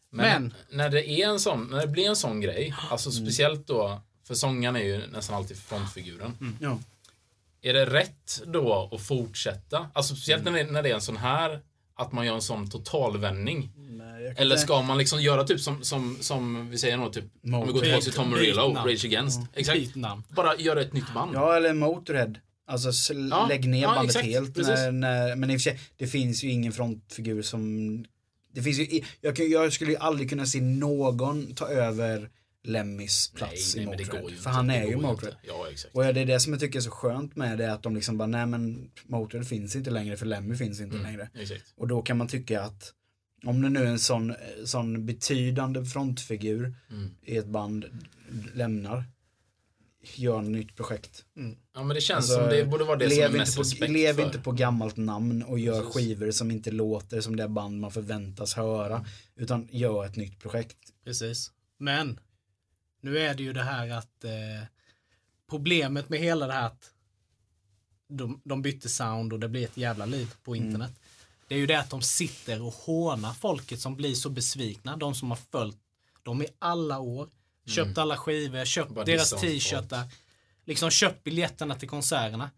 Men- 0.10 0.54
när 0.70 0.89
det 0.89 1.10
är 1.10 1.28
en 1.30 1.39
sån, 1.39 1.67
när 1.72 1.82
det 1.82 1.88
blir 1.88 2.10
en 2.10 2.15
sån 2.15 2.41
grej, 2.41 2.76
alltså 2.89 3.12
speciellt 3.12 3.67
då, 3.67 4.02
för 4.24 4.36
sångaren 4.36 4.76
är 4.76 4.84
ju 4.84 5.08
nästan 5.08 5.36
alltid 5.36 5.58
frontfiguren. 5.58 6.58
Ja. 6.62 6.80
Är 7.62 7.74
det 7.74 7.86
rätt 7.86 8.41
då 8.46 8.89
att 8.91 9.02
fortsätta? 9.02 9.89
Alltså 9.94 10.15
speciellt 10.15 10.44
när, 10.44 10.52
det, 10.52 10.63
när 10.63 10.84
det 10.84 10.89
är 10.89 10.94
en 10.96 11.02
sån 11.02 11.17
här, 11.17 11.62
att 12.02 12.12
man 12.12 12.26
gör 12.26 12.36
en 12.36 12.42
sån 12.42 12.70
totalvändning. 12.70 13.70
Nej, 13.76 14.36
kan 14.36 14.46
Eller 14.46 14.56
ska 14.56 14.82
man 14.82 14.98
liksom 14.98 15.22
göra 15.22 15.44
typ 15.44 15.60
som, 15.60 15.84
som, 15.84 16.18
som 16.20 16.70
vi 16.70 16.78
säger 16.78 16.98
nog 16.98 17.14
typ, 17.14 17.26
om 17.44 17.68
vi 17.68 17.74
går 17.74 17.82
tillbaka 17.82 18.02
till 18.02 18.14
Tom 18.14 18.30
Morello. 18.30 18.74
Rage 18.74 19.06
Against. 19.06 19.42
Exakt. 19.54 19.80
byt 19.80 19.96
namn. 19.96 20.24
Bara 20.30 20.56
göra 20.56 20.82
ett 20.82 20.94
nytt 20.94 21.14
band. 21.14 21.32
Ja, 21.36 21.56
eller 21.56 21.74
Motörhead. 21.74 22.34
Alltså 22.68 23.14
Ja, 23.14 23.46
lägg 23.50 23.68
ner 23.68 23.82
ja, 23.82 23.96
bandet 23.96 24.16
exakt, 24.16 24.26
helt. 24.26 24.58
När, 24.58 24.92
när, 24.92 25.36
men 25.36 25.52
i 25.52 25.58
och 25.58 25.62
för 25.62 25.70
sig, 25.70 25.80
det 25.98 26.08
finns 26.08 26.44
ju 26.44 26.52
ingen 26.52 26.72
frontfigur 26.72 27.42
som... 27.42 28.06
Det 28.54 28.62
finns 28.62 28.80
ju, 28.80 29.02
jag, 29.22 29.40
jag 29.40 29.74
skulle 29.74 29.92
ju 29.92 29.98
aldrig 29.98 30.30
kunna 30.30 30.46
se 30.46 30.62
någon 30.62 31.56
ta 31.56 31.68
över 31.68 32.30
Lemmys 32.63 33.32
plats 33.36 33.76
i 33.76 33.86
men 33.86 33.97
det 33.97 34.04
Motörhead. 34.06 34.28
För 34.28 34.36
inte. 34.36 34.50
han 34.50 34.69
är 34.69 34.86
ju. 34.86 34.95
Motörhead. 34.97 35.38
Ja, 35.47 35.67
exakt. 35.71 35.95
Och 35.95 36.04
det 36.04 36.21
är 36.21 36.26
det 36.26 36.39
som 36.39 36.54
jag 36.54 36.60
tycker 36.60 36.80
är 36.80 36.84
så 36.84 36.91
skönt 36.91 37.36
med 37.36 37.58
det, 37.58 37.74
att 37.74 37.84
de 37.84 37.95
liksom 37.95 38.17
bara, 38.17 38.28
nej 38.28 38.45
men 38.45 38.91
Motörhead 39.06 39.43
finns 39.45 39.76
inte 39.76 39.91
längre 39.91 40.17
för 40.17 40.26
Lemmy 40.26 40.56
finns 40.56 40.80
inte 40.82 40.97
längre. 40.97 41.30
Exakt. 41.34 41.74
Och 41.78 41.88
då 41.88 42.02
kan 42.02 42.17
man 42.17 42.28
tycka 42.28 42.62
att 42.62 42.93
om 43.45 43.62
det 43.62 43.69
nu 43.69 43.80
är 43.80 43.86
en 43.86 44.00
sån, 44.00 44.34
sån 44.65 45.06
betydande 45.06 45.86
frontfigur 45.86 46.76
Mm. 46.91 47.10
i 47.21 47.38
ett 47.38 47.45
band 47.47 47.86
lämnar, 48.54 49.04
gör 50.15 50.41
ett 50.41 50.47
nytt 50.50 50.76
projekt. 50.76 51.26
Ja, 51.74 51.84
men 51.84 51.95
det 51.95 52.02
känns 52.02 52.17
Alltså, 52.17 52.36
som 52.36 52.50
det 52.50 52.65
borde 52.65 52.84
vara 52.84 52.97
det 52.97 53.10
som 53.10 53.24
är 53.24 53.30
lev 53.30 53.38
mest 53.38 53.50
inte, 53.52 53.56
på, 53.58 53.62
respekt 53.63 53.91
lev 53.91 54.15
för. 54.15 54.26
inte 54.26 54.39
på 54.39 54.52
gammalt 54.52 54.97
namn 54.97 55.43
och 55.43 55.60
gör 55.60 55.80
Precis. 55.80 55.93
skivor 55.95 56.32
som 56.32 56.52
inte 56.52 56.71
låter 56.71 57.21
som 57.21 57.36
det 57.36 57.47
band 57.47 57.80
man 57.80 57.91
förväntas 57.91 58.54
höra. 58.54 59.06
Utan 59.36 59.67
gör 59.71 60.06
ett 60.06 60.15
nytt 60.15 60.39
projekt. 60.39 60.78
Precis. 61.06 61.52
Men 61.80 62.19
nu 63.02 63.18
är 63.20 63.34
det 63.36 63.44
ju 63.44 63.54
det 63.54 63.64
här 63.64 63.90
att 63.90 64.24
eh, 64.24 64.32
problemet 65.50 66.10
med 66.10 66.20
hela 66.20 66.48
det 66.48 66.54
här 66.54 66.66
att 66.66 66.92
de, 68.08 68.42
de 68.44 68.62
bytte 68.62 68.90
sound 68.90 69.34
och 69.34 69.40
det 69.40 69.48
blir 69.50 69.64
ett 69.64 69.78
jävla 69.78 70.06
liv 70.06 70.34
på 70.44 70.56
Mm. 70.56 70.66
internet. 70.68 71.00
Det 71.48 71.56
är 71.56 71.60
ju 71.60 71.66
det 71.66 71.80
att 71.80 71.90
de 71.90 72.02
sitter 72.02 72.62
och 72.62 72.74
hånar 72.74 73.34
folket 73.34 73.80
som 73.80 73.96
blir 73.96 74.14
så 74.14 74.30
besvikna. 74.30 74.98
De 74.98 75.16
som 75.16 75.32
har 75.32 75.38
följt 75.52 75.78
dem 76.24 76.42
i 76.42 76.48
alla 76.60 77.00
år. 77.00 77.30
Köpt 77.66 77.98
alla 77.98 78.18
skivor, 78.18 78.66
köpt 78.66 78.86
Mm. 78.86 78.96
Bara 78.96 79.06
deras 79.06 79.30
t-shirtar. 79.42 80.04
Liksom 80.66 80.90
köpt 80.90 81.24
biljetterna 81.24 81.76
till 81.76 81.90
konserterna. 81.90 82.50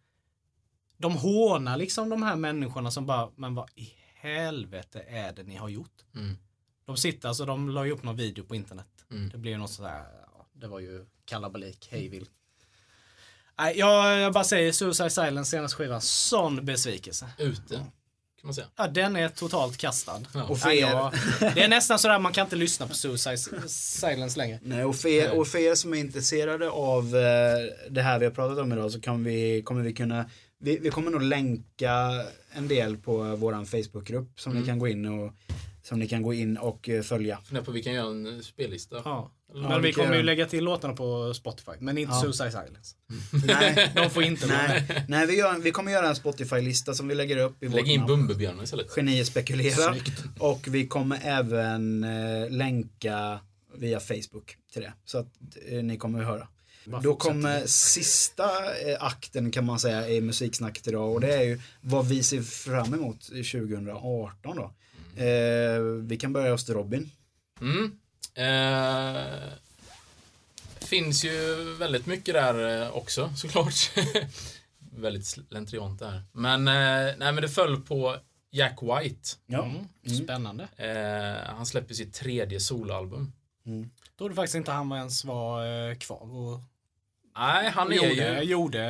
De 0.98 1.16
hånar 1.18 1.78
liksom 1.78 2.10
de 2.10 2.24
här 2.24 2.36
människorna 2.36 2.92
som 2.92 3.06
bara, 3.06 3.30
men 3.36 3.56
vad 3.56 3.70
i 3.76 3.94
helvete 4.16 5.00
är 5.08 5.34
det 5.34 5.44
ni 5.44 5.56
har 5.56 5.70
gjort? 5.70 6.02
Mm. 6.16 6.38
De 6.86 6.98
sitter, 6.98 7.28
alltså 7.28 7.46
de 7.46 7.70
la 7.70 7.86
ju 7.86 7.92
upp 7.92 8.04
någon 8.04 8.16
video 8.16 8.44
på 8.44 8.56
internet. 8.56 9.06
Mm. 9.12 9.30
Det 9.30 9.38
blev 9.38 9.52
ju 9.54 9.58
något 9.58 9.72
sådär, 9.72 10.06
det 10.64 10.70
var 10.70 10.80
ju 10.80 11.06
kalabalik, 11.26 11.88
hejvilt. 11.92 12.30
Nej, 13.60 13.78
jag, 13.80 14.20
jag 14.20 14.34
bara 14.34 14.44
säger 14.44 14.72
Suicide 14.72 15.10
Silence 15.10 15.52
senaste 15.52 15.78
skiva, 15.78 16.02
sån 16.02 16.66
besvikelse. 16.66 17.26
Ute, 17.38 17.76
kan 17.76 17.86
man 18.44 18.54
säga. 18.54 18.68
Ja, 18.76 18.88
den 18.88 19.16
är 19.16 19.30
totalt 19.30 19.78
kastad. 19.78 20.22
Ja. 20.34 20.44
Och 20.44 20.60
för 20.60 20.68
Nej, 20.68 20.78
er, 20.80 20.88
jag, 20.90 21.14
det 21.56 21.64
är 21.64 21.68
nästan 21.68 22.00
sådär 22.00 22.20
man 22.20 22.34
kan 22.34 22.46
inte 22.46 22.56
lyssna 22.56 22.88
på 22.88 22.94
Suicide 22.94 23.38
Silence 23.68 24.38
längre. 24.38 24.60
nej, 24.64 24.84
och, 24.86 24.96
för 24.96 25.10
er, 25.10 25.40
och 25.40 25.48
för 25.48 25.58
er 25.60 25.76
som 25.76 25.94
är 25.94 25.98
intresserade 25.98 26.70
av 26.70 27.16
eh, 27.16 27.90
det 27.90 28.02
här 28.02 28.20
vi 28.20 28.26
har 28.26 28.32
pratat 28.32 28.58
om 28.58 28.72
idag 28.74 28.92
så 28.92 29.02
kan 29.02 29.24
vi, 29.24 29.62
kommer 29.66 29.82
vi 29.82 29.94
kunna 29.94 30.30
vi, 30.58 30.78
vi 30.78 30.90
kommer 30.90 31.12
nog 31.12 31.22
länka 31.22 32.26
en 32.52 32.68
del 32.68 32.98
på 32.98 33.36
våran 33.36 33.66
Facebookgrupp 33.66 34.40
som 34.40 34.52
Mm. 34.52 34.62
ni 34.64 34.68
kan 34.68 34.80
gå 34.80 34.88
in 34.88 35.06
och 35.06 35.34
som 35.84 36.00
ni 36.00 36.08
kan 36.08 36.22
gå 36.24 36.34
in 36.34 36.58
och 36.58 36.90
eh, 36.90 37.02
följa. 37.02 37.38
Funderar 37.46 37.66
på 37.66 37.72
vi 37.72 37.84
kan 37.84 37.94
göra 37.94 38.08
en 38.08 38.44
spellista. 38.44 39.02
Ja. 39.06 39.32
Ja, 39.56 39.70
Men 39.70 39.82
vi 39.82 39.88
vi 39.88 39.94
kommer 39.94 40.16
ju 40.16 40.24
lägga 40.24 40.46
till 40.46 40.64
låtarna 40.64 40.94
på 40.94 41.34
Spotify, 41.34 41.72
men 41.80 41.98
inte 41.98 42.14
Ja. 42.14 42.22
Suicide 42.22 42.52
Silence. 42.52 42.96
Nej, 43.48 43.92
De 43.96 44.10
får 44.10 44.24
inte 44.24 44.48
nej, 44.48 45.06
nej 45.08 45.28
vi, 45.28 45.38
gör, 45.38 45.60
vi 45.60 45.72
kommer 45.72 45.92
göra 45.92 46.10
en 46.10 46.16
Spotify-lista 46.16 46.94
som 46.94 47.08
vi 47.08 47.16
lägger 47.16 47.38
upp 47.38 47.64
i 47.64 47.68
vårt 47.68 47.76
Lägg 47.76 47.88
in. 47.88 48.06
Bumbibjörnen 48.06 48.64
istället. 48.64 48.96
Genier 48.96 49.24
spekulerar. 49.24 49.92
Snyggt. 49.92 50.24
Och 50.40 50.68
vi 50.68 50.88
kommer 50.88 51.20
även 51.24 52.04
eh, 52.04 52.50
länka 52.50 53.40
via 53.76 54.00
Facebook 54.00 54.58
till 54.74 54.82
det. 54.82 54.94
Så 55.06 55.18
att 55.18 55.28
eh, 55.68 55.84
ni 55.84 55.98
kommer 55.98 56.20
att 56.20 56.28
höra. 56.28 56.48
Bara 56.86 57.02
Då 57.02 57.16
kommer 57.16 57.66
sista 57.66 58.44
eh, 58.90 58.98
akten 59.00 59.52
kan 59.52 59.66
man 59.66 59.80
säga 59.80 60.10
i 60.10 60.22
musiksnacket 60.22 60.88
idag 60.88 61.14
och 61.14 61.22
det 61.22 61.34
är 61.36 61.44
ju 61.44 61.60
vad 61.82 62.08
vi 62.08 62.24
ser 62.24 62.42
fram 62.42 62.94
emot 62.94 63.30
i 63.32 63.44
2018 63.44 64.58
då. 64.58 64.74
Eh, 65.24 65.82
vi 65.82 66.18
kan 66.18 66.34
börja 66.34 66.52
hos 66.52 66.70
Robin. 66.70 67.10
Mm. 67.62 67.92
Eh, 68.36 69.50
finns 70.80 71.26
ju 71.26 71.56
väldigt 71.80 72.06
mycket 72.06 72.34
där 72.34 72.82
eh, 72.84 72.96
också 72.96 73.34
såklart. 73.38 73.92
väldigt 74.96 75.26
slentriant 75.26 76.00
där. 76.00 76.22
Men, 76.32 76.68
eh, 76.68 76.74
nej, 77.18 77.32
men 77.32 77.36
det 77.36 77.50
föll 77.50 77.82
på 77.82 78.18
Jack 78.52 78.80
White. 78.82 79.30
Ja. 79.46 79.64
Mm. 79.66 79.88
Spännande. 80.24 80.68
Eh, 80.78 81.56
han 81.56 81.66
släpper 81.66 81.94
sitt 81.94 82.14
tredje 82.14 82.60
soloalbum. 82.60 83.32
Trodde 84.18 84.36
faktiskt 84.36 84.56
inte 84.56 84.72
han 84.72 84.92
ens 84.92 85.26
var 85.26 85.66
eh, 85.90 85.96
kvar 85.96 86.36
och 86.36 86.60
Nej, 87.38 87.70
han 87.70 87.92
är 87.92 87.96
gjorde, 87.96 88.40
ju... 88.42 88.44
gjorde 88.44 88.82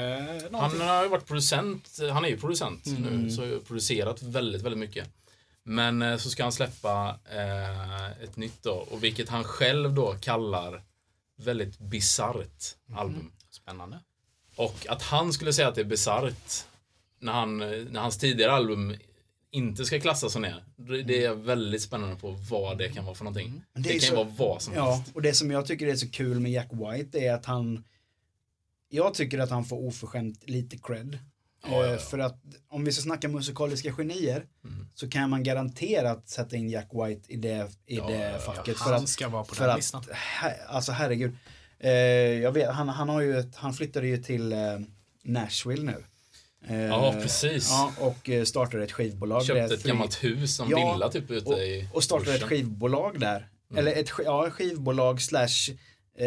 Han 0.42 0.52
någonting. 0.52 0.82
har 0.82 1.04
ju 1.04 1.10
varit 1.10 1.26
producent, 1.28 2.00
han 2.14 2.26
är 2.26 2.30
ju 2.30 2.38
producent 2.38 2.86
Mm. 2.88 3.02
nu, 3.04 3.32
så 3.32 3.42
har 3.42 3.48
ju 3.48 3.60
producerat 3.60 4.22
väldigt, 4.22 4.62
väldigt 4.62 4.80
mycket. 4.80 5.10
Men 5.66 6.02
eh, 6.02 6.18
så 6.18 6.30
ska 6.30 6.44
han 6.44 6.52
släppa 6.52 7.20
eh, 7.32 8.12
ett 8.24 8.38
nytt 8.38 8.64
då, 8.64 8.72
och 8.74 9.04
vilket 9.04 9.30
han 9.30 9.44
själv 9.44 9.94
då 9.94 10.14
kallar 10.22 10.84
väldigt 11.38 11.80
bisarrt 11.80 12.76
album. 12.96 13.32
Spännande. 13.52 14.00
Och 14.56 14.86
att 14.90 15.02
han 15.02 15.34
skulle 15.34 15.54
säga 15.54 15.68
att 15.68 15.76
det 15.76 15.82
är 15.82 15.86
bisarrt 15.86 16.66
när, 17.20 17.32
han, 17.34 17.58
när 17.58 18.00
hans 18.00 18.18
tidigare 18.18 18.52
album 18.52 18.96
inte 19.52 19.86
ska 19.86 20.00
klassas 20.00 20.34
som 20.34 20.42
det. 20.42 20.56
Det 20.76 21.02
det 21.02 21.18
är 21.18 21.24
jag 21.24 21.36
väldigt 21.36 21.82
spännande 21.82 22.16
på 22.16 22.32
vad 22.32 22.78
det 22.78 22.90
kan 22.90 23.06
vara 23.06 23.16
för 23.16 23.24
någonting. 23.24 23.64
Det 23.74 23.82
Det, 23.82 23.90
är 23.96 24.00
kan 24.00 24.10
så- 24.10 24.16
vara 24.16 24.28
vad 24.38 24.62
som 24.62 24.74
Ja, 24.74 24.94
helst. 24.94 25.16
och 25.16 25.22
det 25.22 25.34
som 25.34 25.52
jag 25.52 25.66
tycker 25.66 25.88
är 25.88 25.96
så 25.96 26.10
kul 26.10 26.40
med 26.40 26.52
Jack 26.52 26.70
White 26.72 27.20
är 27.20 27.34
att 27.34 27.46
han 27.46 27.84
jag 28.90 29.14
tycker 29.14 29.40
att 29.40 29.50
han 29.50 29.66
får 29.66 29.78
oförskämt 29.88 30.44
lite 30.50 30.78
cred. 30.78 31.18
Ja, 31.64 31.70
Ja, 31.72 31.86
ja, 31.86 31.92
ja. 31.92 31.98
För 31.98 32.20
att 32.20 32.40
om 32.70 32.84
vi 32.86 32.92
ska 32.92 33.02
snacka 33.02 33.28
musikaliska 33.28 33.92
genier 33.98 34.46
Mm. 34.66 34.88
så 34.96 35.10
kan 35.10 35.30
man 35.30 35.44
garanterat 35.44 36.30
sätta 36.30 36.56
in 36.56 36.70
Jack 36.70 36.90
White 36.94 37.34
i 37.34 37.36
det, 37.38 37.68
i 37.86 37.96
det 37.96 38.40
facket. 38.46 38.78
Han 38.78 38.88
för 38.90 38.96
att, 38.96 39.10
ska 39.10 39.30
vara 39.30 39.44
på 39.44 39.56
den 39.56 39.70
att, 39.70 39.76
listan. 39.78 40.04
her, 40.42 40.54
alltså 40.68 40.92
herregud. 40.92 41.32
Eh, 41.80 41.92
jag 42.42 42.52
vet, 42.52 42.70
han, 42.70 42.90
han, 42.90 43.10
har 43.10 43.22
ju 43.22 43.38
ett, 43.40 43.56
han 43.56 43.74
flyttade 43.74 44.08
ju 44.08 44.18
till 44.18 44.52
eh, 44.54 44.60
Nashville 45.24 45.84
nu. 45.84 46.04
Eh, 46.68 46.82
Ja, 46.86 47.14
precis. 47.22 47.70
Ja, 47.70 47.92
och 48.00 48.30
eh, 48.30 48.44
startade 48.44 48.84
ett 48.84 48.92
skivbolag. 48.92 49.46
Köpte 49.46 49.74
ett 49.76 49.84
gammalt 49.84 50.24
hus 50.24 50.56
som 50.56 50.70
Ja, 50.70 50.94
villa 50.94 51.10
typ 51.10 51.32
ute 51.32 51.50
och, 51.50 51.60
i 51.60 51.88
och 51.94 52.04
startade 52.04 52.32
ett 52.32 52.42
bushen. 52.42 52.50
skivbolag 52.50 53.20
där. 53.20 53.50
Mm. 53.72 53.80
Eller 53.88 54.00
ett 54.02 54.10
ja, 54.26 54.50
skivbolag 54.50 55.22
slash, 55.22 55.72
eh, 56.18 56.26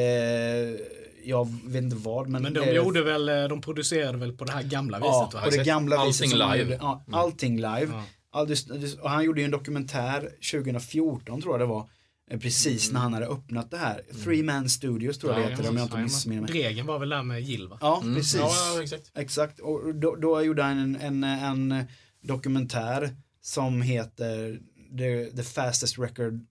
jag 1.26 1.48
vet 1.64 1.82
inte 1.82 1.96
vad. 1.96 2.28
Men, 2.28 2.42
Men 2.42 2.52
de 2.54 2.60
det, 2.60 2.72
gjorde 2.72 3.02
väl, 3.02 3.28
eh, 3.28 3.44
de 3.48 3.60
producerade 3.60 4.18
väl 4.18 4.32
på 4.32 4.44
det 4.44 4.52
här 4.52 4.62
gamla 4.62 4.98
ja, 4.98 5.04
viset 5.28 5.34
va? 5.34 5.44
på 5.44 5.50
det 5.56 5.64
gamla 5.64 5.96
Allting 5.96 6.08
viset 6.30 6.38
live. 6.38 6.58
gjorde. 6.58 6.76
Ja, 6.80 7.04
Mm. 7.06 7.18
allting 7.20 7.56
live. 7.56 7.86
Ja. 7.92 8.04
All, 8.30 8.48
det- 8.48 8.80
det- 8.80 8.98
och 9.00 9.10
han 9.10 9.24
gjorde 9.24 9.40
ju 9.40 9.44
en 9.44 9.50
dokumentär 9.50 10.30
2014 10.52 11.42
tror 11.42 11.54
jag 11.54 11.60
det 11.60 11.66
var. 11.66 11.88
eh, 12.30 12.38
Precis 12.40 12.92
när 12.92 13.00
han 13.00 13.12
hade 13.14 13.26
öppnat 13.26 13.70
det 13.70 13.76
här. 13.76 14.02
Three 14.24 14.42
Man 14.42 14.68
Studios 14.68 15.18
tror 15.18 15.32
jag 15.32 15.40
Ja, 15.42 15.44
det 15.44 15.50
heter 15.50 15.68
om 15.70 15.76
jag 15.76 15.84
inte 15.86 15.96
missminner 15.98 16.42
mig. 16.42 16.50
Dregen 16.50 16.86
var 16.86 16.98
väl 16.98 17.08
där 17.08 17.22
med 17.22 17.42
Jill 17.42 17.68
va? 17.68 17.78
Ja, 17.80 18.00
Mm. 18.02 18.14
precis. 18.14 18.40
Ja, 18.40 18.52
ja, 18.76 18.82
exakt. 18.82 19.10
Exakt, 19.14 19.60
och 19.60 19.94
då, 19.94 20.16
då 20.16 20.42
gjorde 20.42 20.62
han 20.62 20.78
en, 20.78 21.24
en, 21.24 21.24
en 21.70 21.84
dokumentär 22.22 23.16
som 23.42 23.82
heter 23.82 24.58
The, 24.98 25.36
the 25.36 25.42
fastest 25.42 25.98
record 25.98 26.46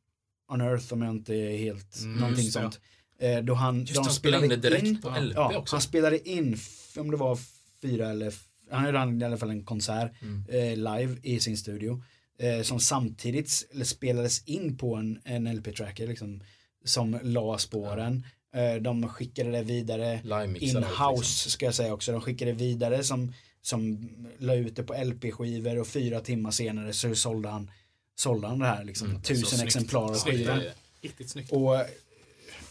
on 0.51 0.61
earth 0.61 0.93
om 0.93 1.01
jag 1.01 1.11
inte 1.11 1.33
är 1.33 1.57
helt, 1.57 1.99
Mm, 2.01 2.17
någonting 2.19 2.51
sånt. 2.51 2.79
Eh, 3.19 3.37
då 3.43 3.53
han, 3.53 3.79
Just 3.79 3.93
de 3.95 3.99
han 4.03 4.13
spelade 4.13 4.43
in 4.45 4.49
det 4.49 4.55
direkt 4.69 4.83
in, 4.87 5.01
på 5.01 5.09
ja, 5.09 5.19
LP 5.19 5.33
ja, 5.35 5.57
också. 5.57 5.75
han 5.75 5.81
spelade 5.81 6.29
in, 6.29 6.57
om 6.97 7.11
det 7.11 7.17
var 7.17 7.39
fyra 7.81 8.09
eller, 8.09 8.33
han 8.71 8.85
gjorde 8.85 9.25
i 9.25 9.27
alla 9.27 9.37
fall 9.37 9.49
en 9.49 9.63
konsert 9.63 10.11
Mm. 10.21 10.43
eh, 10.49 10.75
live 10.97 11.17
i 11.23 11.39
sin 11.39 11.57
studio. 11.57 12.03
Eh, 12.39 12.61
som 12.61 12.79
samtidigt 12.79 13.49
spelades 13.85 14.43
in 14.45 14.77
på 14.77 14.95
en, 14.95 15.19
en 15.23 15.47
LP-tracker 15.55 16.07
liksom, 16.07 16.43
som 16.85 17.19
la 17.23 17.57
spåren. 17.57 18.25
Eh, 18.55 18.81
de 18.81 19.09
skickade 19.09 19.51
det 19.51 19.63
vidare 19.63 20.19
allt, 20.31 20.57
in-house 20.61 21.19
liksom. 21.19 21.51
ska 21.51 21.65
jag 21.65 21.75
säga 21.75 21.93
också. 21.93 22.11
De 22.11 22.21
skickade 22.21 22.51
vidare 22.51 23.03
som, 23.03 23.33
som 23.61 24.09
la 24.37 24.55
ut 24.55 24.75
det 24.75 24.83
på 24.83 24.93
LP-skivor 25.03 25.79
och 25.79 25.87
fyra 25.87 26.19
timmar 26.19 26.51
senare 26.51 26.93
så 26.93 27.15
sålde 27.15 27.49
han, 27.49 27.71
sålde 28.15 28.47
han 28.47 28.59
det 28.59 28.65
här 28.67 28.83
liksom. 28.83 29.09
Mm, 29.09 29.21
tusen 29.21 29.67
exemplar 29.67 30.03
av 30.03 30.15
skivan. 30.15 30.59
Det- 30.59 30.73
Riktigt 31.01 31.29
snyggt. 31.29 31.51
Och 31.51 31.75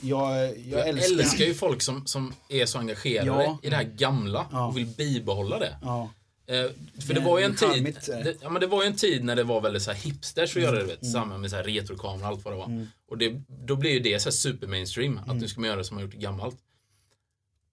jag, 0.04 0.38
jag, 0.58 0.78
Jag 0.80 0.88
älskar, 0.88 1.18
älskar 1.18 1.44
ju 1.44 1.54
folk 1.54 1.82
som, 1.82 2.06
som 2.06 2.34
är 2.48 2.66
så 2.66 2.78
engagerade 2.78 3.26
Ja. 3.44 3.58
i 3.62 3.70
det 3.70 3.76
här 3.76 3.84
gamla 3.84 4.46
Ja. 4.52 4.66
och 4.66 4.76
vill 4.76 4.86
bibehålla 4.86 5.58
det. 5.58 5.76
Ja, 5.82 6.10
Eh, 6.46 6.70
för 7.06 7.14
Det 7.14 7.20
var 7.20 7.38
ju 7.38 7.44
en 7.44 7.54
tid, 7.56 7.86
eh. 7.86 7.92
det, 8.18 8.36
ja, 8.42 8.50
men 8.50 8.60
det 8.60 8.66
var 8.66 8.82
ju 8.82 8.86
en 8.86 8.96
tid 8.96 9.24
när 9.24 9.36
det 9.36 9.44
var 9.44 9.60
väldigt 9.60 9.82
så 9.82 9.90
här 9.92 9.98
hipsters 9.98 10.56
att 10.56 10.62
göra 10.62 10.72
det, 10.76 10.80
Mm. 10.82 10.86
vet, 11.00 11.06
samma 11.06 11.38
med 11.38 11.50
så 11.50 11.56
här 11.56 11.62
retrokamera 11.64 12.26
och 12.28 12.34
allt 12.34 12.44
vad 12.44 12.54
det 12.54 12.58
var. 12.58 12.86
Och 13.10 13.18
det, 13.18 13.40
då 13.48 13.76
blir 13.76 13.90
ju 13.90 14.00
det 14.00 14.20
så 14.20 14.28
här 14.28 14.32
super 14.34 14.66
mainstream, 14.66 15.12
Mm. 15.18 15.30
att 15.30 15.36
nu 15.36 15.48
ska 15.48 15.60
man 15.60 15.68
göra 15.68 15.78
det 15.78 15.84
som 15.84 15.94
man 15.94 16.04
gjort 16.04 16.14
gammalt. 16.14 16.56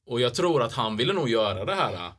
Och 0.08 0.22
jag 0.22 0.34
tror 0.34 0.64
att 0.64 0.74
han 0.74 0.98
ville 0.98 1.14
nog 1.14 1.30
göra 1.30 1.66
det 1.66 1.76
här. 1.76 1.94
eh, 1.94 2.12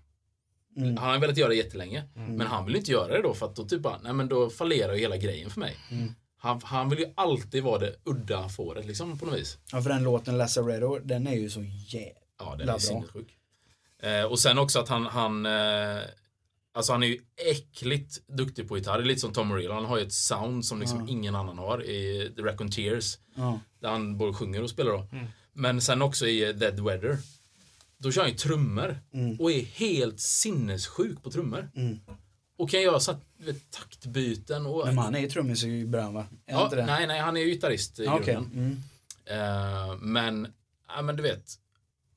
Mm. 0.76 0.96
Han 0.96 1.10
har 1.10 1.18
velat 1.18 1.36
göra 1.36 1.48
det 1.48 1.54
jättelänge. 1.54 2.02
Men 2.14 2.40
han 2.46 2.66
vill 2.66 2.76
inte 2.76 2.90
göra 2.90 3.12
det 3.16 3.22
då 3.22 3.34
för 3.34 3.46
att 3.46 3.56
då 3.56 3.64
typ 3.64 3.80
bara, 3.80 3.98
nej 4.02 4.12
men 4.12 4.28
då 4.28 4.50
fallerar 4.50 4.92
ju 4.94 5.00
hela 5.00 5.16
grejen 5.16 5.50
för 5.50 5.60
mig. 5.60 5.76
Mm. 5.90 6.14
Han, 6.42 6.60
han 6.64 6.88
vill 6.88 6.98
ju 6.98 7.12
alltid 7.14 7.62
vara 7.62 7.78
det 7.78 7.94
udda 8.04 8.48
fåret 8.48 8.86
liksom 8.86 9.18
på 9.18 9.26
något 9.26 9.38
vis. 9.38 9.58
ja, 9.72 9.82
för 9.82 9.90
den 9.90 10.02
låten 10.02 10.38
Lazaretto, 10.38 10.98
den 10.98 11.26
är 11.26 11.34
ju 11.34 11.50
så 11.50 11.62
jävla 11.86 12.20
Ja, 12.38 12.54
den 12.56 12.66
Bra. 12.66 12.74
är 12.74 12.78
sinnessjuk. 12.78 13.36
Eh, 14.02 14.22
och 14.24 14.38
sen 14.38 14.58
också 14.58 14.78
att 14.78 14.88
han, 14.88 15.06
han 15.06 15.46
eh, 15.46 16.02
Alltså 16.74 16.92
han 16.92 17.02
är 17.02 17.06
ju 17.06 17.18
äckligt 17.50 18.28
duktig 18.28 18.68
på 18.68 18.78
gitarr. 18.78 18.98
Det 18.98 19.04
är 19.04 19.06
lite 19.06 19.20
som 19.20 19.32
Tom 19.32 19.48
Morello. 19.48 19.74
Han 19.74 19.84
har 19.84 19.98
ju 19.98 20.06
ett 20.06 20.12
sound 20.12 20.64
som 20.64 20.80
liksom 20.80 21.08
ingen 21.08 21.34
annan 21.34 21.58
har 21.58 21.84
i 21.84 22.32
The 22.36 22.42
Raconteurs. 22.42 23.18
Ja. 23.34 23.60
Där 23.80 23.88
han 23.88 24.18
både 24.18 24.34
sjunger 24.34 24.62
och 24.62 24.70
spelar 24.70 24.90
då. 24.92 25.06
Mm. 25.12 25.26
Men 25.52 25.80
sen 25.80 26.02
också 26.02 26.26
i 26.26 26.48
eh, 26.48 26.54
Dead 26.54 26.80
Weather. 26.80 27.18
Då 27.98 28.12
kör 28.12 28.22
han 28.22 28.30
ju 28.30 28.36
trummor. 28.36 29.00
Mm. 29.12 29.40
Och 29.40 29.52
är 29.52 29.60
helt 29.60 30.20
sinnessjuk 30.20 31.22
på 31.22 31.30
trummor. 31.30 31.70
Och 32.58 32.70
kan 32.70 32.82
göra 32.82 33.00
så 33.00 33.14
vet, 33.36 33.70
taktbyten 33.70 34.66
och... 34.66 34.86
Men 34.86 34.98
han 34.98 35.14
är 35.14 35.18
ju 35.20 35.28
trummis 35.28 35.64
i 35.64 35.86
början 35.86 36.14
va? 36.14 36.26
Är 36.46 36.52
ja, 36.54 36.64
inte 36.64 36.76
det? 36.76 36.86
nej, 36.86 37.06
nej, 37.06 37.20
han 37.20 37.36
är 37.36 37.40
ju 37.40 37.46
gitarrist 37.46 38.00
i 38.00 38.04
Ja, 38.04 38.14
Okej. 38.20 38.34
grunden. 38.34 38.52
Mm. 39.26 39.88
Eh, 39.88 39.96
men, 40.00 40.52
ja 40.96 41.02
men 41.02 41.16
du 41.16 41.22
vet. 41.22 41.44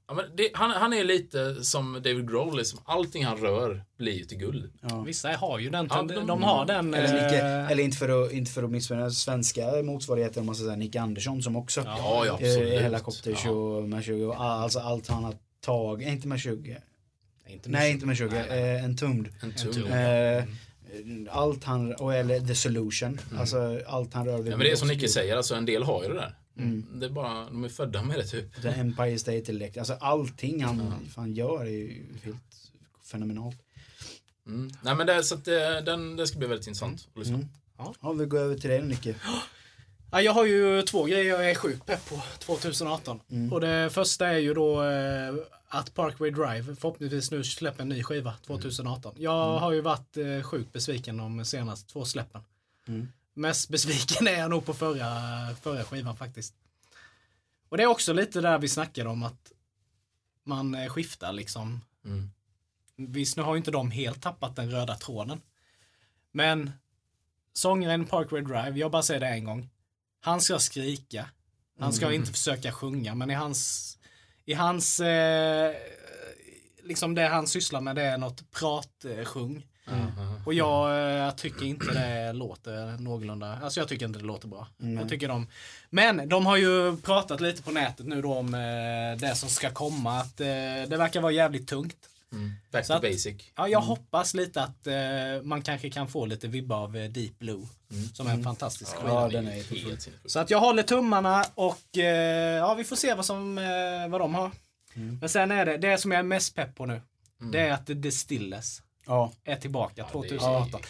Ja, 0.08 0.14
men 0.14 0.26
det, 0.36 0.50
han, 0.54 0.72
han 0.72 0.94
är 0.94 1.04
lite 1.04 1.64
som 1.64 1.94
David 1.94 2.30
Grohl, 2.30 2.58
liksom. 2.58 2.80
allting 2.86 3.26
han 3.26 3.38
rör 3.38 3.84
blir 3.98 4.14
ju 4.14 4.26
till 4.26 4.38
guld. 4.38 4.72
Ja. 4.82 5.02
Vissa 5.02 5.30
har 5.38 5.60
ju 5.60 5.70
den, 5.70 5.88
Ja, 5.90 6.02
de, 6.04 6.28
de- 6.28 6.44
har 6.44 6.66
den... 6.66 6.94
Eller, 6.94 7.14
Nicke, 7.24 7.40
eh, 7.42 7.72
eller 7.72 7.84
inte 7.84 7.98
för 7.98 8.26
att, 8.26 8.32
inte 8.32 8.52
för 8.52 8.64
att 8.64 8.72
missförstå 8.72 9.12
svenska 9.12 9.62
motsvarigheten 9.84 10.40
om 10.40 10.46
man 10.46 10.56
ska 10.56 10.64
säga 10.66 10.76
Nicke 10.76 11.02
Andersson 11.02 11.44
som 11.44 11.56
också 11.56 11.82
Ja, 11.86 11.98
ja, 12.00 12.26
eh, 12.26 12.34
absolut. 12.34 12.82
Helicopters 12.82 13.46
Ja. 13.46 13.52
och 13.52 14.04
20 14.04 14.26
och 14.26 14.42
alltså 14.44 14.80
allt 14.80 15.08
han 15.08 15.24
har 15.24 15.36
tagit, 15.62 16.08
inte 16.08 16.28
med 16.28 16.40
20 16.40 16.78
inte 17.48 17.70
Nej 17.70 17.92
inte 17.92 18.06
med 18.06 18.18
20, 18.18 18.36
eh, 18.36 18.84
en 18.84 18.98
tumd. 18.98 19.30
En 19.42 19.52
tum. 19.52 19.74
tum. 19.74 19.92
Eh, 19.92 20.44
allt 21.30 21.64
han, 21.64 21.92
eller 21.92 22.40
the 22.40 22.56
solution, 22.56 23.20
alltså 23.38 23.82
allt 23.88 24.14
han 24.14 24.26
rör 24.26 24.38
vid 24.38 24.42
Mm. 24.42 24.52
Ja, 24.52 24.58
men 24.58 24.66
det 24.66 24.72
är 24.72 24.76
som 24.76 24.88
Nicke 24.88 25.08
säger, 25.08 25.38
alltså 25.38 25.56
en 25.56 25.66
del 25.66 25.84
har 25.84 26.04
ju 26.04 26.10
det 26.10 26.16
där. 26.16 26.36
Mm. 26.58 27.00
Det 27.00 27.06
är 27.06 27.10
bara, 27.10 27.46
de 27.46 27.64
är 27.64 27.70
födda 27.70 28.04
med 28.04 28.18
det 28.20 28.26
typ. 28.26 28.62
The 28.62 28.68
Empire 28.68 29.20
State 29.20 29.52
Elect, 29.52 29.78
alltså 29.78 29.94
allting 29.94 30.64
han, 30.64 31.10
han 31.16 31.34
gör 31.34 31.62
är 31.62 31.70
ju 31.70 32.06
helt 32.24 32.72
fenomenalt. 33.04 33.58
Mm. 34.48 34.72
Nej 34.82 34.96
men 34.96 35.08
det, 35.08 35.24
så 35.24 35.36
att 35.36 35.46
det, 35.46 35.82
den, 35.82 36.16
det 36.16 36.28
ska 36.28 36.38
bli 36.38 36.48
väldigt 36.48 36.68
intressant 36.68 37.08
att 37.12 37.20
lyssna. 37.20 37.36
Mm. 37.36 37.48
Ja, 38.02 38.12
vi 38.12 38.26
går 38.26 38.40
över 38.40 38.58
till 38.58 38.70
dig 38.70 38.82
Nicke. 38.82 39.16
Ja, 40.12 40.22
jag 40.22 40.34
har 40.34 40.46
ju 40.46 40.82
två 40.82 41.04
grejer 41.04 41.30
jag 41.30 41.50
är 41.52 41.56
sjukt 41.56 41.86
pepp 41.86 42.10
på 42.10 42.22
2018. 42.40 43.20
Mm. 43.32 43.54
Och 43.54 43.62
det 43.62 43.90
första 43.90 44.28
är 44.28 44.38
ju 44.38 44.54
då 44.54 44.84
eh, 44.84 45.34
att 45.68 45.94
Parkway 45.94 46.32
Drive 46.32 46.76
förhoppningsvis 46.76 47.32
nu 47.32 47.44
släpper 47.44 47.82
en 47.82 47.90
ny 47.90 48.04
skiva 48.04 48.34
2018. 48.46 49.16
Jag 49.18 49.50
Mm. 49.50 49.62
har 49.62 49.72
ju 49.72 49.82
varit 49.82 50.18
eh, 50.18 50.42
sjukt 50.42 50.74
besviken 50.74 51.18
de 51.18 51.46
senaste 51.46 51.92
två 51.94 52.06
släppen. 52.06 52.42
Mm. 52.88 53.08
Mest 53.34 53.70
besviken 53.70 54.28
är 54.34 54.40
jag 54.40 54.50
nog 54.50 54.66
på 54.66 54.74
förra, 54.74 55.10
förra 55.62 55.84
skivan 55.84 56.16
faktiskt. 56.18 56.54
Och 57.70 57.78
det 57.78 57.84
är 57.84 57.88
också 57.88 58.14
lite 58.14 58.42
där 58.42 58.58
vi 58.60 58.68
snackade 58.70 59.10
om 59.10 59.24
att 59.24 59.52
man 60.44 60.76
eh, 60.76 60.88
skiftar 60.90 61.34
liksom. 61.34 61.82
Mm. 62.06 62.32
Visst, 62.96 63.38
nu 63.38 63.44
har 63.44 63.54
ju 63.54 63.58
inte 63.58 63.72
de 63.72 63.92
helt 63.92 64.22
tappat 64.22 64.56
den 64.56 64.72
röda 64.72 64.96
tråden. 64.96 65.42
Men 66.32 66.72
sångaren 67.54 68.06
Parkway 68.06 68.42
Drive, 68.42 68.72
jag 68.80 68.92
bara 68.92 69.04
säger 69.04 69.20
det 69.20 69.28
en 69.28 69.44
gång. 69.44 69.70
Han 70.26 70.42
ska 70.42 70.60
skrika. 70.60 71.30
Han 71.80 71.94
ska 71.94 72.14
inte 72.14 72.32
försöka 72.32 72.72
sjunga, 72.72 73.16
men 73.16 73.30
i 73.30 73.34
hans, 73.34 73.98
i 74.46 74.54
hans, 74.54 75.00
eh, 75.00 75.74
liksom 76.84 77.16
det 77.16 77.28
han 77.28 77.48
sysslar 77.48 77.82
med 77.82 77.96
det 77.96 78.04
är 78.04 78.18
något 78.18 78.52
pratsjung. 78.52 79.66
Och 80.46 80.54
jag, 80.54 80.90
eh, 80.92 81.14
jag 81.16 81.38
tycker 81.38 81.66
inte 81.66 81.86
det 81.94 82.34
låter 82.34 82.98
någorlunda, 82.98 83.60
alltså 83.64 83.80
jag 83.80 83.88
tycker 83.90 84.06
inte 84.06 84.20
det 84.20 84.26
låter 84.26 84.48
bra. 84.48 84.68
Jag 84.78 85.10
tycker 85.10 85.28
de, 85.28 85.48
men 85.90 86.30
de 86.30 86.46
har 86.46 86.58
ju 86.58 86.98
pratat 86.98 87.42
lite 87.42 87.62
på 87.64 87.72
nätet 87.72 88.06
nu 88.06 88.22
då 88.22 88.34
om 88.34 88.54
eh, 88.54 89.20
det 89.28 89.36
som 89.36 89.50
ska 89.50 89.70
komma, 89.72 90.20
att 90.20 90.42
eh, 90.42 90.46
det 90.90 90.98
verkar 90.98 91.22
vara 91.22 91.32
jävligt 91.32 91.68
tungt. 91.68 91.98
Mm. 92.36 92.52
Back 92.72 92.86
Så 92.86 92.94
to 92.94 92.96
att- 92.98 93.02
basic. 93.02 93.36
Ja, 93.56 93.68
jag 93.68 93.82
hoppas 93.82 94.34
lite 94.34 94.62
att 94.64 94.88
eh, 94.88 94.96
man 95.44 95.62
kanske 95.62 95.90
kan 95.90 96.08
få 96.08 96.26
lite 96.26 96.48
vibbar 96.48 96.78
av 96.84 96.98
eh, 96.98 97.10
Deep 97.10 97.40
Blue. 97.40 97.68
Som 98.14 98.28
är 98.28 98.32
en 98.32 98.44
fantastisk 98.44 98.96
skiva. 98.96 99.10
Ja, 99.14 99.28
den 99.30 99.48
är 99.48 99.52
helt 99.52 99.68
sinnessjuk. 99.68 100.16
Så 100.26 100.40
att 100.40 100.50
jag 100.50 100.60
håller 100.60 100.84
tummarna 100.84 101.46
och 101.56 101.98
eh, 101.98 102.56
ja, 102.58 102.74
vi 102.74 102.84
får 102.84 102.96
se 102.96 103.14
vad, 103.14 103.26
som, 103.26 103.58
eh, 103.58 104.08
vad 104.10 104.22
de 104.22 104.36
har. 104.36 104.52
Men 105.20 105.30
sen 105.30 105.52
är 105.52 105.66
det, 105.66 105.78
det 105.78 105.98
som 105.98 106.12
jag 106.12 106.20
är 106.20 106.24
mest 106.24 106.56
pepp 106.56 106.76
på 106.76 106.86
nu, 106.86 107.02
det 107.52 107.60
är 107.60 107.72
att 107.72 107.88
The 107.88 107.94
Distillers 107.94 108.82
Ja, 109.08 109.32
är 109.44 109.56
tillbaka 109.56 109.94
Det 109.96 110.02
är 110.02 110.12
2018. 110.12 110.82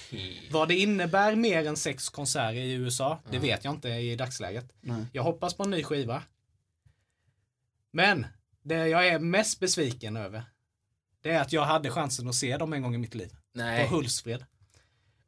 Vad 0.51 0.67
det 0.67 0.75
innebär 0.75 1.35
mer 1.35 1.67
än 1.67 1.77
sex 1.77 2.09
konserter 2.09 2.53
i 2.53 2.71
USA, 2.73 3.19
det 3.31 3.39
vet 3.39 3.63
jag 3.63 3.73
inte 3.73 3.89
i 3.89 4.15
dagsläget. 4.15 4.65
nej. 4.81 5.05
Jag 5.13 5.23
hoppas 5.23 5.53
på 5.53 5.63
en 5.63 5.69
ny 5.69 5.83
skiva. 5.83 6.23
Men 7.91 8.25
det 8.63 8.87
jag 8.87 9.07
är 9.07 9.19
mest 9.19 9.59
besviken 9.59 10.17
över, 10.17 10.43
det 11.25 11.31
är 11.31 11.41
att 11.41 11.53
jag 11.53 11.65
hade 11.65 11.89
chansen 11.89 12.27
att 12.27 12.35
se 12.35 12.57
dem 12.57 12.73
en 12.73 12.81
gång 12.81 12.95
i 12.95 12.97
mitt 12.97 13.15
liv. 13.15 13.33
Nej. 13.53 13.87
På 13.87 13.95
Hultsfred. 13.95 14.45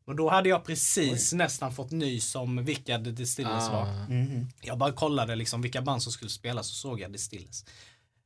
Och 0.05 0.15
då 0.15 0.29
hade 0.29 0.49
jag 0.49 0.65
precis 0.65 1.33
nästan 1.33 1.73
fått 1.73 1.91
nys 1.91 2.35
om 2.35 2.65
vilka 2.65 2.97
The 2.97 3.11
Distillers 3.11 3.69
var. 3.69 3.81
Ah. 3.81 4.07
Mhm. 4.09 4.47
Jag 4.61 4.77
bara 4.77 4.91
kollade 4.91 5.35
liksom 5.35 5.61
vilka 5.61 5.81
band 5.81 6.03
som 6.03 6.11
skulle 6.11 6.31
spela 6.31 6.63
så 6.63 6.75
såg 6.75 6.99
jag 6.99 7.11
Distillers. 7.11 7.63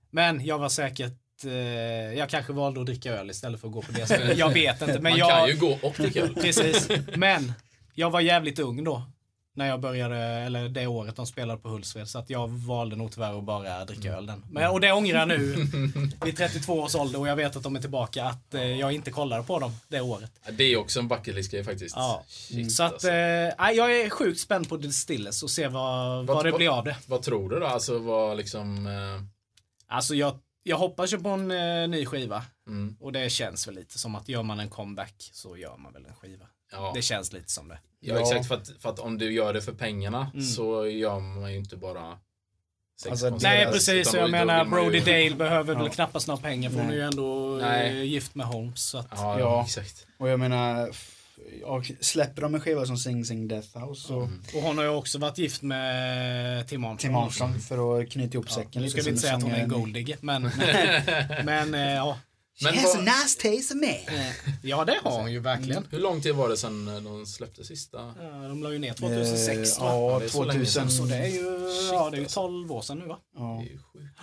Men 0.10 0.46
jag 0.46 0.60
var 0.60 0.70
säkert 0.70 1.44
eh, 1.46 1.52
jag 2.18 2.30
kanske 2.30 2.54
valde 2.54 2.80
att 2.80 2.86
dricka 2.86 3.12
öl 3.12 3.30
istället 3.30 3.62
för 3.62 3.68
att 3.68 3.74
gå 3.74 3.82
på 3.82 3.92
det 3.92 4.06
stället. 4.06 4.38
Jag 4.38 4.54
vet 4.54 4.82
inte. 4.82 4.94
Men 4.94 5.04
Man 5.04 5.18
jag, 5.18 5.30
kan 5.30 5.48
ju 5.48 5.58
gå 5.58 5.80
och 5.84 5.94
dricka 5.98 6.22
öl. 6.22 6.36
Precis. 6.36 6.90
Men 7.16 7.54
jag 7.94 8.12
var 8.12 8.22
jävligt 8.22 8.60
ung 8.60 8.84
då. 8.84 9.04
När 9.54 9.68
jag 9.68 9.80
började, 9.82 10.18
eller 10.18 10.70
det 10.70 10.88
året 10.88 11.16
de 11.16 11.28
spelade 11.28 11.60
på 11.62 11.70
Hultsfred. 11.70 12.08
Så 12.10 12.20
att 12.20 12.30
jag 12.30 12.48
valde 12.48 12.96
nog 12.96 13.12
tyvärr 13.12 13.38
att 13.38 13.44
bara 13.44 13.86
dricka 13.86 14.14
öl 14.18 14.26
den. 14.26 14.46
Men, 14.50 14.72
och 14.72 14.82
det 14.82 14.92
ångrar 14.92 15.20
jag 15.20 15.28
nu 15.28 15.56
vid 16.26 16.38
32 16.38 16.74
års 16.74 16.96
ålder 16.96 17.20
och 17.20 17.28
jag 17.28 17.36
vet 17.36 17.56
att 17.56 17.64
de 17.64 17.76
är 17.76 17.82
tillbaka. 17.82 18.24
Att 18.26 18.54
eh, 18.54 18.64
jag 18.80 18.92
inte 18.92 19.12
kollade 19.12 19.44
på 19.44 19.60
dem 19.60 19.72
det 19.88 20.02
året. 20.02 20.32
Det 20.52 20.64
är 20.64 20.78
också 20.78 21.00
en 21.00 21.08
bucket 21.08 21.36
list-grej 21.36 21.64
faktiskt. 21.64 21.96
Ja. 21.96 22.24
Shit, 22.28 22.72
Så 22.72 22.84
att, 22.84 22.94
alltså. 22.94 23.08
eh, 23.10 23.72
jag 23.72 23.98
är 24.02 24.10
sjukt 24.10 24.40
spänd 24.40 24.70
på 24.70 24.78
Distillers 24.78 25.44
och 25.44 25.50
se 25.52 25.68
vad, 25.68 26.26
vad, 26.26 26.46
det 26.46 26.52
vad- 26.52 26.58
blir 26.60 26.78
av 26.78 26.84
det. 26.86 26.98
Vad 27.08 27.22
tror 27.22 27.50
du 27.50 27.60
då? 27.60 27.66
Alltså 27.68 28.00
vad 28.00 28.38
liksom... 28.38 28.88
Eh, 28.88 29.24
Alltså 29.96 30.16
jag, 30.16 30.40
jag 30.64 30.78
hoppas 30.78 31.14
ju 31.14 31.18
på 31.20 31.30
en 31.30 31.52
eh, 31.52 31.88
ny 31.90 32.06
skiva. 32.06 32.44
mm, 32.68 32.96
Och 33.00 33.12
det 33.12 33.30
känns 33.32 33.68
väl 33.68 33.76
lite 33.76 34.00
som 34.00 34.16
att 34.16 34.30
gör 34.30 34.44
man 34.44 34.60
en 34.60 34.70
comeback 34.70 35.30
så 35.34 35.58
gör 35.58 35.78
man 35.78 35.94
väl 35.94 36.06
en 36.06 36.16
skiva. 36.16 36.46
Ja. 36.72 36.92
Det 36.96 37.02
känns 37.02 37.34
lite 37.34 37.52
som 37.52 37.68
det. 37.68 37.80
ja, 38.00 38.16
Ja. 38.16 38.22
exakt. 38.22 38.48
För 38.48 38.56
att, 38.56 38.72
för 38.80 38.90
att 38.90 39.00
om 39.00 39.18
du 39.18 39.32
gör 39.34 39.54
det 39.54 39.62
för 39.62 39.72
pengarna 39.74 40.32
Mm. 40.34 40.46
så 40.46 40.88
gör 40.88 41.20
man 41.20 41.52
ju 41.52 41.58
inte 41.58 41.78
bara 41.78 42.18
Alltså, 43.10 43.30
Nej 43.42 43.66
precis, 43.66 43.90
utan 43.90 44.12
så 44.12 44.18
jag 44.18 44.32
menar 44.32 44.66
man 44.66 44.84
ju- 44.84 44.90
Brody 44.92 45.00
Dale 45.00 45.36
behöver 45.36 45.76
väl 45.76 45.86
Ja. 45.86 45.92
knappast 45.92 46.28
några 46.28 46.42
pengar 46.42 46.70
för 46.70 46.78
hon 46.78 46.86
är 46.86 46.90
Nej. 46.90 46.98
ju 46.98 47.04
ändå 47.04 47.60
eh, 47.60 47.66
Nej. 47.66 48.06
gift 48.08 48.36
med 48.36 48.46
Holmes. 48.46 48.82
Så 48.84 48.98
att, 48.98 49.08
Ja, 49.12 49.40
Ja. 49.40 49.64
exakt. 49.66 50.08
Och 50.18 50.30
jag 50.30 50.40
menar, 50.40 50.90
ja, 51.62 51.84
släpper 52.00 52.42
de 52.42 52.56
en 52.56 52.62
skiva 52.62 52.86
som 52.86 52.98
Sing 52.98 53.26
Sing 53.26 53.48
Death 53.48 53.78
House 53.80 54.08
så 54.08 54.20
Mm. 54.22 54.42
Och 54.56 54.62
hon 54.62 54.78
har 54.78 54.84
ju 54.86 54.90
också 54.92 55.18
varit 55.20 55.38
gift 55.38 55.62
med 55.62 56.68
Tim 56.68 56.86
Armstrong. 56.86 56.98
Tim 57.12 57.16
Armstrong 57.16 57.60
för 57.60 58.02
att 58.02 58.10
knyta 58.12 58.34
ihop 58.34 58.46
Ja, 58.50 58.56
säcken 58.56 58.82
nu 58.82 58.90
ska 58.90 59.02
vi 59.02 59.10
inte 59.10 59.22
säga 59.22 59.36
att 59.36 59.44
hon 59.44 59.52
är 59.52 59.56
en 59.56 59.62
en- 59.62 59.70
golddigger, 59.70 60.18
men, 60.22 60.42
men 61.46 61.74
eh, 61.74 61.94
ja. 61.96 62.18
She 62.62 62.66
Men 62.72 62.78
has 62.80 62.96
vad- 62.96 63.08
a 63.08 63.12
nice 63.24 63.40
taste 63.42 63.74
of 63.74 63.80
me. 63.82 63.98
Ja, 64.64 64.86
det 64.86 65.00
har 65.04 65.22
hon 65.22 65.32
ju 65.32 65.40
verkligen. 65.40 65.88
Hur 65.92 66.00
lång 66.00 66.22
tid 66.22 66.36
var 66.36 66.50
det 66.50 66.58
sedan 66.58 66.88
eh, 66.88 67.02
de 67.02 67.26
släppte 67.26 67.64
sista? 67.64 68.14
Ja, 68.20 68.24
De 68.48 68.64
la 68.64 68.72
ju 68.72 68.80
ner 68.80 68.94
2006 68.94 69.78
Eh, 69.78 69.84
va? 69.84 69.94
Ja, 69.96 70.20
det 70.20 70.26
är 70.26 70.30
så 70.30 70.44
länge 70.44 70.60
2000. 70.60 70.90
Så 70.92 71.04
det 71.06 71.16
är 71.16 71.28
ju 71.28 71.42
ja, 71.92 72.10
det 72.10 72.16
är 72.16 72.20
ju 72.20 72.24
alltså. 72.24 72.42
12 72.42 72.72
år 72.72 72.82
sedan 72.82 73.00
nu 73.00 73.06
va? 73.06 73.20
Det 73.34 73.40
Ja. 73.40 73.60
är 73.62 73.64
ju 73.66 73.78
sjukt. 73.94 74.20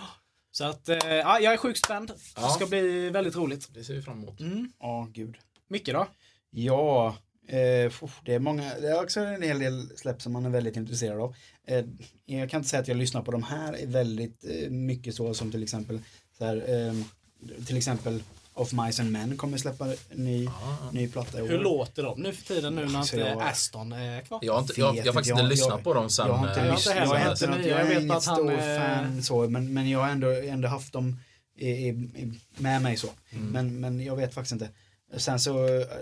Så 0.51 0.63
att, 0.63 0.89
eh, 0.89 0.97
ja, 1.05 1.39
jag 1.39 1.53
är 1.53 1.57
sjukt 1.57 1.85
spänd. 1.85 2.07
Det 2.07 2.15
Ja. 2.35 2.49
ska 2.49 2.65
bli 2.65 3.09
väldigt 3.09 3.35
roligt. 3.35 3.67
Det 3.73 3.83
ser 3.83 3.93
vi 3.93 4.01
fram 4.01 4.17
emot. 4.23 4.39
Mm. 4.39 4.71
ja, 4.79 5.07
gud. 5.13 5.35
Micke 5.69 5.85
då? 5.93 6.07
Ja, 6.51 7.15
eh, 7.47 7.91
det 8.25 8.33
är 8.33 8.39
många, 8.39 8.71
det 8.81 8.87
är 8.87 9.03
också 9.03 9.19
en 9.19 9.41
hel 9.41 9.59
del 9.59 9.97
släpp 9.97 10.21
som 10.21 10.33
man 10.33 10.45
är 10.45 10.49
väldigt 10.49 10.75
intresserad 10.75 11.21
av. 11.21 11.35
Eh, 11.67 11.85
jag 12.25 12.49
kan 12.49 12.57
inte 12.59 12.69
säga 12.69 12.81
att 12.81 12.87
jag 12.87 12.97
lyssnar 12.97 13.21
på 13.21 13.31
de 13.31 13.43
här 13.43 13.73
är 13.73 13.87
väldigt 13.87 14.43
eh, 14.43 14.69
mycket 14.69 15.15
så 15.15 15.33
som 15.33 15.51
till 15.51 15.63
exempel 15.63 16.01
så 16.37 16.45
här, 16.45 16.87
eh, 16.87 16.93
till 17.65 17.77
exempel 17.77 18.23
Of 18.53 18.71
Mice 18.73 19.01
and 19.01 19.11
Men 19.11 19.37
kommer 19.37 19.57
släppa 19.57 19.85
en 19.85 19.95
ny, 20.25 20.43
Ja. 20.45 20.77
ny 20.93 21.07
platta 21.07 21.39
i 21.39 21.41
år. 21.41 21.47
Hur 21.47 21.57
låter 21.59 22.03
de 22.03 22.19
nu 22.21 22.33
för 22.33 22.45
tiden 22.55 22.75
nu 22.75 22.85
när 22.85 22.99
Alltså, 22.99 23.15
inte 23.17 23.29
jag- 23.29 23.41
Aston 23.41 23.91
är 23.91 24.21
kvar? 24.21 24.39
Jag 24.41 24.53
har, 24.53 24.61
inte, 24.61 24.73
jag, 24.77 24.95
jag 24.97 25.05
har 25.05 25.13
faktiskt 25.13 25.29
Jag- 25.29 25.39
inte 25.39 25.49
lyssnat 25.49 25.69
jag- 25.69 25.83
på 25.83 25.93
dem 25.93 26.09
sen... 26.09 26.27
Jag 26.27 26.33
har 26.33 26.47
inte, 26.49 26.59
eh, 26.61 26.65
jag 26.65 26.71
har 26.71 26.77
lyssnat, 26.77 26.95
inte 26.95 27.07
jag 27.07 27.15
är 27.21 27.25
hört 27.25 27.41
något, 27.41 27.63
det. 27.63 27.69
jag 27.69 27.79
Jag 27.79 27.85
är 27.85 27.89
vet 27.95 28.03
inget 28.03 28.15
att 28.17 28.25
han, 28.25 28.35
stor 28.35 28.51
eh, 28.53 28.57
fan 28.77 29.23
så, 29.23 29.49
men, 29.49 29.73
men 29.73 29.89
jag 29.89 29.99
har 29.99 30.09
ändå, 30.09 30.27
ändå 30.29 30.67
haft 30.67 30.93
dem 30.93 31.19
i, 31.57 31.69
i, 31.69 31.87
i, 31.89 32.39
med 32.57 32.81
mig 32.81 32.97
så. 32.97 33.07
Mm. 33.29 33.47
Men, 33.47 33.79
men 33.79 33.99
jag 34.05 34.15
vet 34.15 34.33
faktiskt 34.33 34.51
inte. 34.51 34.69
Sen 35.17 35.39
så 35.39 35.53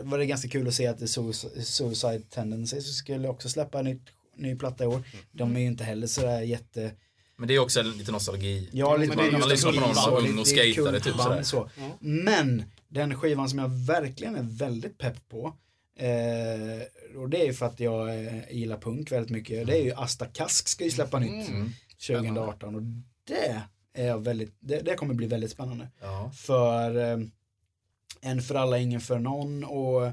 var 0.01 0.17
det 0.17 0.25
ganska 0.25 0.49
kul 0.49 0.67
att 0.67 0.73
se 0.73 0.87
att 0.87 1.09
Suicide, 1.09 1.63
Suicide 1.63 2.21
Tendencies 2.29 2.97
skulle 2.97 3.27
också 3.27 3.49
släppa 3.49 3.79
en 3.79 3.85
ny, 3.85 3.99
ny 4.35 4.55
platta 4.55 4.83
i 4.83 4.87
år. 4.87 5.03
De 5.31 5.55
är 5.55 5.59
ju 5.59 5.65
inte 5.67 5.83
heller 5.83 6.07
sådär 6.07 6.41
jätte... 6.41 6.91
Men 7.37 7.47
det 7.47 7.55
är 7.55 7.59
också 7.59 7.81
lite 7.81 8.11
nostalgi. 8.11 8.69
Ja, 8.73 8.97
lite 8.97 9.15
man 9.15 9.31
just 9.31 9.49
lyssnar 9.49 9.71
på 9.71 9.79
någon 9.79 9.95
som 9.95 10.11
var 10.13 10.19
ung 10.21 10.39
och 10.39 10.47
skejtade 10.47 10.99
typ 10.99 11.15
sådär. 11.15 11.43
så. 11.43 11.69
Men 11.99 12.63
den 12.87 13.15
skivan 13.15 13.49
som 13.49 13.59
jag 13.59 13.69
verkligen 13.69 14.35
är 14.35 14.43
väldigt 14.43 14.97
pepp 14.97 15.29
på 15.29 15.53
eh, 15.99 17.17
och 17.17 17.29
det 17.29 17.41
är 17.41 17.45
ju 17.45 17.53
för 17.53 17.65
att 17.65 17.79
jag 17.79 18.25
eh, 18.25 18.51
gillar 18.51 18.77
punk 18.77 19.11
väldigt 19.11 19.29
mycket. 19.31 19.67
Det 19.67 19.77
är 19.79 19.83
ju 19.83 19.93
Asta 19.93 20.25
Kask 20.25 20.67
ska 20.67 20.83
ju 20.83 20.91
släppa 20.91 21.19
nytt 21.19 21.49
Mm. 21.49 21.71
2018 22.07 22.75
och 22.75 22.81
det 23.27 23.61
är 23.93 24.17
väldigt, 24.17 24.55
det, 24.59 24.79
det 24.79 24.95
kommer 24.95 25.13
bli 25.13 25.27
väldigt 25.27 25.51
spännande. 25.51 25.87
Ja. 26.01 26.31
För 26.35 26.97
eh, 26.97 27.19
En 28.21 28.41
för 28.41 28.55
alla, 28.55 28.77
ingen 28.77 29.01
för 29.01 29.19
någon 29.19 29.63
och 29.63 30.05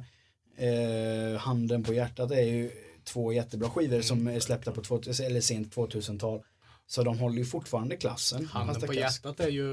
eh, 0.64 1.38
Handen 1.38 1.82
på 1.84 1.94
hjärtat 1.94 2.30
är 2.30 2.42
ju 2.42 2.70
två 3.04 3.32
jättebra 3.32 3.70
skivor 3.70 4.00
som 4.00 4.26
är 4.26 4.40
släppta 4.40 4.72
på 4.72 4.82
2000, 4.82 5.26
eller 5.26 5.40
sent 5.40 5.74
2000-tal. 5.74 6.42
Så 6.86 7.02
de 7.02 7.18
håller 7.18 7.38
ju 7.38 7.44
fortfarande 7.44 7.96
klassen. 7.96 8.46
Handen 8.46 8.80
på 8.80 8.94
hjärtat 8.94 9.40
är 9.40 9.48
ju 9.48 9.66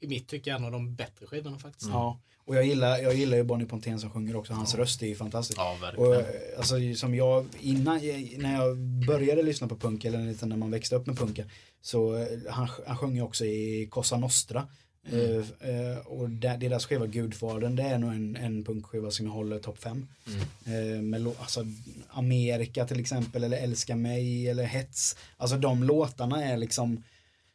i 0.00 0.06
mitt 0.06 0.28
tycke 0.28 0.52
en 0.52 0.64
av 0.64 0.72
de 0.72 0.94
bättre 0.94 1.26
skivorna 1.26 1.58
faktiskt. 1.58 1.90
Ja, 1.90 2.20
och 2.48 2.56
jag 2.56 2.64
gillar, 2.66 2.98
jag 2.98 3.14
gillar 3.14 3.36
ju 3.36 3.42
Bonnie 3.44 3.66
Pontén 3.66 4.00
som 4.00 4.10
sjunger 4.10 4.36
också. 4.36 4.52
Hans 4.52 4.74
röst 4.74 5.02
är 5.02 5.06
ju 5.06 5.14
fantastisk. 5.14 5.58
ja, 5.58 5.72
Och, 5.72 5.82
verkligen. 5.82 6.12
eh, 6.12 6.58
alltså, 6.58 6.74
som 6.96 7.14
jag, 7.14 7.46
innan, 7.60 8.00
när 8.38 8.54
jag 8.54 8.78
började 9.06 9.42
lyssna 9.42 9.68
på 9.68 9.76
punk, 9.76 10.04
eller 10.04 10.46
när 10.46 10.56
man 10.56 10.70
växte 10.70 10.96
upp 10.96 11.06
med 11.06 11.18
punken, 11.18 11.50
så 11.80 12.16
eh, 12.16 12.26
han, 12.48 12.68
han 12.86 12.96
sjöng 12.96 13.14
ju 13.16 13.22
också 13.22 13.44
i 13.44 13.88
Cosa 13.90 14.16
Nostra. 14.16 14.68
Mm. 15.12 15.44
Eh, 15.60 15.90
eh, 15.90 15.98
och 15.98 16.30
där, 16.30 16.56
deras 16.58 16.86
skiva 16.86 17.06
Gudfadern, 17.06 17.76
det 17.76 17.82
är 17.82 17.98
nog 17.98 18.10
en, 18.10 18.36
en 18.36 18.64
punkskiva 18.64 19.10
som 19.10 19.26
jag 19.26 19.32
håller 19.32 19.58
topp 19.58 19.78
fem. 19.78 20.06
Mm. 20.26 20.96
Eh, 20.96 21.02
med, 21.02 21.32
alltså, 21.40 21.64
Amerika 22.10 22.84
till 22.86 23.00
exempel, 23.00 23.44
eller 23.44 23.56
Älska 23.58 23.96
mig, 23.96 24.48
eller 24.48 24.64
Hets. 24.64 25.16
Alltså 25.36 25.56
de 25.56 25.82
låtarna 25.84 26.44
är 26.44 26.56
liksom, 26.56 27.02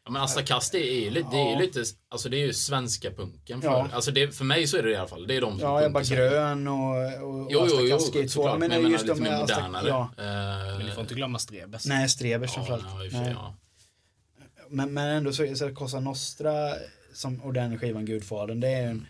Ja, 0.05 0.11
men 0.11 0.21
Asta 0.21 0.41
Kast 0.43 0.71
det 0.71 0.77
är 0.93 0.99
ju 1.03 1.09
lite, 1.09 1.29
det 1.31 1.37
är 1.37 1.45
Ja. 1.45 1.59
ju 1.59 1.65
lite, 1.65 1.83
alltså 2.09 2.29
det 2.29 2.37
är 2.37 2.45
ju 2.45 2.53
svenska 2.53 3.11
punken. 3.11 3.61
För, 3.61 3.67
Ja. 3.69 3.87
alltså 3.93 4.11
det, 4.11 4.31
för 4.35 4.45
mig 4.45 4.67
så 4.67 4.77
är 4.77 4.83
det 4.83 4.91
i 4.91 4.95
alla 4.95 5.07
fall, 5.07 5.27
det 5.27 5.35
är 5.37 5.41
de 5.41 5.59
som 5.59 5.69
ja, 5.69 5.85
Ebba. 5.85 6.01
Grön 6.03 6.67
och, 6.67 6.95
och 7.23 7.47
Jo, 7.51 7.59
Asta 7.61 7.75
jo, 7.79 7.87
jo, 7.89 7.97
två. 7.99 8.27
såklart. 8.27 8.59
Men 8.59 8.69
Men 8.69 8.71
jag 8.71 8.81
menar 8.83 8.91
just 8.91 9.03
lite 9.03 9.19
de 9.19 9.23
mer 9.23 9.39
modernare. 9.39 9.87
Ja, 9.87 10.09
Eh, 10.17 10.77
Men 10.77 10.85
ni 10.85 10.91
får 10.91 11.01
inte 11.01 11.13
glömma 11.15 11.39
Strebers. 11.39 11.85
nej, 11.85 12.09
Strebers 12.09 12.49
ja, 12.49 12.53
framförallt. 12.55 12.83
ja, 12.87 12.97
för 13.03 13.09
sig, 13.09 13.19
Nej. 13.19 13.31
ja. 13.35 13.55
Men, 14.69 14.93
men 14.93 15.07
ändå 15.09 15.33
så 15.33 15.43
är 15.43 15.55
så 15.55 15.73
Cosa 15.75 15.99
Nostra 15.99 16.69
som, 17.13 17.41
och 17.41 17.53
den 17.53 17.77
skivan 17.79 18.05
Gudfadern, 18.05 18.59
det 18.59 18.67
är 18.69 18.87
en, 18.89 19.07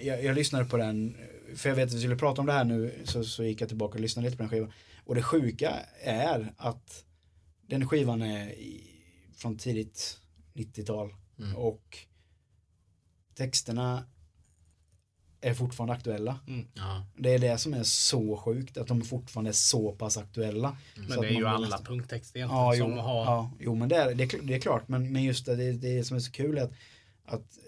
jag, 0.00 0.24
jag 0.24 0.34
lyssnade 0.34 0.64
på 0.64 0.76
den, 0.76 1.16
för 1.56 1.68
jag 1.68 1.76
vet 1.76 1.88
att 1.88 1.94
vi 1.94 1.98
skulle 2.00 2.16
prata 2.16 2.40
om 2.40 2.46
det 2.46 2.52
här 2.52 2.64
nu, 2.64 2.94
så, 3.04 3.24
så 3.24 3.44
gick 3.44 3.60
jag 3.60 3.68
tillbaka 3.68 3.94
och 3.94 4.00
lyssnade 4.00 4.26
lite 4.28 4.36
på 4.36 4.42
den 4.42 4.50
skivan. 4.50 4.72
Och 5.04 5.14
det 5.14 5.22
sjuka 5.22 5.70
är 6.02 6.52
att 6.56 7.04
den 7.66 7.88
skivan 7.88 8.22
är 8.22 8.54
från 9.36 9.58
tidigt 9.58 10.18
90-tal 10.54 11.14
Mm. 11.38 11.56
och 11.56 11.98
texterna 13.34 14.04
är 15.40 15.54
fortfarande 15.54 15.94
aktuella. 15.94 16.38
Ja. 16.74 17.06
Det 17.18 17.34
är 17.34 17.38
det 17.38 17.58
som 17.58 17.74
är 17.74 17.82
så 17.82 18.36
sjukt, 18.36 18.76
att 18.76 18.86
de 18.88 19.02
fortfarande 19.02 19.50
är 19.50 19.52
så 19.52 19.92
pass 19.92 20.16
aktuella. 20.16 20.76
Så 20.94 21.00
Men 21.00 21.20
det 21.20 21.26
är 21.28 21.30
ju 21.30 21.46
alla 21.46 21.58
nästan- 21.68 21.84
punktexter 21.84 22.38
egentligen 22.38 22.64
Ja, 22.64 22.72
som 22.76 22.90
jo, 22.90 22.96
har... 22.98 23.24
ja, 23.24 23.52
jo 23.60 23.74
men 23.74 23.88
det 23.88 23.96
är, 23.96 24.14
det, 24.14 24.34
är, 24.34 24.42
det 24.42 24.54
är 24.54 24.60
klart, 24.60 24.88
men, 24.88 25.12
men 25.12 25.22
just 25.24 25.46
det, 25.46 25.56
det, 25.56 25.72
det 25.72 26.04
som 26.04 26.16
är 26.16 26.20
så 26.20 26.32
kul 26.32 26.58
är 26.58 26.62
att, 26.62 26.72
att 27.30 27.58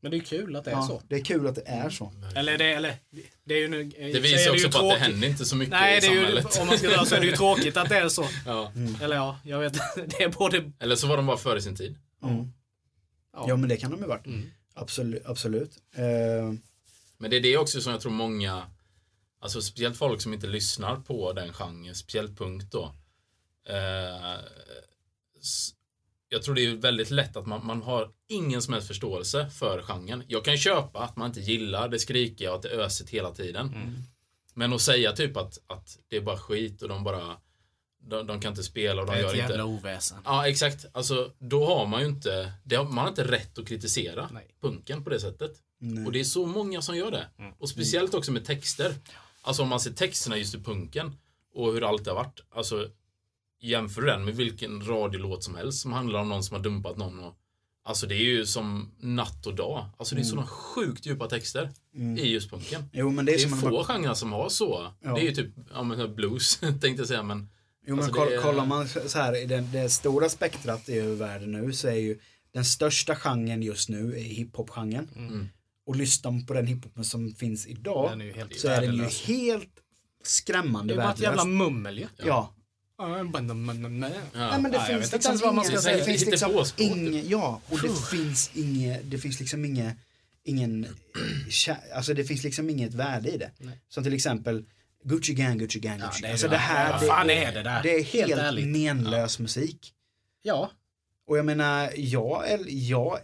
Men 0.00 0.10
det 0.10 0.16
är 0.16 0.20
kul 0.20 0.56
att 0.56 0.64
det 0.64 0.70
är 0.70 0.74
ja, 0.74 0.82
så. 0.82 1.02
det 1.08 1.16
är 1.16 1.24
kul 1.24 1.46
att 1.46 1.54
det 1.54 1.62
är 1.66 1.90
så. 1.90 2.12
Eller 2.36 2.58
det, 2.58 2.72
eller, 2.72 2.96
det 3.44 3.54
är 3.54 3.58
ju 3.58 3.68
nu... 3.68 3.84
Det 3.84 4.20
visar 4.20 4.50
också 4.50 4.70
på 4.70 4.78
att 4.78 4.98
det 4.98 5.04
händer 5.04 5.28
inte 5.28 5.44
så 5.44 5.56
mycket 5.56 5.70
Nej, 5.70 5.98
i 5.98 6.00
det 6.00 6.06
är 6.06 6.12
ju, 6.12 6.18
samhället. 6.20 6.58
om 6.60 6.66
man 6.66 6.78
ska 6.78 6.88
dra 6.88 7.04
så 7.04 7.14
är 7.14 7.20
det 7.20 7.26
ju 7.26 7.36
tråkigt 7.36 7.76
att 7.76 7.88
det 7.88 7.96
är 7.96 8.08
så. 8.08 8.24
Ja. 8.46 8.72
Eller 9.02 9.16
ja, 9.16 9.38
jag 9.44 9.58
vet 9.58 9.72
Det 9.96 10.22
är 10.22 10.28
både... 10.28 10.72
Eller 10.78 10.96
så 10.96 11.06
var 11.06 11.16
de 11.16 11.26
bara 11.26 11.36
före 11.36 11.62
sin 11.62 11.76
tid. 11.76 11.96
Mm. 12.22 12.52
Ja. 13.32 13.44
Ja 13.48 13.56
men 13.56 13.68
det 13.68 13.76
kan 13.76 13.90
de 13.90 14.00
ju 14.00 14.06
varit. 14.06 14.26
Mm. 14.26 14.50
Absolut. 14.74 15.26
absolut. 15.26 15.78
Eh, 15.94 16.52
Men 17.18 17.30
det 17.30 17.36
är 17.36 17.40
det 17.40 17.56
också 17.56 17.80
som 17.80 17.92
jag 17.92 18.00
tror 18.00 18.12
många, 18.12 18.66
alltså 19.40 19.62
speciellt 19.62 19.96
folk 19.96 20.20
som 20.20 20.34
inte 20.34 20.46
lyssnar 20.46 20.96
på 20.96 21.32
den 21.32 21.52
genren, 21.52 21.94
speciellt 21.94 22.38
punkt 22.38 22.66
då. 22.70 22.94
Eh, 23.68 24.38
jag 26.34 26.42
tror 26.42 26.54
det 26.54 26.66
är 26.66 26.74
väldigt 26.74 27.10
lätt 27.10 27.36
att 27.36 27.46
man, 27.46 27.66
man 27.66 27.82
har 27.82 28.10
ingen 28.28 28.62
som 28.62 28.74
helst 28.74 28.88
förståelse 28.88 29.50
för 29.50 29.82
genren. 29.82 30.22
Jag 30.28 30.44
kan 30.44 30.56
köpa 30.56 30.98
att 30.98 31.16
man 31.16 31.26
inte 31.26 31.40
gillar 31.40 31.88
det 31.88 31.98
skrikiga 31.98 32.50
och 32.50 32.56
att 32.56 32.62
det 32.62 32.68
är 32.68 32.78
ösigt 32.78 33.10
hela 33.10 33.30
tiden. 33.30 33.66
Mm. 33.66 33.94
Men 34.54 34.72
att 34.72 34.80
säga 34.80 35.12
typ 35.12 35.36
att, 35.36 35.58
att 35.66 35.98
det 36.08 36.16
är 36.16 36.20
bara 36.20 36.38
skit 36.38 36.82
och 36.82 36.88
de 36.88 37.04
bara 37.04 37.36
de, 38.00 38.26
de 38.26 38.40
kan 38.40 38.52
inte 38.52 38.62
spela 38.62 39.02
och 39.02 39.06
Det 39.06 39.12
de 39.12 39.18
är 39.18 39.22
gör 39.22 39.28
ett 39.28 39.34
inte 39.34 39.48
jävla 39.48 39.64
oväsen. 39.64 40.18
Ja, 40.24 40.48
exakt. 40.48 40.86
Alltså, 40.92 41.30
då 41.38 41.66
har 41.66 41.86
man 41.86 42.00
ju 42.00 42.06
inte, 42.06 42.52
det 42.64 42.76
har, 42.76 42.84
man 42.84 42.98
har 42.98 43.08
inte 43.08 43.24
rätt 43.24 43.58
att 43.58 43.68
kritisera 43.68 44.28
Nej. 44.32 44.46
punken 44.60 45.04
på 45.04 45.10
det 45.10 45.20
sättet. 45.20 45.52
nej. 45.78 46.06
Och 46.06 46.12
det 46.12 46.20
är 46.20 46.24
så 46.24 46.46
många 46.46 46.82
som 46.82 46.96
gör 46.96 47.10
det. 47.10 47.26
Mm. 47.38 47.52
Och 47.58 47.68
speciellt 47.68 48.14
också 48.14 48.32
med 48.32 48.44
texter. 48.44 48.94
Alltså 49.42 49.62
om 49.62 49.68
man 49.68 49.80
ser 49.80 49.90
texterna 49.90 50.36
just 50.36 50.54
i 50.54 50.58
punken 50.58 51.16
och 51.54 51.72
hur 51.72 51.88
allt 51.88 52.06
har 52.06 52.14
varit. 52.14 52.40
Alltså 52.50 52.88
jämför 53.64 54.02
den 54.02 54.24
med 54.24 54.36
vilken 54.36 54.86
radiolåt 54.86 55.44
som 55.44 55.54
helst 55.54 55.80
som 55.80 55.92
handlar 55.92 56.20
om 56.20 56.28
någon 56.28 56.44
som 56.44 56.56
har 56.56 56.62
dumpat 56.62 56.96
någon. 56.96 57.18
Och, 57.18 57.34
alltså 57.84 58.06
det 58.06 58.14
är 58.14 58.24
ju 58.24 58.46
som 58.46 58.90
natt 59.00 59.46
och 59.46 59.54
dag. 59.54 59.86
Alltså 59.98 60.14
det 60.14 60.20
är 60.20 60.24
sådana 60.24 60.46
sjukt 60.46 61.06
djupa 61.06 61.26
texter 61.28 61.70
i 62.18 62.26
just 62.28 62.50
punken. 62.50 62.82
Jo 62.92 63.10
men 63.10 63.24
det 63.24 63.32
är, 63.32 63.36
Det 63.36 63.42
är 63.44 63.48
som 63.48 63.58
få 63.58 63.70
man, 63.70 63.84
genrer 63.84 64.14
som 64.14 64.32
har 64.32 64.48
så. 64.48 64.86
Ja. 65.02 65.14
Det 65.14 65.20
är 65.20 65.24
ju 65.24 65.32
typ, 65.34 65.50
ja 65.72 65.82
men 65.82 66.14
blues 66.14 66.56
tänkte 66.60 66.88
jag 66.88 67.06
säga 67.08 67.22
men. 67.22 67.48
jo, 67.86 67.96
men 67.96 68.04
alltså, 68.04 68.12
koll, 68.20 68.28
det 68.30 68.36
är- 68.36 68.42
kollar 68.42 68.66
man 68.66 68.88
så 68.88 69.18
här 69.18 69.42
i 69.42 69.46
den, 69.46 69.72
det 69.72 69.90
stora 69.90 70.28
spektrat 70.28 70.88
i 70.88 71.00
världen 71.00 71.52
nu 71.52 71.72
så 71.72 71.88
är 71.88 71.94
ju 71.94 72.18
den 72.52 72.64
största 72.64 73.16
genren 73.16 73.62
just 73.62 73.88
nu 73.88 74.14
är 74.18 74.22
hiphop-genren. 74.22 75.08
Mm. 75.16 75.48
Och 75.86 75.96
lyssnar 75.96 76.30
man 76.30 76.46
på 76.46 76.54
den 76.54 76.66
hiphopen 76.66 77.04
som 77.04 77.34
finns 77.34 77.66
idag 77.66 78.10
Den 78.10 78.20
är 78.20 78.24
ju 78.24 78.32
helt 78.32 78.60
så 78.60 78.68
är 78.68 78.80
den 78.80 78.84
ju 78.84 78.90
värdelös. 78.90 79.22
helt 79.22 79.74
Det 80.22 80.28
skrämmande 80.28 80.94
är 80.94 80.96
bara 80.98 81.12
ett 81.12 81.20
jävla 81.20 81.44
värdelös. 81.44 81.58
mummel 81.58 81.98
ju. 81.98 82.06
Ja, 82.16 82.24
Ja. 82.26 82.53
Nej, 82.98 83.24
men 84.60 84.70
det 84.70 84.76
Ja, 84.76 84.84
finns 84.84 85.12
liksom 85.12 85.36
vad 85.38 85.54
man 85.54 85.64
ska 85.64 85.72
inget- 85.72 85.82
säga. 85.82 85.96
Det 85.96 86.04
finns 86.04 86.26
liksom 86.26 86.52
påspråk, 86.52 86.80
inget, 86.88 87.24
ja, 87.24 87.60
och 87.68 87.80
det 87.82 87.88
finns 88.10 88.50
inget, 88.54 89.10
det 89.10 89.18
finns 89.18 89.40
liksom 89.40 89.64
inget, 89.64 89.96
ingen, 90.44 90.86
alltså 91.94 92.14
det 92.14 92.24
finns 92.24 92.42
liksom 92.44 92.70
inget 92.70 92.94
värde 92.94 93.30
i 93.30 93.36
det. 93.36 93.50
Som 93.88 94.04
till 94.04 94.14
exempel 94.14 94.64
Gucci 95.04 95.34
Gang, 95.34 95.58
Gucci 95.58 95.78
Gang, 95.80 95.98
Ja, 95.98 96.06
Gucci 96.06 96.22
det 96.22 96.22
Gang. 96.22 96.28
är 96.28 96.32
Alltså 96.32 96.46
det. 96.48 96.54
det 96.54 96.58
här, 96.58 96.92
Vad 96.92 97.00
det, 97.02 97.06
fan 97.06 97.30
är 97.30 97.52
det 97.52 97.62
där? 97.62 97.82
det 97.82 97.90
är 97.94 98.02
Helt 98.04 98.28
helt, 98.28 98.40
ärligt. 98.42 98.66
menlös 98.66 99.38
musik. 99.38 99.92
Ja. 100.42 100.70
Och 101.26 101.38
jag 101.38 101.44
menar, 101.46 101.90
jag, 101.96 102.44
jag, 102.68 103.18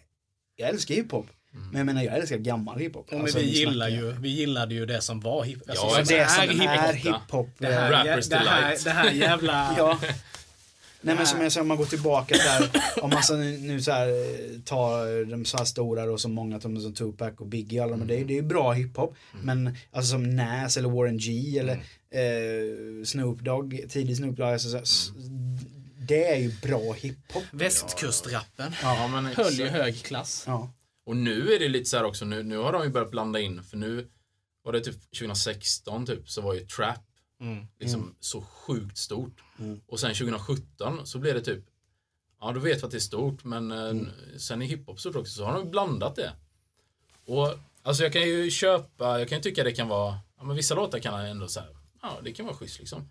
jag 0.56 0.68
älskar 0.68 0.94
hiphop. 0.94 1.26
Men 1.52 1.76
jag 1.78 1.86
menar, 1.86 2.02
jag 2.02 2.16
älskar 2.18 2.36
gammal 2.36 2.78
hiphop. 2.78 3.08
Ja, 3.10 3.20
Alltså, 3.20 3.38
vi, 3.38 3.44
gillar 3.44 3.88
ju, 3.88 4.12
vi 4.12 4.28
gillade 4.28 4.74
ju 4.74 4.86
det 4.86 5.00
som 5.00 5.20
var 5.20 5.44
hip, 5.44 5.58
alltså, 5.70 5.86
Ja, 5.86 5.98
det 5.98 6.28
som 6.30 6.60
är 6.60 6.92
hiphop. 6.92 7.14
hiphop. 7.14 7.48
Det 7.58 7.66
här, 7.66 7.90
Rappers 7.92 8.28
det, 8.28 8.36
här, 8.36 8.76
det 8.84 8.90
här 8.90 9.10
jävla... 9.10 9.74
Ja. 9.78 9.98
Nej 11.02 11.14
men 11.14 11.26
som 11.26 11.40
jag 11.42 11.52
sa, 11.52 11.60
om 11.60 11.68
man 11.68 11.76
går 11.76 11.84
tillbaka 11.86 12.34
där, 12.36 12.70
om 13.02 13.10
man 13.10 13.22
så 13.22 13.36
nu, 13.36 13.58
nu 13.58 13.82
så 13.82 13.92
här, 13.92 14.08
eh, 14.08 14.60
tar 14.64 15.24
de 15.30 15.44
så 15.44 15.56
här 15.56 15.64
stora 15.64 16.06
då 16.06 16.18
som 16.18 16.32
många 16.32 16.60
som, 16.60 16.80
som 16.80 16.94
Tupac 16.94 17.32
och 17.38 17.46
Biggie, 17.46 17.82
alla 17.82 17.96
de, 17.96 18.06
det, 18.06 18.20
är- 18.20 18.24
det 18.24 18.32
är 18.32 18.36
ju 18.36 18.42
bra 18.42 18.72
hiphop. 18.72 19.14
Men 19.42 19.76
alltså 19.92 20.10
som 20.10 20.36
Nas 20.36 20.76
eller 20.76 20.88
Warren 20.88 21.18
G 21.18 21.58
eller 21.58 21.72
eh, 22.10 23.04
Snoop 23.04 23.40
Dogg, 23.40 23.80
tidig 23.88 24.16
Snoop 24.16 24.36
Dogg, 24.36 24.46
alltså, 24.52 24.68
så, 24.68 24.76
här, 24.76 24.82
s- 24.82 25.10
det 26.08 26.24
är 26.32 26.36
ju 26.36 26.52
bra 26.62 26.92
hiphop. 26.92 27.42
Västkustrappen. 27.52 28.72
Ja, 28.82 29.08
men 29.08 29.26
Höll 29.26 29.52
ju 29.52 29.68
hög 29.68 30.02
klass. 30.02 30.44
Ja. 30.46 30.70
Och 31.10 31.16
nu 31.16 31.52
är 31.54 31.58
det 31.58 31.68
lite 31.68 31.90
så 31.90 31.96
här 31.96 32.04
också, 32.04 32.24
nu, 32.24 32.42
nu 32.42 32.56
har 32.56 32.72
de 32.72 32.82
ju 32.82 32.88
börjat 32.88 33.10
blanda 33.10 33.40
in, 33.40 33.62
för 33.62 33.76
nu 33.76 34.10
var 34.62 34.72
det 34.72 34.80
typ 34.80 34.94
2016 35.18 36.06
typ, 36.06 36.28
så 36.30 36.40
var 36.40 36.54
ju 36.54 36.60
trap 36.66 37.00
Mm. 37.40 37.66
liksom 37.78 38.14
så 38.20 38.40
sjukt 38.40 38.98
stort. 38.98 39.40
Mm. 39.58 39.80
Och 39.86 40.00
sen 40.00 40.14
2017 40.14 41.06
så 41.06 41.18
blev 41.18 41.34
det 41.34 41.40
typ, 41.40 41.64
ja 42.40 42.52
då 42.52 42.60
vet 42.60 42.78
vi 42.82 42.84
att 42.84 42.90
det 42.90 42.96
är 42.96 43.00
stort, 43.00 43.44
men 43.44 43.70
eh, 43.72 43.78
Mm. 43.88 44.08
sen 44.38 44.62
är 44.62 44.66
hiphop 44.66 45.00
stort 45.00 45.16
också, 45.16 45.32
så 45.34 45.44
har 45.44 45.52
de 45.54 45.70
blandat 45.70 46.16
det. 46.16 46.32
Och 47.24 47.54
alltså 47.82 48.02
jag 48.02 48.12
kan 48.12 48.22
ju 48.22 48.50
köpa, 48.50 49.18
jag 49.18 49.28
kan 49.28 49.38
ju 49.38 49.42
tycka 49.42 49.64
det 49.64 49.72
kan 49.72 49.88
vara, 49.88 50.18
ja 50.38 50.44
men 50.44 50.56
vissa 50.56 50.74
låtar 50.74 50.98
kan 50.98 51.20
ändå 51.26 51.48
säga, 51.48 51.66
ja 52.02 52.18
det 52.24 52.32
kan 52.32 52.46
vara 52.46 52.56
schysst 52.56 52.78
liksom. 52.78 53.10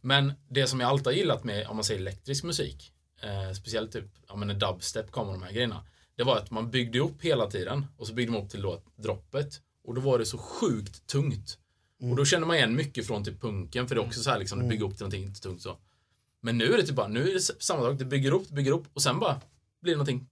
Men 0.00 0.32
det 0.48 0.66
som 0.66 0.80
jag 0.80 0.88
alltid 0.90 1.06
har 1.06 1.12
gillat 1.12 1.44
med, 1.44 1.66
om 1.66 1.76
man 1.76 1.84
säger 1.84 2.00
elektrisk 2.00 2.44
musik, 2.44 2.92
eh, 3.22 3.52
speciellt 3.52 3.92
typ, 3.92 4.04
ja 4.28 4.36
men 4.36 4.48
när 4.48 4.54
dubstep 4.54 5.10
kom 5.10 5.26
och 5.28 5.32
de 5.34 5.42
här 5.42 5.52
grejerna, 5.52 5.84
det 6.22 6.26
var 6.26 6.36
att 6.36 6.50
man 6.50 6.70
byggde 6.70 6.98
upp 6.98 7.22
hela 7.22 7.46
tiden 7.46 7.86
och 7.96 8.06
så 8.06 8.14
byggde 8.14 8.32
man 8.32 8.42
upp 8.42 8.50
till 8.50 8.62
då 8.62 8.82
droppet. 8.96 9.60
Och 9.84 9.94
då 9.94 10.00
var 10.00 10.18
det 10.18 10.26
så 10.26 10.38
sjukt 10.38 11.06
tungt. 11.06 11.58
Och 12.02 12.16
då 12.16 12.24
känner 12.24 12.46
man 12.46 12.56
igen 12.56 12.76
mycket 12.76 13.06
från 13.06 13.24
typ 13.24 13.40
punken, 13.40 13.88
för 13.88 13.94
det 13.94 14.00
är 14.00 14.06
också 14.06 14.22
så 14.22 14.30
här 14.30 14.38
liksom, 14.38 14.58
det 14.58 14.64
bygger 14.64 14.84
upp 14.84 14.96
till 14.96 15.02
någonting 15.02 15.24
inte 15.24 15.40
tungt 15.40 15.62
så. 15.62 15.76
Men 16.42 16.58
nu 16.58 16.72
är 16.72 16.76
det 16.76 16.86
typ 16.86 16.96
bara, 16.96 17.08
nu 17.08 17.28
är 17.28 17.34
det 17.34 17.40
samma 17.40 17.80
sak, 17.80 17.98
det 17.98 18.04
bygger 18.04 18.32
upp, 18.32 18.48
det 18.48 18.54
bygger 18.54 18.72
upp 18.72 18.84
och 18.92 19.02
sen 19.02 19.18
bara 19.18 19.40
blir 19.82 19.92
det 19.92 19.96
någonting. 19.96 20.26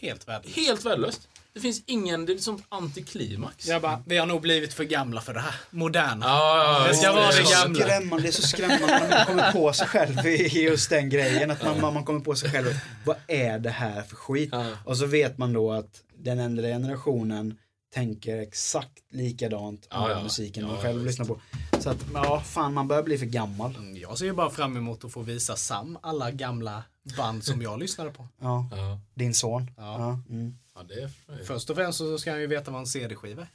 Helt 0.00 0.28
värdelöst. 0.28 0.56
helt 0.56 0.84
värdelöst. 0.84 1.28
Det 1.54 1.60
finns 1.60 1.82
ingen, 1.86 2.26
det 2.26 2.32
är 2.32 2.38
som 2.38 2.62
antiklimax. 2.68 3.66
Jag 3.68 3.82
bara, 3.82 4.02
vi 4.06 4.16
har 4.16 4.26
nog 4.26 4.40
blivit 4.42 4.74
för 4.74 4.84
gamla 4.84 5.20
för 5.20 5.34
det 5.34 5.40
här. 5.40 5.54
Moderna. 5.70 6.26
Ja, 6.26 6.58
ja, 6.64 6.80
ja, 6.82 6.88
Det 6.88 6.94
ska 6.94 7.12
vara 7.12 7.24
är 7.24 7.40
det 7.40 7.44
så. 7.46 7.62
gamla. 7.62 7.80
Skrämmande, 7.84 8.22
det 8.22 8.28
är 8.28 8.32
så 8.32 8.42
skrämmande 8.42 8.86
när 8.86 9.10
man 9.10 9.26
kommer 9.26 9.52
på 9.52 9.72
sig 9.72 9.86
själv 9.88 10.26
i 10.26 10.62
just 10.62 10.90
den 10.90 11.10
grejen. 11.10 11.50
Att 11.50 11.80
man, 11.80 11.94
man 11.94 12.04
kommer 12.04 12.20
på 12.20 12.34
sig 12.34 12.50
själv, 12.50 12.66
vad 13.04 13.16
är 13.26 13.58
det 13.58 13.70
här 13.70 14.02
för 14.02 14.16
skit? 14.16 14.48
Ja. 14.52 14.66
Och 14.84 14.96
så 14.96 15.06
vet 15.06 15.38
man 15.38 15.52
då 15.52 15.72
att 15.72 16.02
den 16.18 16.38
äldre 16.38 16.68
generationen 16.68 17.58
tänker 17.94 18.36
exakt 18.38 18.92
likadant 19.12 19.88
om 19.90 20.00
Ja, 20.02 20.08
den 20.08 20.16
ja. 20.16 20.22
musiken 20.22 20.62
Ja, 20.64 20.68
man 20.72 20.82
själv 20.82 21.02
visst. 21.02 21.06
lyssnar 21.18 21.26
på. 21.26 21.40
Så 21.80 21.90
att, 21.90 22.04
ja, 22.14 22.40
fan 22.46 22.74
man 22.74 22.88
börjar 22.88 23.02
bli 23.02 23.18
för 23.18 23.26
gammal. 23.26 23.76
Mm, 23.76 23.96
Jag 23.96 24.18
ser 24.18 24.24
ju 24.26 24.32
bara 24.32 24.50
fram 24.50 24.76
emot 24.76 25.04
att 25.04 25.12
få 25.12 25.22
visa 25.22 25.56
Sam 25.56 25.98
alla 26.02 26.30
gamla 26.30 26.82
band 27.16 27.44
som 27.44 27.62
jag 27.62 27.78
lyssnade 27.78 28.10
på. 28.10 28.28
Ja, 28.40 28.68
Ja, 28.70 29.00
din 29.14 29.34
son. 29.34 29.70
Ja. 29.76 29.98
Ja, 29.98 30.34
mm. 30.34 30.58
ja 30.74 30.82
det 30.82 30.94
är 30.94 31.44
Först 31.44 31.70
och 31.70 31.76
främst 31.76 31.98
så 31.98 32.18
ska 32.18 32.30
han 32.30 32.40
ju 32.40 32.46
veta 32.46 32.70
vad 32.70 32.80
en 32.80 32.86
CD-skiva 32.86 33.42
är. 33.42 33.48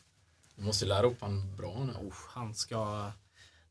Du 0.56 0.64
måste 0.64 0.86
lära 0.86 1.06
upp 1.08 1.18
han 1.22 1.56
bra 1.58 1.84
nu. 1.86 2.08
Oh, 2.08 2.14
han 2.30 2.56
ska... 2.56 3.12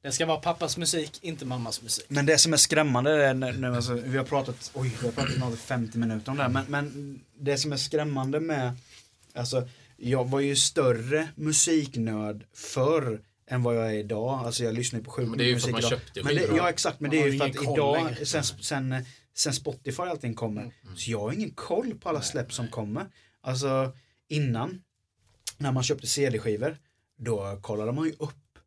Det 0.03 0.13
ska 0.13 0.27
vara 0.27 0.41
pappas 0.41 0.77
musik, 0.77 1.19
inte 1.23 1.45
mammas 1.45 1.83
musik. 1.83 2.05
Men 2.09 2.27
det 2.27 2.39
som 2.39 2.53
är 2.53 2.57
skrämmande 2.57 3.25
är 3.25 3.35
när, 3.35 3.53
när, 3.53 3.71
alltså, 3.71 3.95
vi 3.95 4.19
har 4.19 4.25
pratat, 4.25 4.71
oj, 4.75 4.97
vi 5.01 5.07
har 5.07 5.13
pratat 5.13 5.39
något 5.39 5.59
50 5.59 5.99
minuter 5.99 6.31
om 6.31 6.37
det 6.37 6.43
här, 6.43 6.51
men, 6.51 6.65
men 6.69 7.21
det 7.39 7.57
som 7.59 7.73
är 7.73 7.77
skrämmande 7.77 8.41
med, 8.41 8.73
alltså 9.35 9.69
jag 9.97 10.29
var 10.29 10.41
ju 10.41 10.57
större 10.57 11.29
musiknörd 11.35 12.47
förr 12.55 13.21
än 13.51 13.63
vad 13.63 13.77
jag 13.77 13.87
är 13.87 13.99
idag. 13.99 14.47
Alltså 14.47 14.65
jag 14.65 14.75
lyssnar 14.75 15.01
på 15.01 15.11
sjukt 15.11 15.29
Men 15.29 15.39
det 15.39 15.45
är 15.45 15.49
ju 15.49 15.59
för 15.59 15.69
att 15.69 15.73
man 15.73 15.79
idag. 15.81 15.91
köpte 15.91 16.23
skivor. 16.23 16.57
Ja 16.57 16.71
exakt, 16.71 17.01
men 17.01 17.09
Man 17.09 17.17
det 17.17 17.23
är 17.23 17.33
ju 17.33 17.39
för 17.39 17.47
att 17.47 17.63
idag, 17.63 18.27
sen, 18.27 18.45
sen, 18.45 19.05
sen 19.41 19.53
Spotify 19.53 20.03
och 20.03 20.09
allting 20.09 20.35
kommer, 20.35 20.75
så 20.97 21.11
jag 21.11 21.21
har 21.21 21.33
ingen 21.33 21.51
koll 21.51 21.95
på 21.95 22.09
alla 22.09 22.23
släpp 22.23 22.53
som 22.53 22.69
kommer. 22.69 23.07
Alltså 23.41 23.93
innan, 24.29 24.83
när 25.59 25.73
man 25.73 25.83
köpte 25.83 26.07
CD-skivor, 26.07 26.77
då 27.19 27.59
kollade 27.63 27.93
man 27.93 28.05
ju 28.07 28.13
upp 28.13 28.59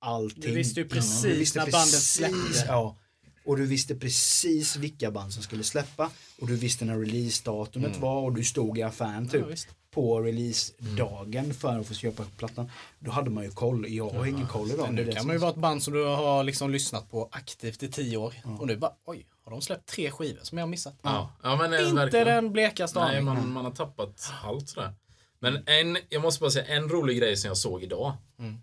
allting. 0.00 0.42
Du 0.42 0.54
visste 0.54 0.80
ju 0.80 0.88
precis 0.88 1.22
Du 1.22 1.38
visste 1.38 1.58
när 1.58 1.64
bandet 1.64 1.92
precis, 1.92 2.12
släppte. 2.12 2.64
Ja. 2.66 2.96
Och 3.44 3.56
du 3.56 3.66
visste 3.66 3.94
precis 3.94 4.76
vilka 4.76 5.10
band 5.10 5.32
som 5.32 5.42
skulle 5.42 5.64
släppa. 5.64 6.10
Och 6.40 6.46
du 6.46 6.56
visste 6.56 6.84
när 6.84 6.98
releasedatumet 6.98 7.96
var 7.96 8.20
och 8.20 8.32
du 8.32 8.44
stod 8.44 8.78
i 8.78 8.82
affären 8.82 9.28
typ 9.28 9.44
Ja, 9.48 9.56
på 9.90 10.20
releasedagen 10.20 11.54
för 11.54 11.78
att 11.78 11.86
få 11.86 11.94
köpa 11.94 12.24
plattan. 12.36 12.70
Då 12.98 13.10
hade 13.10 13.30
man 13.30 13.44
ju 13.44 13.50
koll. 13.50 13.88
Jag 13.88 14.10
har 14.10 14.26
ingen 14.26 14.46
koll 14.46 14.70
idag. 14.70 14.94
Nu 14.94 15.04
det 15.04 15.12
kan 15.12 15.26
man 15.26 15.36
ju 15.36 15.40
vara 15.40 15.50
ett 15.50 15.56
band 15.56 15.82
som 15.82 15.94
du 15.94 16.04
har 16.04 16.44
liksom 16.44 16.70
lyssnat 16.70 17.10
på 17.10 17.28
aktivt 17.32 17.82
i 17.82 17.88
tio 17.88 18.16
år. 18.16 18.34
Och 18.58 18.66
nu 18.66 18.76
bara, 18.76 18.92
oj, 19.04 19.26
har 19.46 19.50
de 19.50 19.62
släppt 19.62 19.86
tre 19.86 20.10
skivor 20.10 20.40
som 20.42 20.58
jag 20.58 20.62
har 20.66 20.70
missat? 20.70 20.98
Ja, 21.02 21.32
ja 21.42 21.56
men 21.56 21.74
Inte 21.80 21.94
verkligen. 21.94 22.26
den 22.26 22.52
blekaste 22.52 22.98
Nej, 23.00 23.08
aning. 23.16 23.24
man, 23.24 23.52
man 23.52 23.64
har 23.64 23.72
tappat 23.72 24.32
allt 24.44 24.68
sådär. 24.68 24.94
Men 25.38 25.62
en, 25.66 25.98
jag 26.08 26.22
måste 26.22 26.40
bara 26.40 26.50
säga 26.50 26.66
en 26.76 26.88
rolig 26.88 27.18
grej 27.18 27.36
som 27.36 27.48
jag 27.48 27.56
såg 27.56 27.82
idag. 27.82 28.16
Mm. 28.38 28.54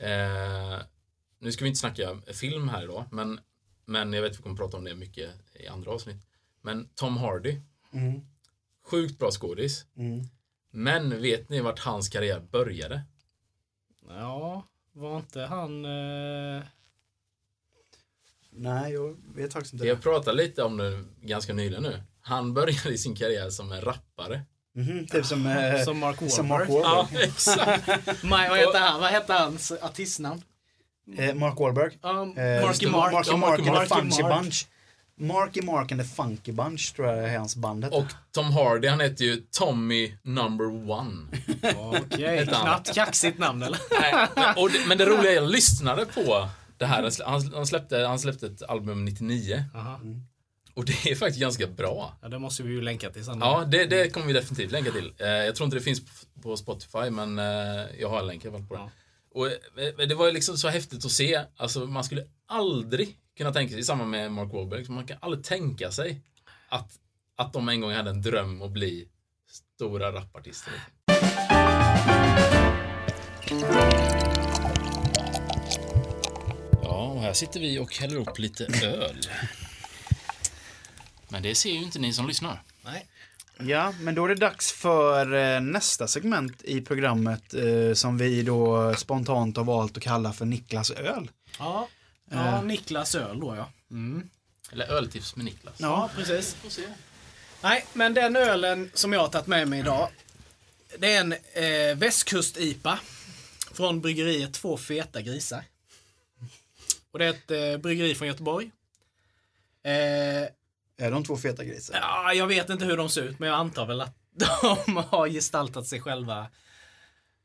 Eh, 0.00 0.78
nu 1.38 1.52
ska 1.52 1.64
vi 1.64 1.68
inte 1.68 1.80
snacka 1.80 2.16
film 2.26 2.68
här 2.68 2.82
idag, 2.84 3.04
men, 3.10 3.40
men 3.84 4.12
jag 4.12 4.22
vet 4.22 4.30
att 4.32 4.38
vi 4.38 4.42
kommer 4.42 4.56
prata 4.56 4.76
om 4.76 4.84
det 4.84 4.94
mycket 4.94 5.30
i 5.54 5.66
andra 5.68 5.90
avsnitt. 5.90 6.26
Men 6.62 6.88
Tom 6.94 7.16
Hardy, 7.16 7.60
Mm, 7.92 8.20
sjukt 8.84 9.18
bra 9.18 9.30
skådis. 9.30 9.86
mm. 9.96 10.20
Men 10.70 11.22
vet 11.22 11.48
ni 11.48 11.60
vart 11.60 11.78
hans 11.78 12.08
karriär 12.08 12.40
började? 12.40 13.02
Ja, 14.08 14.66
var 14.92 15.16
inte 15.16 15.40
han... 15.40 15.84
Eh... 15.84 16.62
Nej, 18.56 18.92
jag 18.92 19.16
vet 19.34 19.52
faktiskt 19.52 19.74
inte. 19.74 19.86
Jag 19.86 20.02
pratade 20.02 20.36
lite 20.36 20.62
om 20.62 20.76
det 20.76 21.04
ganska 21.22 21.52
nyligen 21.52 21.82
nu. 21.82 22.02
Han 22.20 22.54
började 22.54 22.98
sin 22.98 23.14
karriär 23.16 23.50
som 23.50 23.72
en 23.72 23.80
rappare. 23.80 24.40
Mhm, 24.76 25.06
typ 25.06 25.26
som, 25.26 25.46
eh, 25.46 25.82
Som 25.84 25.98
Mark 25.98 26.16
som 26.30 26.48
Mark 26.48 26.68
Wahlberg. 26.68 26.82
Wahlberg. 26.94 27.20
Ja, 27.22 27.26
exakt. 27.28 28.22
Maj, 28.22 28.48
vad 28.48 28.58
hette 28.58 28.78
han? 28.78 29.00
Vad 29.00 29.10
hette 29.10 29.32
hans 29.32 29.72
artistnamn? 29.72 30.42
Eh, 31.18 31.34
Mark 31.34 31.58
Wahlberg. 31.60 31.98
Um, 32.02 32.36
Eh, 32.38 32.62
Marky 32.66 32.86
Mark. 32.86 33.12
Marky 33.12 33.30
Mark 33.36 33.40
Marky 33.40 33.62
and 33.62 33.64
the 33.66 33.70
Mark. 33.72 33.88
Funky 33.88 34.22
Mark. 34.22 34.42
Bunch. 34.42 34.66
Marky 35.20 35.62
Mark 35.62 35.92
and 35.92 36.00
the 36.00 36.06
Funky 36.06 36.52
Bunch 36.52 36.94
tror 36.96 37.08
jag 37.08 37.24
är 37.24 37.38
hans 37.38 37.56
band. 37.56 37.84
Och 37.84 38.04
Tom 38.32 38.52
Hardy, 38.52 38.88
han 38.88 39.00
heter 39.00 39.24
ju 39.24 39.36
Tommy 39.50 40.14
number 40.22 40.90
one. 40.90 41.26
Okej, 41.76 42.38
Ett 42.38 42.48
annat. 42.48 42.62
knappt 42.62 42.94
kaxigt 42.94 43.38
namn 43.38 43.62
eller? 43.62 43.78
Nej, 44.00 44.26
men, 44.36 44.54
och 44.56 44.70
det, 44.70 44.78
men 44.88 44.98
det 44.98 45.06
roliga 45.06 45.30
är, 45.30 45.34
jag 45.34 45.50
lyssnade 45.50 46.06
på 46.06 46.48
det 46.76 46.86
här. 46.86 47.24
Han, 47.26 47.52
han, 47.54 47.66
släppte, 47.66 47.98
han 47.98 48.18
släppte 48.18 48.46
ett 48.46 48.62
album 48.62 49.04
99. 49.04 49.64
Aha. 49.74 50.00
Och 50.74 50.84
det 50.84 51.10
är 51.10 51.14
faktiskt 51.14 51.40
ganska 51.40 51.66
bra. 51.66 52.18
Ja, 52.22 52.28
det 52.28 52.38
måste 52.38 52.62
vi 52.62 52.72
ju 52.72 52.80
länka 52.82 53.10
till 53.10 53.24
sen. 53.24 53.38
Ja, 53.40 53.64
det, 53.68 53.84
det 53.86 54.08
kommer 54.10 54.26
vi 54.26 54.32
definitivt 54.32 54.70
länka 54.72 54.90
till. 54.90 55.12
Eh, 55.18 55.26
jag 55.28 55.54
tror 55.56 55.64
inte 55.64 55.76
det 55.76 55.82
finns 55.82 56.02
på- 56.42 56.56
Spotify, 56.56 57.10
men 57.10 57.38
eh, 57.38 57.84
jag 58.00 58.08
har 58.08 58.20
en 58.20 58.26
länk 58.26 58.44
i 58.44 58.48
alla 58.48 58.58
fall 58.58 58.66
på 58.66 58.74
det. 58.74 58.80
Ja. 58.80 58.90
Och 59.34 59.46
eh, 59.46 60.06
det 60.08 60.14
var 60.14 60.26
ju 60.26 60.32
liksom 60.32 60.56
så 60.56 60.68
häftigt 60.68 61.04
att 61.04 61.10
se. 61.10 61.40
Alltså, 61.56 61.86
man 61.86 62.04
skulle 62.04 62.26
aldrig 62.48 63.18
kunna 63.36 63.52
tänka 63.52 63.70
sig, 63.72 63.80
i 63.80 63.84
samband 63.84 64.10
med 64.10 64.32
Mark 64.32 64.52
Wahlberg, 64.52 64.88
man 64.88 65.06
kan 65.06 65.16
aldrig 65.20 65.44
tänka 65.44 65.90
sig 65.90 66.20
att, 66.68 66.90
att 67.36 67.52
de 67.52 67.68
en 67.68 67.80
gång 67.80 67.92
hade 67.92 68.10
en 68.10 68.22
dröm 68.22 68.62
att 68.62 68.70
bli 68.70 69.08
stora 69.76 70.12
rapartister. 70.12 70.72
Här 77.24 77.32
sitter 77.32 77.60
vi 77.60 77.78
och 77.78 77.96
häller 77.96 78.16
upp 78.16 78.38
lite 78.38 78.64
öl. 78.82 79.28
Men 81.28 81.42
det 81.42 81.54
ser 81.54 81.70
ju 81.70 81.82
inte 81.82 81.98
ni 81.98 82.12
som 82.12 82.28
lyssnar. 82.28 82.62
Nej. 82.82 83.06
Ja, 83.58 83.94
men 84.00 84.14
då 84.14 84.24
är 84.24 84.28
det 84.28 84.34
dags 84.34 84.72
för 84.72 85.34
eh, 85.34 85.60
nästa 85.60 86.08
segment 86.08 86.62
i 86.62 86.80
programmet 86.80 87.54
eh, 87.54 87.94
som 87.94 88.18
vi 88.18 88.42
då 88.42 88.94
spontant 88.94 89.56
har 89.56 89.64
valt 89.64 89.96
att 89.96 90.02
kalla 90.02 90.32
för 90.32 90.44
Niklas 90.44 90.90
öl. 90.90 91.30
Ja, 91.58 91.88
ja 92.30 92.62
Niklas 92.62 93.14
öl 93.14 93.40
då 93.40 93.56
ja. 93.56 93.70
Mm. 93.90 94.30
Eller 94.72 94.86
öltips 94.86 95.36
med 95.36 95.44
Niklas. 95.44 95.74
Ja, 95.78 96.10
precis. 96.16 96.54
Får 96.54 96.70
se. 96.70 96.82
Nej, 97.62 97.86
men 97.92 98.14
den 98.14 98.36
ölen 98.36 98.90
som 98.94 99.12
jag 99.12 99.20
har 99.20 99.28
tagit 99.28 99.46
med 99.46 99.68
mig 99.68 99.80
idag. 99.80 100.08
Det 100.98 101.14
är 101.14 101.20
en 101.20 101.32
eh, 101.32 101.96
västkust-IPA. 101.96 102.98
Från 103.72 104.00
bryggeriet 104.00 104.52
Två 104.52 104.76
Feta 104.76 105.20
Grisar. 105.20 105.64
Och 107.14 107.20
det 107.20 107.26
är 107.26 107.30
ett 107.30 107.50
eh, 107.50 107.80
bryggeri 107.82 108.14
från 108.14 108.28
Göteborg. 108.28 108.70
Eh, 109.82 109.92
Är 110.96 111.10
de 111.10 111.24
två 111.24 111.36
feta 111.36 111.64
grisar? 111.64 111.94
ja, 112.00 112.32
jag 112.34 112.46
vet 112.46 112.70
inte 112.70 112.84
hur 112.84 112.96
de 112.96 113.08
ser 113.08 113.22
ut, 113.22 113.38
men 113.38 113.48
jag 113.48 113.58
antar 113.58 113.86
väl 113.86 114.00
att 114.00 114.16
de 114.86 114.96
har 114.96 115.28
gestaltat 115.28 115.86
sig 115.86 116.00
själva. 116.00 116.46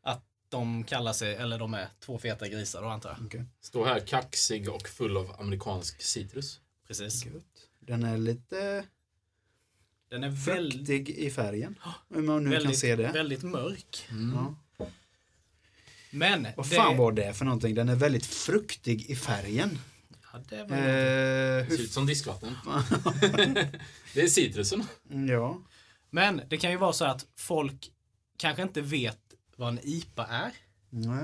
Att 0.04 0.24
de 0.50 0.84
kallar 0.84 1.14
sig, 1.14 1.36
eller 1.36 1.60
de 1.60 1.74
är 1.74 1.88
två 2.00 2.18
feta 2.18 2.48
grisar 2.48 2.82
då 2.82 2.88
antar 2.88 3.10
jag. 3.10 3.26
Okej. 3.26 3.46
Står 3.62 3.86
här 3.86 4.00
kaxig 4.00 4.70
och 4.70 4.88
full 4.88 5.18
av 5.18 5.36
amerikansk 5.40 6.02
citrus. 6.02 6.60
Precis. 6.88 7.26
Gött. 7.26 7.34
Den 7.80 8.04
är 8.04 8.18
lite 8.18 8.84
Den 10.10 10.24
är 10.24 10.30
väldigt, 10.30 10.88
fruktig 10.88 11.10
i 11.10 11.30
färgen. 11.32 11.80
Om 12.16 12.26
man 12.26 12.44
nu 12.44 12.50
kan 12.52 12.60
väldigt, 12.60 12.80
se 12.80 12.96
det. 12.96 13.12
väldigt 13.12 13.44
mörk. 13.44 14.08
Ja. 14.36 14.56
Men 16.12 16.48
Vad 16.58 16.66
det, 16.70 16.76
fan 16.76 16.98
var 16.98 17.12
det 17.12 17.34
för 17.34 17.46
någonting? 17.46 17.76
Den 17.76 17.90
är 17.90 17.96
väldigt 17.96 18.26
fruktig 18.26 19.10
i 19.10 19.16
färgen. 19.16 19.80
Ja, 20.34 20.40
det 20.50 20.64
var 20.64 20.78
Eh, 20.78 20.84
Det 20.84 21.68
ser 21.70 21.84
ut 21.84 21.92
som 21.92 22.06
diskvatten. 22.06 22.56
det 24.14 24.22
är 24.22 24.28
citrusen. 24.28 24.84
Ja. 25.30 25.62
Men 26.10 26.42
det 26.50 26.58
kan 26.58 26.72
ju 26.72 26.78
vara 26.78 26.94
så 26.94 27.06
att 27.06 27.26
folk 27.38 27.92
kanske 28.38 28.62
inte 28.64 28.82
vet 28.82 29.20
vad 29.56 29.70
en 29.70 29.80
IPA 29.84 30.26
är. 30.26 30.52
Nej. 30.90 31.24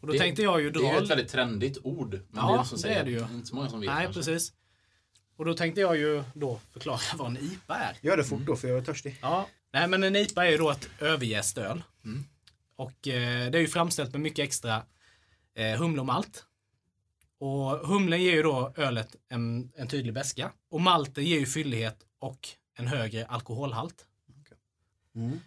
Och 0.00 0.06
då 0.06 0.12
Det- 0.12 0.18
tänkte 0.18 0.42
jag 0.42 0.60
ju 0.62 0.70
Det 0.70 0.78
är 0.78 0.92
dra... 0.94 1.02
ett 1.02 1.10
väldigt 1.10 1.28
trendigt 1.28 1.78
ord. 1.82 2.10
Men 2.12 2.22
Ja, 2.44 2.48
det 2.52 2.58
är, 2.68 2.70
det 2.76 2.78
säger, 2.78 3.00
är 3.00 3.04
det 3.04 3.10
ju. 3.10 3.18
inte 3.34 3.48
så 3.48 3.54
många 3.54 3.68
som 3.68 3.80
vet. 3.80 3.90
Nej, 3.90 4.04
kanske. 4.04 4.20
precis. 4.20 4.52
Och 5.36 5.44
då 5.44 5.54
tänkte 5.54 5.80
jag 5.80 5.96
ju 5.96 6.22
då 6.34 6.60
förklara 6.72 7.00
vad 7.16 7.26
en 7.26 7.36
IPA 7.36 7.74
är. 7.76 7.96
Gör 8.00 8.16
det 8.16 8.24
fort 8.24 8.40
då 8.46 8.56
för 8.56 8.68
jag 8.68 8.78
är 8.78 8.82
törstig. 8.84 9.16
Ja, 9.22 9.48
nej 9.72 9.88
men 9.88 10.02
en 10.04 10.16
IPA 10.16 10.46
är 10.46 10.50
ju 10.50 10.56
då 10.56 10.70
ett 10.70 10.88
överjäst 11.00 11.58
öl. 11.58 11.82
Mm. 12.04 12.24
Och 12.82 13.08
eh, 13.08 13.50
det 13.50 13.58
är 13.58 13.60
ju 13.60 13.68
framställt 13.68 14.12
med 14.12 14.20
mycket 14.20 14.42
extra 14.42 14.82
eh, 15.54 15.78
humle 15.78 16.00
och 16.00 16.06
malt. 16.06 16.44
Och 17.38 17.88
humlen 17.88 18.22
ger 18.22 18.32
ju 18.32 18.42
då 18.42 18.72
ölet 18.76 19.16
en, 19.28 19.72
en 19.76 19.88
tydlig 19.88 20.14
beska. 20.14 20.52
Och 20.70 20.80
malten 20.80 21.24
ger 21.24 21.38
ju 21.38 21.46
fyllighet 21.46 21.96
och 22.18 22.48
en 22.78 22.86
högre 22.86 23.26
alkoholhalt. 23.26 24.06
Mm. 25.14 25.40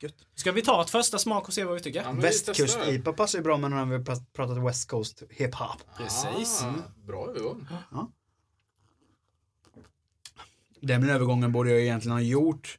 Gött. 0.00 0.14
Ska 0.34 0.52
vi 0.52 0.62
ta 0.62 0.82
ett 0.82 0.90
första 0.90 1.18
smak 1.18 1.48
och 1.48 1.54
se 1.54 1.64
vad 1.64 1.74
vi 1.74 1.80
tycker? 1.80 2.02
Ja. 2.02 2.12
Västkust-IPA 2.12 3.12
passar 3.12 3.38
ju 3.38 3.42
bra 3.42 3.56
med 3.56 3.70
när 3.70 3.84
vi 3.84 4.04
pratat 4.32 4.66
West 4.66 4.88
Coast 4.88 5.22
hiphop. 5.30 5.96
Precis. 5.96 6.62
Ah, 6.62 6.74
bra 7.06 7.28
övergång. 7.28 7.66
Den 10.80 11.10
övergången 11.10 11.52
borde 11.52 11.70
jag 11.70 11.80
egentligen 11.80 12.16
ha 12.16 12.22
gjort 12.22 12.78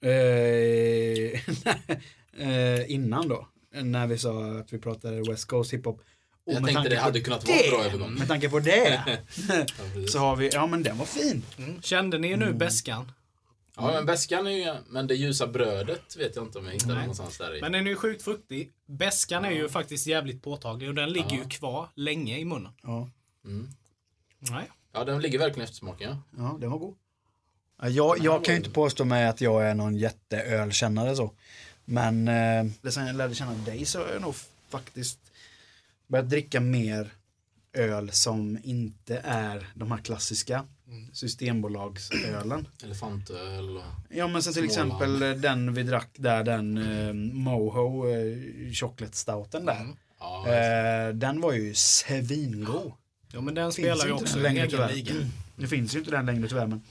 eh, 0.00 0.10
eh, 2.38 2.90
innan 2.90 3.28
då. 3.28 3.48
När 3.72 4.06
vi 4.06 4.18
sa 4.18 4.44
att 4.58 4.72
vi 4.72 4.78
pratade 4.78 5.22
West 5.30 5.44
Coast 5.44 5.72
hiphop. 5.72 6.00
Och 6.44 6.52
Jag 6.52 6.62
med 6.62 6.74
tänkte 6.74 6.88
det 6.88 6.96
hade 7.00 7.20
kunnat 7.20 7.48
vara 7.48 7.58
en 7.58 7.70
bra 7.70 7.84
övergång. 7.84 8.14
Med 8.14 8.28
tanke 8.28 8.48
på 8.48 8.58
det 8.60 9.02
Ja, 9.48 9.66
så 10.08 10.18
har 10.18 10.36
vi, 10.36 10.50
ja 10.52 10.66
men 10.66 10.82
den 10.82 10.98
var 10.98 11.06
fin. 11.06 11.42
Mm. 11.58 11.82
Kände 11.82 12.18
ni 12.18 12.36
nu 12.36 12.52
beskan? 12.52 13.12
Ja, 13.76 13.92
men 13.92 14.06
beskan 14.06 14.46
är 14.46 14.50
ju, 14.50 14.74
men 14.88 15.06
det 15.06 15.14
ljusa 15.14 15.46
brödet 15.46 16.16
vet 16.16 16.36
jag 16.36 16.44
inte 16.44 16.58
om 16.58 16.64
jag 16.64 16.72
hittade 16.72 16.92
Nej. 16.92 17.00
någonstans 17.02 17.38
där 17.38 17.56
i. 17.56 17.60
Men 17.60 17.72
den 17.72 17.86
är 17.86 17.90
ju 17.90 17.96
sjukt 17.96 18.22
fruktig. 18.22 18.72
Beskan 18.86 19.44
är 19.44 19.50
ju 19.50 19.68
faktiskt 19.68 20.06
jävligt 20.06 20.42
påtaglig 20.42 20.88
och 20.88 20.94
den 20.94 21.10
ligger 21.12 21.36
ju 21.36 21.44
kvar 21.44 21.88
länge 21.94 22.38
i 22.38 22.44
munnen. 22.44 22.72
Ja, 22.82 23.08
Mm. 23.44 23.68
Nej. 24.38 24.70
Ja, 24.92 25.04
den 25.04 25.20
ligger 25.22 25.38
verkligen 25.38 25.64
efter 25.64 25.76
smaken. 25.76 26.10
Ja. 26.10 26.16
ja 26.36 26.56
den 26.60 26.70
var 26.70 26.78
god. 26.78 26.96
Ja, 27.82 27.88
Jag, 27.88 28.18
jag 28.18 28.44
kan 28.44 28.54
ju 28.54 28.58
inte 28.58 28.70
påstå 28.70 29.04
mig 29.04 29.26
att 29.26 29.40
jag 29.40 29.66
är 29.66 29.74
någon 29.74 29.96
jätteölkännare 29.96 31.16
så. 31.16 31.34
Men 31.90 32.28
eh, 32.28 32.90
sen 32.90 33.06
jag 33.06 33.16
lärde 33.16 33.34
känna 33.34 33.54
dig 33.54 33.84
så 33.84 33.98
har 33.98 34.12
jag 34.12 34.22
nog 34.22 34.34
faktiskt 34.68 35.18
börjat 36.06 36.30
dricka 36.30 36.60
mer 36.60 37.12
öl 37.72 38.10
som 38.12 38.58
inte 38.62 39.18
är 39.24 39.66
de 39.74 39.90
här 39.90 39.98
klassiska 39.98 40.64
systembolagsölen. 41.12 42.66
Elefantöl 42.84 43.76
och... 43.76 43.82
Ja 44.08 44.28
men 44.28 44.42
sen 44.42 44.52
till 44.52 44.70
Småland. 44.70 45.02
exempel 45.02 45.40
den 45.40 45.74
vi 45.74 45.82
drack 45.82 46.08
där, 46.16 46.44
den 46.44 46.78
eh, 46.78 47.12
Moho 47.34 48.08
eh, 48.08 48.72
chocolate 48.72 49.16
stouten 49.16 49.66
där. 49.66 49.80
Mm. 49.80 49.96
Ja, 50.18 50.48
Eh, 50.48 51.14
den 51.14 51.40
var 51.40 51.52
ju 51.52 51.74
svingod. 51.74 52.92
Jo 53.32 53.40
men 53.40 53.54
den 53.54 53.72
Finns 53.72 53.74
spelar 53.74 54.06
ju 54.06 54.12
inte 54.12 54.24
också 54.24 54.36
en 54.36 54.42
längre 54.42 54.66
tyvärr. 54.70 54.92
liga. 54.92 55.14
Det 55.56 55.66
finns 55.66 55.94
ju 55.94 55.98
inte 55.98 56.10
den 56.10 56.26
längre 56.26 56.48
tyvärr 56.48 56.66
men 56.66 56.82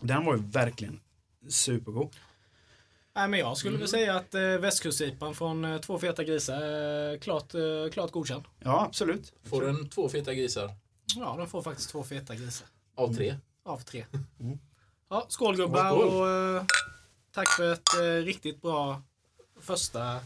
den 0.00 0.24
var 0.24 0.36
ju 0.36 0.42
verkligen 0.42 1.00
supergod. 1.48 2.10
Nej 3.14 3.28
men 3.28 3.40
jag 3.40 3.56
skulle 3.56 3.78
väl 3.78 3.88
säga 3.88 4.16
att 4.16 4.34
eh, 4.34 4.40
västkustsipan 4.42 5.34
från 5.34 5.64
eh, 5.64 5.78
Två 5.80 5.98
feta 5.98 6.24
grisar 6.24 6.60
är 6.62 7.18
klart, 7.18 7.54
eh, 7.54 7.90
klart 7.92 8.10
godkänd. 8.10 8.44
Ja 8.58 8.84
absolut. 8.88 9.32
Får 9.44 9.62
den 9.62 9.88
två 9.88 10.08
feta 10.08 10.34
grisar 10.34 10.70
Ja, 11.16 11.34
den 11.38 11.46
får 11.48 11.62
faktiskt 11.62 11.90
två 11.90 12.02
feta 12.04 12.34
grisar. 12.34 12.66
av 12.96 13.14
tre. 13.14 13.36
Av 13.64 13.78
tre. 13.78 14.04
Mm. 14.40 14.58
Ja, 15.10 15.26
skål 15.28 15.56
gubbar 15.56 15.90
Skål, 15.90 16.06
och 16.20 16.28
eh, 16.56 16.64
tack 17.34 17.48
för 17.56 17.72
ett 17.72 17.94
eh, 17.98 18.24
riktigt 18.24 18.62
bra 18.62 19.02
första, 19.60 20.20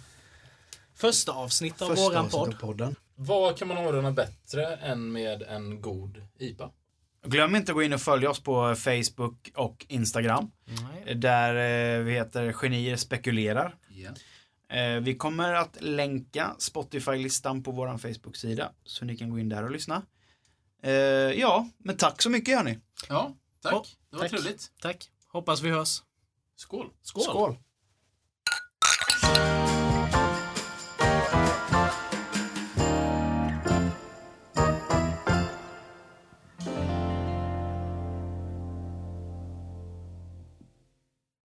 första 0.95 1.33
avsnitt 1.33 1.83
av 1.83 1.89
Första 1.89 2.05
våran 2.09 2.29
podd. 2.29 2.49
av 2.49 2.53
podden. 2.61 2.95
Vad 3.15 3.57
kan 3.59 3.69
man 3.69 3.77
avrunda 3.79 4.11
bättre 4.11 4.67
än 4.77 5.13
med 5.13 5.43
en 5.43 5.81
god 5.81 6.23
IPA? 6.39 6.71
Glöm 7.27 7.57
inte 7.57 7.73
att 7.73 7.77
gå 7.77 7.83
in 7.83 7.93
och 7.93 8.01
följa 8.01 8.31
oss 8.31 8.41
på 8.43 8.75
Facebook 8.75 9.51
och 9.55 9.87
Instagram. 9.89 10.51
Nej. 10.65 11.15
Där 11.15 11.55
eh, 11.55 12.05
vi 12.05 12.13
heter 12.13 12.53
Genier 12.53 12.97
spekulerar. 12.97 13.77
Eh, 14.69 15.01
vi 15.01 15.15
kommer 15.15 15.53
att 15.53 15.77
länka 15.81 16.55
Spotify-listan 16.59 17.63
på 17.63 17.71
vår 17.73 17.99
Facebook-sida. 17.99 18.73
Så 18.85 19.05
ni 19.05 19.17
kan 19.17 19.31
gå 19.31 19.39
in 19.39 19.49
där 19.49 19.65
och 19.65 19.71
lyssna. 19.71 20.03
Eh, 20.83 20.93
ja, 20.93 21.69
men 21.79 21.97
tack 21.97 22.23
så 22.23 22.31
mycket 22.31 22.57
hörni. 22.57 22.79
Ja, 23.09 23.35
tack. 23.63 23.73
Ja, 23.73 23.85
det 24.11 24.17
var 24.17 24.23
tack. 24.23 24.31
trevligt. 24.31 24.71
Tack. 24.81 25.11
Hoppas 25.33 25.63
vi 25.63 25.71
hörs. 25.71 26.03
Skål. 26.57 26.91
Skål. 27.03 27.23
Skål. 27.23 27.57